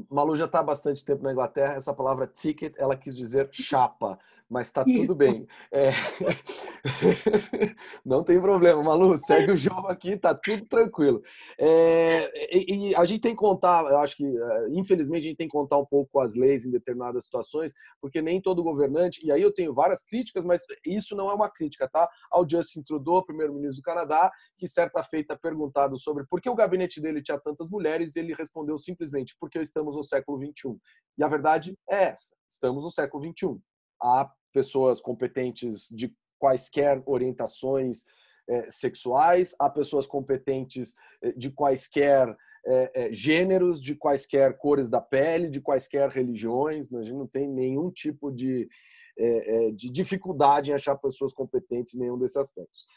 Malu 0.09 0.35
já 0.35 0.45
está 0.45 0.59
há 0.59 0.63
bastante 0.63 1.03
tempo 1.03 1.23
na 1.23 1.31
Inglaterra. 1.31 1.73
Essa 1.73 1.93
palavra 1.93 2.27
ticket, 2.27 2.75
ela 2.77 2.95
quis 2.95 3.15
dizer 3.15 3.49
chapa, 3.51 4.17
mas 4.49 4.67
está 4.67 4.83
tudo 4.83 5.15
bem. 5.15 5.47
É... 5.71 5.91
Não 8.05 8.23
tem 8.23 8.39
problema, 8.39 8.83
Malu. 8.83 9.17
Segue 9.17 9.51
o 9.51 9.55
jogo 9.55 9.87
aqui, 9.87 10.17
tá 10.17 10.35
tudo 10.35 10.65
tranquilo. 10.65 11.21
É... 11.57 12.29
E, 12.53 12.89
e, 12.89 12.95
a 12.95 13.05
gente 13.05 13.21
tem 13.21 13.31
que 13.31 13.37
contar, 13.37 13.85
eu 13.85 13.97
acho 13.97 14.17
que, 14.17 14.25
é, 14.25 14.67
infelizmente, 14.71 15.23
a 15.23 15.29
gente 15.29 15.37
tem 15.37 15.47
que 15.47 15.53
contar 15.53 15.77
um 15.77 15.85
pouco 15.85 16.11
com 16.11 16.19
as 16.19 16.35
leis 16.35 16.65
em 16.65 16.71
determinadas 16.71 17.23
situações, 17.23 17.73
porque 18.01 18.21
nem 18.21 18.41
todo 18.41 18.61
governante, 18.61 19.25
e 19.25 19.31
aí 19.31 19.41
eu 19.41 19.53
tenho 19.53 19.73
várias 19.73 20.03
críticas, 20.03 20.43
mas 20.43 20.63
isso 20.85 21.15
não 21.15 21.29
é 21.29 21.33
uma 21.33 21.49
crítica, 21.49 21.87
tá? 21.87 22.09
Ao 22.29 22.47
Justin 22.47 22.83
Trudeau, 22.83 23.23
primeiro-ministro 23.23 23.81
do 23.81 23.85
Canadá, 23.85 24.29
que 24.57 24.67
certa 24.67 25.01
feita 25.01 25.37
perguntado 25.37 25.97
sobre 25.97 26.25
por 26.25 26.41
que 26.41 26.49
o 26.49 26.55
gabinete 26.55 26.99
dele 26.99 27.21
tinha 27.21 27.39
tantas 27.39 27.69
mulheres, 27.69 28.15
e 28.15 28.19
ele 28.19 28.33
respondeu 28.33 28.77
simplesmente 28.77 29.35
porque 29.39 29.57
estamos 29.81 29.95
no 29.95 30.03
século 30.03 30.37
XXI. 30.37 30.77
E 31.17 31.23
a 31.23 31.27
verdade 31.27 31.77
é 31.89 32.03
essa: 32.05 32.35
estamos 32.49 32.83
no 32.83 32.91
século 32.91 33.23
XXI. 33.23 33.59
Há 34.01 34.31
pessoas 34.53 35.01
competentes 35.01 35.87
de 35.89 36.13
quaisquer 36.39 37.01
orientações 37.05 38.03
é, 38.49 38.69
sexuais, 38.69 39.55
há 39.59 39.69
pessoas 39.69 40.07
competentes 40.07 40.95
eh, 41.21 41.31
de 41.33 41.51
quaisquer 41.51 42.35
é, 42.65 42.91
é, 43.05 43.13
gêneros, 43.13 43.81
de 43.81 43.95
quaisquer 43.95 44.57
cores 44.57 44.89
da 44.89 44.99
pele, 44.99 45.49
de 45.49 45.61
quaisquer 45.61 46.09
religiões. 46.09 46.91
A 46.93 47.01
gente 47.03 47.13
não 47.13 47.27
tem 47.27 47.47
nenhum 47.47 47.89
tipo 47.91 48.31
de, 48.31 48.67
de 49.75 49.89
dificuldade 49.89 50.71
em 50.71 50.73
achar 50.73 50.95
pessoas 50.95 51.33
competentes 51.33 51.93
em 51.93 51.99
nenhum 51.99 52.17
desses 52.17 52.37
aspectos. 52.37 52.87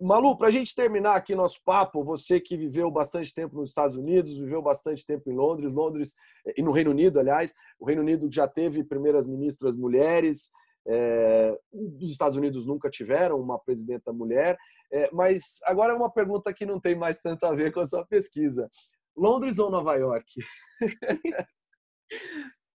Malu, 0.00 0.36
para 0.36 0.48
a 0.48 0.50
gente 0.50 0.74
terminar 0.74 1.14
aqui 1.14 1.34
nosso 1.34 1.62
papo, 1.62 2.02
você 2.02 2.40
que 2.40 2.56
viveu 2.56 2.90
bastante 2.90 3.34
tempo 3.34 3.56
nos 3.56 3.68
Estados 3.68 3.96
Unidos, 3.96 4.38
viveu 4.38 4.62
bastante 4.62 5.04
tempo 5.04 5.30
em 5.30 5.34
Londres, 5.34 5.72
Londres 5.72 6.14
e 6.56 6.62
no 6.62 6.72
Reino 6.72 6.90
Unido, 6.90 7.20
aliás, 7.20 7.54
o 7.78 7.84
Reino 7.84 8.00
Unido 8.00 8.28
já 8.32 8.48
teve 8.48 8.82
primeiras 8.82 9.26
ministras 9.26 9.76
mulheres, 9.76 10.50
é, 10.86 11.58
os 11.72 12.10
Estados 12.10 12.36
Unidos 12.36 12.66
nunca 12.66 12.88
tiveram 12.90 13.38
uma 13.40 13.58
presidenta 13.58 14.12
mulher, 14.12 14.56
é, 14.92 15.10
mas 15.12 15.60
agora 15.64 15.92
é 15.92 15.96
uma 15.96 16.10
pergunta 16.10 16.52
que 16.52 16.66
não 16.66 16.80
tem 16.80 16.94
mais 16.94 17.20
tanto 17.20 17.44
a 17.44 17.54
ver 17.54 17.72
com 17.72 17.80
a 17.80 17.86
sua 17.86 18.06
pesquisa. 18.06 18.70
Londres 19.16 19.58
ou 19.58 19.70
Nova 19.70 19.94
York? 19.96 20.26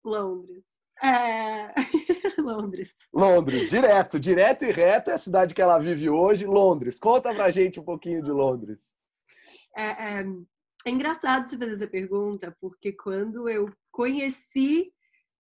Londres. 0.05 0.76
É... 1.03 1.75
Londres. 2.41 2.93
Londres, 3.13 3.69
direto, 3.69 4.21
direto 4.21 4.65
e 4.65 4.71
reto 4.71 5.11
é 5.11 5.15
a 5.15 5.19
cidade 5.19 5.55
que 5.55 5.61
ela 5.61 5.79
vive 5.79 6.09
hoje, 6.09 6.47
Londres. 6.47 6.99
Conta 6.99 7.35
pra 7.35 7.51
gente 7.51 7.81
um 7.81 7.85
pouquinho 7.85 8.23
de 8.23 8.31
Londres. 8.31 8.95
É, 9.77 10.21
é, 10.21 10.27
é 10.87 10.91
engraçado 10.91 11.49
você 11.49 11.59
fazer 11.59 11.73
essa 11.73 11.87
pergunta, 11.87 12.57
porque 12.61 12.93
quando 12.93 13.49
eu 13.49 13.71
conheci 13.91 14.93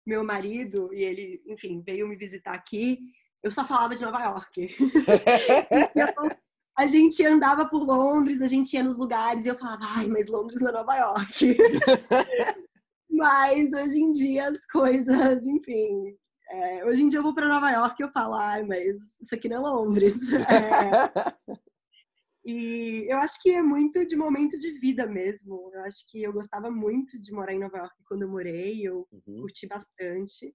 meu 0.07 0.25
marido, 0.25 0.93
e 0.93 1.03
ele, 1.03 1.43
enfim, 1.47 1.83
veio 1.85 2.09
me 2.09 2.17
visitar 2.17 2.53
aqui, 2.53 2.99
eu 3.43 3.51
só 3.51 3.65
falava 3.65 3.95
de 3.95 4.05
Nova 4.05 4.23
York. 4.23 4.75
então, 5.95 6.29
a 6.77 6.87
gente 6.87 7.25
andava 7.25 7.67
por 7.67 7.85
Londres, 7.85 8.41
a 8.41 8.47
gente 8.47 8.75
ia 8.75 8.83
nos 8.83 8.97
lugares 8.97 9.45
e 9.45 9.49
eu 9.49 9.59
falava, 9.59 9.85
ai, 9.85 10.07
mas 10.07 10.29
Londres 10.29 10.61
não 10.61 10.71
é 10.71 10.73
Nova 10.73 10.97
York. 10.97 11.57
mas 13.23 13.73
hoje 13.73 14.01
em 14.01 14.11
dia 14.11 14.49
as 14.49 14.67
coisas, 14.67 15.47
enfim. 15.47 16.17
É, 16.51 16.85
hoje 16.85 17.03
em 17.05 17.09
dia 17.09 17.21
eu 17.21 17.23
vou 17.23 17.33
para 17.33 17.49
Nova 17.49 17.71
York 17.71 18.03
e 18.03 18.05
eu 18.05 18.11
falo, 18.11 18.35
ai, 18.35 18.65
mas 18.65 18.97
isso 19.21 19.33
aqui 19.33 19.49
não 19.49 19.59
é 19.59 19.61
Londres. 19.61 20.17
É, 22.45 22.51
e 22.51 23.07
eu 23.09 23.19
acho 23.19 23.41
que 23.41 23.53
é 23.53 23.63
muito 23.63 24.05
de 24.05 24.17
momento 24.17 24.59
de 24.59 24.73
vida 24.73 25.07
mesmo. 25.07 25.71
Eu 25.73 25.83
acho 25.85 26.05
que 26.09 26.21
eu 26.21 26.33
gostava 26.33 26.73
muito 26.73 27.21
de 27.21 27.33
morar 27.33 27.55
em 27.55 27.61
Nova 27.61 27.79
York 27.79 27.95
quando 28.05 28.23
eu 28.23 28.29
morei, 28.29 28.83
eu 28.83 29.07
uhum. 29.13 29.43
curti 29.43 29.69
bastante. 29.69 30.53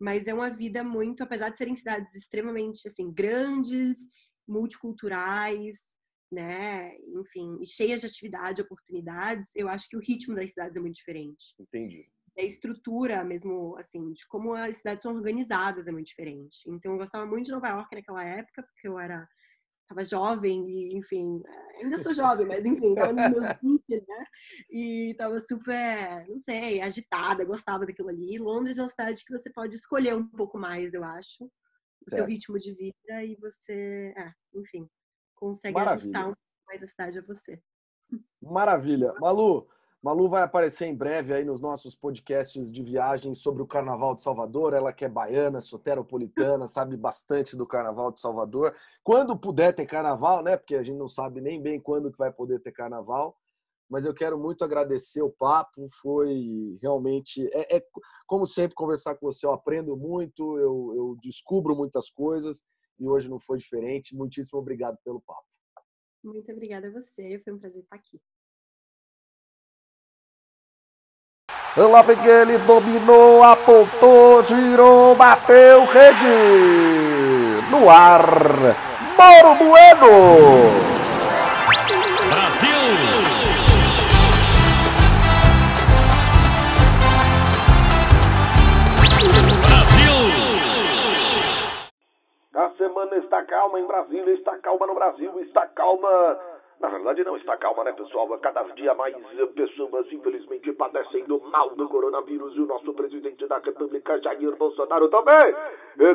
Mas 0.00 0.26
é 0.26 0.34
uma 0.34 0.50
vida 0.50 0.82
muito, 0.82 1.22
apesar 1.22 1.50
de 1.50 1.56
serem 1.56 1.76
cidades 1.76 2.16
extremamente 2.16 2.88
assim 2.88 3.12
grandes, 3.12 3.98
multiculturais, 4.48 5.76
né, 6.30 6.94
enfim, 7.14 7.58
e 7.60 7.66
cheias 7.66 8.00
de 8.00 8.06
atividade, 8.06 8.62
oportunidades, 8.62 9.50
eu 9.56 9.68
acho 9.68 9.88
que 9.88 9.96
o 9.96 10.00
ritmo 10.00 10.34
das 10.34 10.50
cidades 10.50 10.76
é 10.76 10.80
muito 10.80 10.96
diferente. 10.96 11.54
Entendi. 11.58 12.06
A 12.38 12.42
estrutura 12.42 13.24
mesmo, 13.24 13.76
assim, 13.76 14.12
de 14.12 14.26
como 14.28 14.54
as 14.54 14.76
cidades 14.76 15.02
são 15.02 15.14
organizadas 15.14 15.88
é 15.88 15.92
muito 15.92 16.06
diferente. 16.06 16.60
Então 16.68 16.92
eu 16.92 16.98
gostava 16.98 17.26
muito 17.26 17.46
de 17.46 17.52
Nova 17.52 17.68
York 17.68 17.94
naquela 17.94 18.24
época, 18.24 18.62
porque 18.62 18.86
eu 18.86 18.98
era 18.98 19.28
tava 19.90 20.04
jovem 20.04 20.70
e, 20.70 20.96
enfim, 20.96 21.42
ainda 21.82 21.98
sou 21.98 22.14
jovem, 22.14 22.46
mas 22.46 22.64
enfim, 22.64 22.94
tava 22.94 23.12
nos 23.12 23.30
meus 23.30 23.46
20, 23.60 23.82
né? 23.88 24.24
E 24.70 25.14
tava 25.18 25.40
super, 25.40 26.28
não 26.28 26.38
sei, 26.38 26.80
agitada, 26.80 27.44
gostava 27.44 27.84
daquilo 27.84 28.08
ali. 28.08 28.38
Londres 28.38 28.78
é 28.78 28.82
uma 28.82 28.88
cidade 28.88 29.24
que 29.24 29.36
você 29.36 29.50
pode 29.50 29.74
escolher 29.74 30.14
um 30.14 30.24
pouco 30.28 30.56
mais, 30.56 30.94
eu 30.94 31.02
acho, 31.02 31.44
o 31.44 32.08
certo. 32.08 32.22
seu 32.22 32.24
ritmo 32.26 32.56
de 32.56 32.72
vida 32.72 33.24
e 33.24 33.34
você, 33.34 34.14
é, 34.16 34.32
enfim, 34.54 34.88
consegue 35.40 35.74
Maravilha. 35.74 35.96
ajustar 35.96 36.22
um 36.22 36.34
pouco 36.34 36.66
mais 36.66 36.82
a 36.82 36.86
cidade 36.86 37.18
a 37.18 37.22
você. 37.22 37.60
Maravilha. 38.40 39.14
Malu, 39.18 39.66
Malu 40.02 40.28
vai 40.28 40.42
aparecer 40.42 40.86
em 40.86 40.94
breve 40.94 41.32
aí 41.32 41.44
nos 41.44 41.60
nossos 41.60 41.94
podcasts 41.94 42.70
de 42.70 42.82
viagem 42.82 43.34
sobre 43.34 43.62
o 43.62 43.66
Carnaval 43.66 44.14
de 44.14 44.22
Salvador. 44.22 44.74
Ela 44.74 44.92
que 44.92 45.04
é 45.04 45.08
baiana, 45.08 45.60
soteropolitana, 45.60 46.66
sabe 46.68 46.96
bastante 46.96 47.56
do 47.56 47.66
Carnaval 47.66 48.12
de 48.12 48.20
Salvador. 48.20 48.76
Quando 49.02 49.36
puder 49.36 49.74
ter 49.74 49.86
Carnaval, 49.86 50.42
né? 50.42 50.56
Porque 50.56 50.76
a 50.76 50.82
gente 50.82 50.98
não 50.98 51.08
sabe 51.08 51.40
nem 51.40 51.60
bem 51.60 51.80
quando 51.80 52.12
que 52.12 52.18
vai 52.18 52.30
poder 52.30 52.60
ter 52.60 52.72
Carnaval. 52.72 53.36
Mas 53.88 54.04
eu 54.04 54.14
quero 54.14 54.38
muito 54.38 54.62
agradecer 54.62 55.20
o 55.20 55.30
papo. 55.30 55.88
Foi 56.00 56.78
realmente, 56.80 57.48
é, 57.52 57.78
é 57.78 57.86
como 58.24 58.46
sempre 58.46 58.76
conversar 58.76 59.16
com 59.16 59.26
você. 59.26 59.44
Eu 59.44 59.52
aprendo 59.52 59.96
muito, 59.96 60.58
eu, 60.58 60.92
eu 60.94 61.16
descubro 61.20 61.74
muitas 61.74 62.08
coisas 62.08 62.62
e 63.00 63.08
hoje 63.08 63.28
não 63.28 63.40
foi 63.40 63.58
diferente. 63.58 64.14
Muitíssimo 64.14 64.58
obrigado 64.58 64.98
pelo 65.02 65.20
papo. 65.20 65.44
Muito 66.22 66.52
obrigada 66.52 66.88
a 66.88 66.92
você, 66.92 67.40
foi 67.42 67.52
um 67.52 67.58
prazer 67.58 67.82
estar 67.82 67.96
aqui. 67.96 68.20
Lá 71.76 72.02
vem 72.02 72.18
ele, 72.26 72.58
dominou, 72.58 73.42
apontou, 73.42 74.44
girou, 74.44 75.14
bateu, 75.14 75.84
rede! 75.86 77.70
No 77.70 77.88
ar, 77.88 78.20
Mauro 79.16 79.56
Bueno! 79.56 80.89
Semana 92.80 93.14
está 93.16 93.44
calma 93.44 93.78
em 93.78 93.86
Brasília, 93.86 94.32
está 94.32 94.56
calma 94.58 94.86
no 94.86 94.94
Brasil, 94.94 95.38
está 95.40 95.66
calma 95.66 96.38
na 96.80 96.88
verdade, 96.88 97.22
não 97.24 97.36
está 97.36 97.56
calma, 97.58 97.84
né, 97.84 97.92
pessoal? 97.92 98.26
Cada 98.38 98.62
dia 98.74 98.94
mais 98.94 99.14
pessoas, 99.54 100.10
infelizmente, 100.10 100.72
padecendo 100.72 101.38
mal 101.52 101.70
do 101.70 101.86
coronavírus 101.88 102.56
e 102.56 102.60
o 102.60 102.66
nosso 102.66 102.92
presidente 102.94 103.46
da 103.46 103.58
República, 103.58 104.20
Jair 104.22 104.56
Bolsonaro, 104.56 105.08
também 105.08 105.54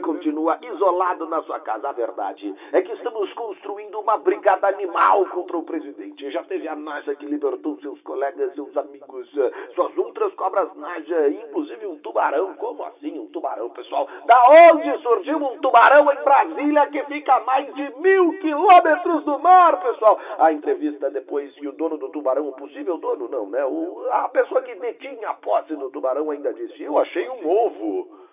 continua 0.01 0.57
isolado 0.63 1.27
na 1.27 1.43
sua 1.43 1.59
casa. 1.59 1.89
A 1.89 1.91
verdade 1.91 2.55
é 2.71 2.81
que 2.81 2.91
estamos 2.93 3.31
construindo 3.33 3.99
uma 3.99 4.17
brigada 4.17 4.67
animal 4.67 5.25
contra 5.27 5.57
o 5.57 5.63
presidente. 5.63 6.31
Já 6.31 6.43
teve 6.43 6.67
a 6.67 6.75
Naja 6.75 7.15
que 7.15 7.25
libertou 7.25 7.79
seus 7.81 8.01
colegas, 8.01 8.53
seus 8.55 8.75
amigos, 8.75 9.29
suas 9.75 9.95
outras 9.97 10.33
cobras 10.33 10.73
Naja, 10.75 11.29
inclusive 11.29 11.85
um 11.85 11.97
tubarão. 11.99 12.55
Como 12.55 12.83
assim 12.85 13.19
um 13.19 13.27
tubarão, 13.27 13.69
pessoal? 13.69 14.07
Da 14.25 14.43
onde 14.49 14.97
surgiu 15.03 15.37
um 15.37 15.59
tubarão 15.59 16.11
em 16.11 16.23
Brasília 16.23 16.87
que 16.87 17.03
fica 17.03 17.35
a 17.35 17.41
mais 17.41 17.71
de 17.75 17.93
mil 17.99 18.39
quilômetros 18.39 19.23
do 19.23 19.37
mar, 19.39 19.79
pessoal? 19.81 20.19
A 20.39 20.54
entrevista 20.55 21.09
depois 21.09 21.55
e 21.57 21.67
o 21.67 21.71
dono 21.73 21.97
do 21.97 22.09
tubarão, 22.09 22.47
o 22.47 22.53
possível 22.53 22.97
dono, 22.97 23.27
não, 23.27 23.49
né? 23.49 23.63
O, 23.65 24.07
a 24.11 24.29
pessoa 24.29 24.61
que 24.61 24.75
detinha 24.75 25.29
a 25.29 25.33
posse 25.35 25.75
do 25.75 25.89
tubarão 25.91 26.31
ainda 26.31 26.53
disse: 26.53 26.83
Eu 26.83 26.97
achei 26.97 27.29
um 27.29 27.47
ovo. 27.47 28.25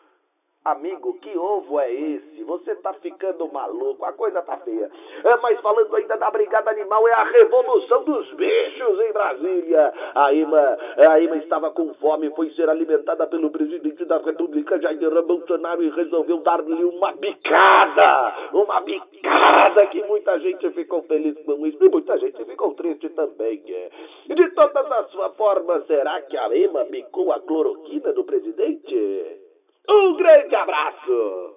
Amigo, 0.64 1.14
que 1.14 1.36
ovo 1.36 1.80
é 1.80 1.92
esse? 1.92 2.44
Você 2.44 2.76
tá 2.76 2.92
ficando 2.92 3.52
maluco, 3.52 4.04
a 4.04 4.12
coisa 4.12 4.40
tá 4.42 4.56
feia. 4.58 4.88
É, 5.24 5.36
mas 5.38 5.60
falando 5.60 5.92
ainda 5.96 6.16
da 6.16 6.30
brigada 6.30 6.70
animal, 6.70 7.08
é 7.08 7.12
a 7.14 7.24
revolução 7.24 8.04
dos 8.04 8.32
bichos 8.34 9.00
em 9.00 9.12
Brasília. 9.12 9.92
A 10.14 10.32
Ima, 10.32 10.78
a 10.98 11.18
Ima 11.18 11.36
estava 11.38 11.72
com 11.72 11.92
fome, 11.94 12.30
foi 12.36 12.48
ser 12.50 12.70
alimentada 12.70 13.26
pelo 13.26 13.50
presidente 13.50 14.04
da 14.04 14.18
República, 14.18 14.80
Jair 14.80 15.22
Bolsonaro, 15.24 15.82
e 15.82 15.90
resolveu 15.90 16.38
dar-lhe 16.38 16.84
uma 16.84 17.10
bicada. 17.10 18.32
Uma 18.52 18.80
bicada 18.82 19.84
que 19.86 20.00
muita 20.04 20.38
gente 20.38 20.70
ficou 20.70 21.02
feliz 21.02 21.36
com 21.44 21.66
isso 21.66 21.84
e 21.84 21.88
muita 21.88 22.16
gente 22.18 22.44
ficou 22.44 22.72
triste 22.74 23.08
também. 23.08 23.64
É. 23.68 23.90
De 24.32 24.48
todas 24.50 24.92
as 24.92 25.12
formas, 25.36 25.84
será 25.88 26.22
que 26.22 26.36
a 26.36 26.54
Ima 26.54 26.84
bicou 26.84 27.32
a 27.32 27.40
cloroquina 27.40 28.12
do 28.12 28.22
presidente? 28.22 29.41
Um 29.88 30.16
grande 30.16 30.54
abraço! 30.54 31.54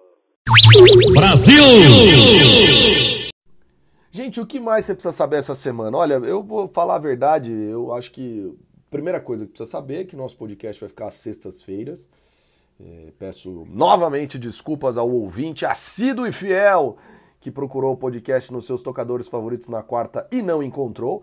Brasil! 1.14 1.64
Gente, 4.12 4.40
o 4.40 4.46
que 4.46 4.60
mais 4.60 4.86
você 4.86 4.94
precisa 4.94 5.12
saber 5.12 5.38
essa 5.38 5.54
semana? 5.54 5.98
Olha, 5.98 6.16
eu 6.16 6.42
vou 6.42 6.68
falar 6.68 6.96
a 6.96 7.00
verdade, 7.00 7.52
eu 7.52 7.94
acho 7.94 8.12
que 8.12 8.52
a 8.88 8.90
primeira 8.90 9.20
coisa 9.20 9.46
que 9.46 9.52
precisa 9.52 9.70
saber 9.70 10.02
é 10.02 10.04
que 10.06 10.16
nosso 10.16 10.38
podcast 10.38 10.80
vai 10.80 10.90
ficar 10.90 11.08
às 11.08 11.16
sextas-feiras. 11.16 12.10
É, 12.80 13.12
peço 13.18 13.66
novamente 13.70 14.40
desculpas 14.40 14.98
ao 14.98 15.10
ouvinte 15.10 15.66
assíduo 15.66 16.28
e 16.28 16.32
fiel 16.32 16.98
que 17.40 17.52
procurou 17.52 17.94
o 17.94 17.98
podcast 17.98 18.52
nos 18.52 18.66
seus 18.66 18.82
tocadores 18.82 19.28
favoritos 19.28 19.70
na 19.70 19.84
quarta 19.84 20.28
e 20.32 20.42
não 20.42 20.64
encontrou. 20.64 21.22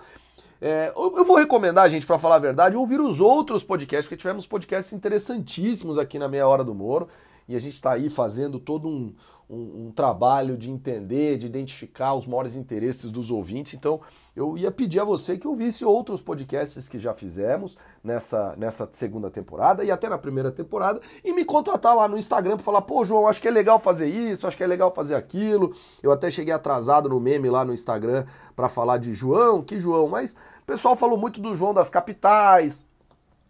É, 0.65 0.93
eu 0.95 1.25
vou 1.25 1.37
recomendar, 1.37 1.91
gente, 1.91 2.07
para 2.07 2.21
falar 2.21 2.37
a 2.37 2.39
verdade, 2.39 2.77
ouvir 2.77 3.01
os 3.01 3.21
outros 3.21 3.65
podcasts, 3.65 4.07
porque 4.07 4.17
tivemos 4.17 4.47
podcasts 4.47 4.93
interessantíssimos 4.93 5.99
aqui 5.99 6.21
na 6.21 6.29
Meia 6.29 6.47
Hora 6.47 6.63
do 6.63 6.73
Moro. 6.73 7.09
E 7.49 7.57
a 7.57 7.59
gente 7.59 7.75
está 7.75 7.91
aí 7.91 8.09
fazendo 8.09 8.61
todo 8.61 8.87
um, 8.87 9.13
um, 9.51 9.87
um, 9.87 9.91
trabalho 9.91 10.57
de 10.57 10.71
entender, 10.71 11.37
de 11.37 11.47
identificar 11.47 12.15
os 12.15 12.29
maiores 12.29 12.55
interesses 12.55 13.11
dos 13.11 13.29
ouvintes. 13.29 13.75
Então, 13.75 14.01
eu 14.37 14.57
ia 14.57 14.71
pedir 14.71 15.01
a 15.01 15.05
você 15.05 15.37
que 15.37 15.49
ouvisse 15.49 15.85
outros 15.85 16.23
podcasts 16.23 16.89
que 16.89 16.97
já 16.97 17.13
fizemos 17.13 17.77
nessa, 18.03 18.55
nessa 18.57 18.89
segunda 18.93 19.29
temporada 19.29 19.83
e 19.83 19.91
até 19.91 20.09
na 20.09 20.17
primeira 20.17 20.53
temporada 20.53 21.01
e 21.25 21.33
me 21.33 21.45
contratar 21.45 21.97
lá 21.97 22.07
no 22.07 22.17
Instagram 22.17 22.55
para 22.55 22.65
falar: 22.65 22.83
pô, 22.83 23.05
João, 23.05 23.27
acho 23.27 23.43
que 23.43 23.49
é 23.49 23.51
legal 23.51 23.81
fazer 23.81 24.07
isso, 24.07 24.47
acho 24.47 24.57
que 24.57 24.63
é 24.63 24.67
legal 24.69 24.95
fazer 24.95 25.17
aquilo. 25.17 25.75
Eu 26.01 26.13
até 26.13 26.31
cheguei 26.31 26.55
atrasado 26.55 27.09
no 27.09 27.19
meme 27.19 27.51
lá 27.51 27.65
no 27.65 27.75
Instagram 27.75 28.25
para 28.55 28.69
falar 28.69 28.99
de 28.99 29.13
João, 29.13 29.61
que 29.61 29.77
João, 29.77 30.07
mas 30.07 30.37
o 30.63 30.67
pessoal 30.67 30.95
falou 30.97 31.19
muito 31.19 31.41
do 31.41 31.55
João 31.55 31.75
das 31.75 31.91
capitais, 31.91 32.89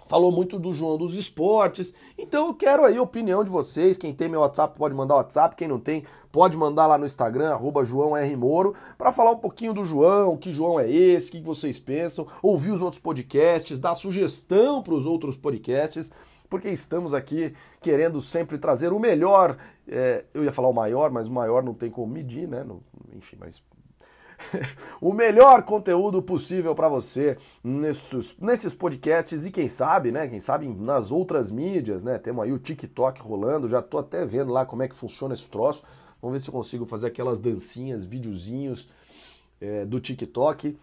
falou 0.09 0.33
muito 0.33 0.59
do 0.59 0.73
João 0.73 0.97
dos 0.97 1.15
esportes. 1.15 1.95
Então 2.19 2.49
eu 2.49 2.55
quero 2.55 2.85
aí 2.85 2.97
a 2.97 3.03
opinião 3.03 3.45
de 3.45 3.51
vocês. 3.51 3.99
Quem 3.99 4.15
tem 4.15 4.29
meu 4.29 4.41
WhatsApp 4.41 4.77
pode 4.77 4.95
mandar 4.95 5.17
WhatsApp, 5.17 5.57
quem 5.57 5.69
não 5.69 5.79
tem 5.79 6.05
pode 6.31 6.57
mandar 6.57 6.87
lá 6.87 6.97
no 6.97 7.05
Instagram, 7.05 7.53
arroba 7.53 7.85
João 7.85 8.17
R. 8.17 8.37
Moro, 8.37 8.75
para 8.97 9.13
falar 9.13 9.33
um 9.33 9.39
pouquinho 9.39 9.75
do 9.75 9.85
João, 9.85 10.37
que 10.37 10.51
João 10.51 10.81
é 10.81 10.91
esse, 10.91 11.29
o 11.29 11.33
que 11.33 11.41
vocês 11.43 11.79
pensam, 11.79 12.27
ouvir 12.43 12.73
os 12.73 12.81
outros 12.81 13.01
podcasts, 13.01 13.79
dar 13.79 13.95
sugestão 13.95 14.83
para 14.83 14.95
os 14.95 15.05
outros 15.05 15.37
podcasts, 15.37 16.11
porque 16.49 16.71
estamos 16.71 17.13
aqui 17.13 17.55
querendo 17.83 18.19
sempre 18.21 18.57
trazer 18.57 18.93
o 18.93 18.99
melhor. 18.99 19.59
É, 19.87 20.25
eu 20.33 20.43
ia 20.43 20.53
falar 20.53 20.69
o 20.69 20.75
maior, 20.75 21.11
mas 21.11 21.27
o 21.27 21.33
maior 21.33 21.63
não 21.63 21.75
tem 21.75 21.91
como 21.91 22.11
medir, 22.11 22.49
né? 22.49 22.65
enfim, 23.15 23.37
mas 23.39 23.63
o 25.01 25.13
melhor 25.13 25.63
conteúdo 25.63 26.23
possível 26.23 26.75
para 26.75 26.89
você 26.89 27.37
nesses, 27.63 28.37
nesses 28.39 28.75
podcasts 28.75 29.47
e 29.47 29.51
quem 29.51 29.69
sabe, 29.69 30.11
né? 30.11 30.29
Quem 30.29 30.41
sabe 30.41 30.69
nas 30.69 31.11
outras 31.11 31.51
mídias, 31.51 32.05
né? 32.05 32.19
Temos 32.19 32.45
aí 32.45 32.53
o 32.53 32.59
TikTok 32.59 33.21
rolando, 33.21 33.69
já 33.69 33.83
tô 33.83 33.99
até 33.99 34.25
vendo 34.25 34.53
lá 34.53 34.65
como 34.65 34.83
é 34.83 34.89
que 34.89 34.95
funciona 34.95 35.35
esse 35.35 35.49
troço. 35.49 35.83
Vamos 36.21 36.35
ver 36.35 36.41
se 36.41 36.49
eu 36.49 36.53
consigo 36.53 36.87
fazer 36.87 37.09
aquelas 37.09 37.41
dancinhas, 37.41 38.05
videozinhos 38.05 38.89
é, 39.61 39.85
do 39.85 39.99
TikTok. 39.99 40.79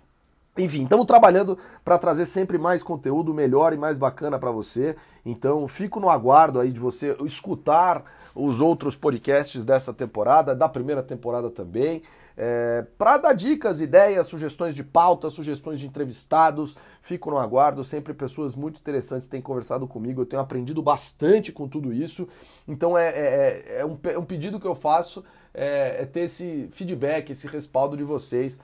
Enfim, 0.57 0.84
estamos 0.84 1.05
trabalhando 1.05 1.57
para 1.86 1.97
trazer 1.97 2.26
sempre 2.26 2.57
mais 2.57 2.84
conteúdo 2.84 3.34
melhor 3.34 3.72
e 3.72 3.78
mais 3.78 3.97
bacana 3.97 4.38
para 4.38 4.51
você. 4.51 4.95
Então, 5.26 5.68
fico 5.68 5.99
no 5.99 6.10
aguardo 6.10 6.60
aí 6.60 6.72
de 6.72 6.80
você 6.80 7.16
escutar 7.24 8.03
os 8.36 8.60
outros 8.60 8.95
podcasts 8.95 9.66
dessa 9.66 9.93
temporada, 9.93 10.53
da 10.53 10.68
primeira 10.68 11.01
temporada 11.01 11.49
também. 11.49 12.01
É, 12.42 12.86
para 12.98 13.18
dar 13.18 13.34
dicas, 13.34 13.82
ideias, 13.82 14.26
sugestões 14.28 14.74
de 14.74 14.82
pauta, 14.82 15.30
sugestões 15.30 15.78
de 15.78 15.86
entrevistados, 15.86 16.78
fico 17.02 17.30
no 17.30 17.38
aguardo. 17.38 17.84
Sempre 17.84 18.14
pessoas 18.14 18.56
muito 18.56 18.80
interessantes 18.80 19.28
têm 19.28 19.42
conversado 19.42 19.86
comigo, 19.86 20.22
eu 20.22 20.26
tenho 20.26 20.42
aprendido 20.42 20.82
bastante 20.82 21.52
com 21.52 21.68
tudo 21.68 21.92
isso. 21.92 22.30
Então 22.66 22.98
é, 22.98 23.10
é, 23.10 23.18
é, 23.20 23.80
é 23.82 23.86
um, 23.86 24.00
é 24.04 24.18
um, 24.18 24.24
pedido 24.24 24.58
que 24.58 24.66
eu 24.66 24.74
faço 24.74 25.22
é, 25.54 25.98
é, 26.02 26.06
ter 26.06 26.22
esse 26.22 26.70
feedback, 26.72 27.30
esse 27.30 27.46
respaldo 27.46 27.98
de 27.98 28.06
vocês 28.06 28.62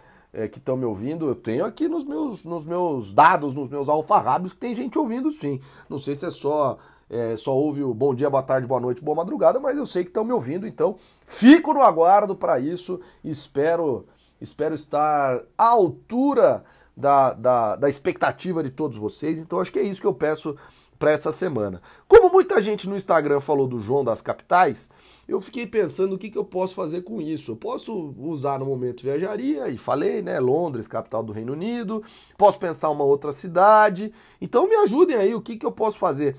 que 0.51 0.57
estão 0.57 0.75
me 0.75 0.83
ouvindo. 0.83 1.27
Eu 1.27 1.35
tenho 1.35 1.63
aqui 1.63 1.87
nos 1.87 2.03
meus, 2.03 2.43
nos 2.43 2.65
meus 2.65 3.13
dados, 3.13 3.55
nos 3.55 3.69
meus 3.69 3.87
alfarrábios, 3.87 4.51
que 4.51 4.59
tem 4.59 4.75
gente 4.75 4.99
ouvindo 4.99 5.31
sim. 5.31 5.61
Não 5.89 5.97
sei 5.97 6.13
se 6.13 6.25
é 6.25 6.29
só 6.29 6.77
é, 7.09 7.35
só 7.37 7.55
ouve 7.55 7.83
o 7.83 7.93
bom 7.93 8.15
dia, 8.15 8.29
boa 8.29 8.43
tarde, 8.43 8.67
boa 8.67 8.79
noite, 8.79 9.03
boa 9.03 9.15
madrugada, 9.15 9.59
mas 9.59 9.77
eu 9.77 9.85
sei 9.85 10.03
que 10.03 10.09
estão 10.09 10.25
me 10.25 10.33
ouvindo, 10.33 10.65
então 10.65 10.95
fico 11.25 11.73
no 11.73 11.81
aguardo 11.81 12.35
para 12.35 12.59
isso. 12.59 12.99
Espero, 13.23 14.07
espero 14.41 14.73
estar 14.73 15.41
à 15.57 15.67
altura 15.67 16.63
da, 16.95 17.33
da, 17.33 17.75
da 17.75 17.89
expectativa 17.89 18.63
de 18.63 18.71
todos 18.71 18.97
vocês. 18.97 19.37
Então 19.37 19.59
acho 19.59 19.71
que 19.71 19.79
é 19.79 19.83
isso 19.83 20.01
que 20.01 20.07
eu 20.07 20.13
peço 20.13 20.55
para 20.97 21.11
essa 21.11 21.31
semana. 21.31 21.81
Como 22.07 22.31
muita 22.31 22.61
gente 22.61 22.87
no 22.87 22.95
Instagram 22.95 23.39
falou 23.39 23.67
do 23.67 23.81
João 23.81 24.03
das 24.03 24.21
Capitais, 24.21 24.89
eu 25.27 25.41
fiquei 25.41 25.67
pensando 25.67 26.15
o 26.15 26.17
que, 26.17 26.29
que 26.29 26.37
eu 26.37 26.45
posso 26.45 26.73
fazer 26.73 27.01
com 27.01 27.21
isso. 27.21 27.51
Eu 27.51 27.55
posso 27.55 28.15
usar 28.17 28.59
no 28.59 28.65
momento 28.65 29.03
viajaria, 29.03 29.67
e 29.69 29.77
falei, 29.77 30.21
né? 30.21 30.39
Londres, 30.39 30.87
capital 30.87 31.21
do 31.21 31.33
Reino 31.33 31.53
Unido. 31.53 32.03
Posso 32.37 32.57
pensar 32.57 32.89
uma 32.89 33.03
outra 33.03 33.33
cidade. 33.33 34.11
Então 34.39 34.67
me 34.67 34.75
ajudem 34.75 35.17
aí, 35.17 35.35
o 35.35 35.41
que, 35.41 35.57
que 35.57 35.65
eu 35.65 35.71
posso 35.71 35.97
fazer? 35.99 36.35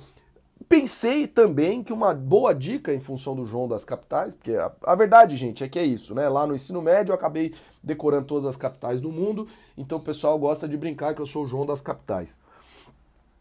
Pensei 0.68 1.28
também 1.28 1.82
que 1.82 1.92
uma 1.92 2.12
boa 2.12 2.52
dica 2.52 2.92
em 2.92 2.98
função 2.98 3.36
do 3.36 3.46
João 3.46 3.68
das 3.68 3.84
capitais, 3.84 4.34
porque 4.34 4.56
a, 4.56 4.72
a, 4.82 4.94
verdade, 4.96 5.36
gente, 5.36 5.62
é 5.62 5.68
que 5.68 5.78
é 5.78 5.84
isso, 5.84 6.12
né? 6.12 6.28
Lá 6.28 6.44
no 6.44 6.56
ensino 6.56 6.82
médio 6.82 7.12
eu 7.12 7.14
acabei 7.14 7.54
decorando 7.80 8.26
todas 8.26 8.46
as 8.46 8.56
capitais 8.56 9.00
do 9.00 9.12
mundo, 9.12 9.46
então 9.78 9.98
o 9.98 10.02
pessoal 10.02 10.36
gosta 10.36 10.68
de 10.68 10.76
brincar 10.76 11.14
que 11.14 11.22
eu 11.22 11.26
sou 11.26 11.44
o 11.44 11.46
João 11.46 11.64
das 11.64 11.80
capitais. 11.80 12.40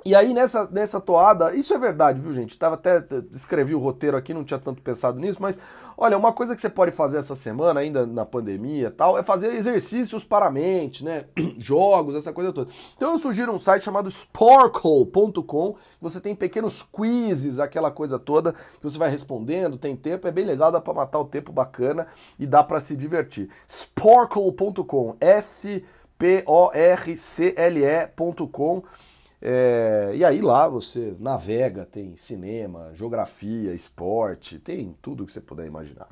E 0.06 0.14
aí 0.14 0.36
nessa, 0.36 0.70
nessa 0.70 1.02
toada, 1.02 1.56
isso 1.56 1.74
é 1.74 1.80
verdade, 1.80 2.22
viu, 2.22 2.32
gente? 2.32 2.60
Tava 2.60 2.76
até 2.76 3.04
escrevi 3.32 3.74
o 3.74 3.80
roteiro 3.80 4.16
aqui, 4.16 4.32
não 4.32 4.44
tinha 4.44 4.60
tanto 4.60 4.84
pensado 4.84 5.20
nisso, 5.20 5.42
mas 5.42 5.60
olha, 5.98 6.18
uma 6.18 6.34
coisa 6.34 6.56
que 6.56 6.62
você 6.62 6.70
pode 6.70 6.91
fazer 6.91 7.18
essa 7.18 7.36
semana, 7.36 7.80
ainda 7.80 8.06
na 8.06 8.26
pandemia 8.26 8.91
tal, 8.91 9.18
é 9.18 9.24
fazer 9.24 9.54
exercícios 9.54 10.24
para 10.24 10.48
a 10.48 10.52
mente, 10.52 11.04
né? 11.04 11.26
Jogos, 11.58 12.16
essa 12.16 12.34
coisa 12.34 12.52
toda. 12.52 12.72
Então 12.96 13.12
eu 13.12 13.20
sugiro 13.20 13.54
um 13.54 13.60
site 13.60 13.84
chamado 13.84 14.10
Sporkle.com. 14.10 15.76
Você 16.02 16.20
tem 16.20 16.36
pequenos 16.36 16.84
quizzes, 16.84 17.60
aquela 17.60 17.91
coisa 17.91 18.20
toda, 18.20 18.54
que 18.54 18.84
você 18.84 18.98
vai 18.98 19.10
respondendo, 19.10 19.78
tem 19.78 19.96
tempo, 19.96 20.28
é 20.28 20.32
bem 20.32 20.46
legal, 20.46 20.72
dá 20.72 20.82
para 20.82 20.93
matar 20.93 21.20
o 21.20 21.26
tempo 21.26 21.52
bacana 21.52 22.08
e 22.38 22.46
dá 22.46 22.64
para 22.64 22.80
se 22.80 22.96
divertir. 22.96 23.50
Sporkle.com, 23.68 25.16
S 25.20 25.84
É, 29.42 30.12
e 30.16 30.24
aí 30.24 30.42
lá 30.42 30.68
você 30.68 31.16
navega, 31.20 31.86
tem 31.86 32.16
cinema, 32.16 32.92
geografia, 32.94 33.74
esporte, 33.74 34.60
tem 34.60 34.96
tudo 35.02 35.26
que 35.26 35.32
você 35.32 35.42
puder 35.42 35.68
imaginar. 35.68 36.08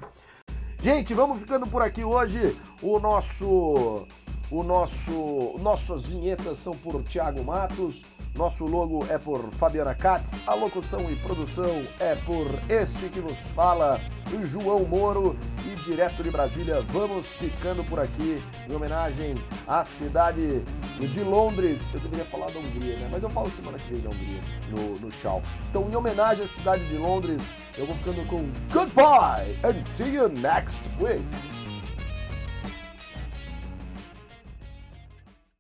Gente, 0.80 1.14
vamos 1.14 1.40
ficando 1.40 1.66
por 1.66 1.82
aqui 1.82 2.04
hoje. 2.04 2.58
O 2.82 3.00
nosso 3.00 4.06
o 4.52 4.64
nosso 4.64 5.56
nossas 5.60 6.06
vinhetas 6.06 6.58
são 6.58 6.74
por 6.74 7.02
Thiago 7.02 7.44
Matos. 7.44 8.04
Nosso 8.36 8.66
logo 8.66 9.06
é 9.12 9.18
por 9.20 9.40
Fabiana 9.52 9.94
Katz, 9.94 10.42
a 10.48 10.56
locução 10.56 11.10
e 11.12 11.16
produção 11.18 11.84
é 12.00 12.16
por 12.16 12.48
este 12.68 13.08
que 13.10 13.22
vos 13.22 13.52
fala, 13.52 14.00
João 14.44 14.84
Moro, 14.86 15.38
e 15.68 15.76
direto 15.84 16.24
de 16.24 16.32
Brasília, 16.32 16.82
vamos 16.82 17.36
ficando 17.36 17.84
por 17.84 18.00
aqui 18.00 18.42
em 18.68 18.76
homenagem 18.76 19.36
à 19.68 19.84
cidade 19.84 20.64
de 21.00 21.20
Londres. 21.20 21.92
Eu 21.94 22.00
deveria 22.00 22.26
falar 22.26 22.50
da 22.50 22.58
Hungria, 22.58 22.98
né? 22.98 23.08
Mas 23.12 23.22
eu 23.22 23.30
falo 23.30 23.52
semana 23.52 23.78
que 23.78 23.94
vem 23.94 24.02
da 24.02 24.10
Hungria, 24.10 24.42
no, 24.72 25.00
no 25.00 25.10
tchau. 25.10 25.40
Então, 25.70 25.88
em 25.88 25.96
homenagem 25.96 26.44
à 26.44 26.48
cidade 26.48 26.84
de 26.90 26.98
Londres, 26.98 27.56
eu 27.78 27.86
vou 27.86 27.96
ficando 27.98 28.28
com 28.28 28.50
goodbye 28.74 29.60
and 29.64 29.84
see 29.84 30.16
you 30.16 30.28
next 30.28 30.82
week. 31.00 31.24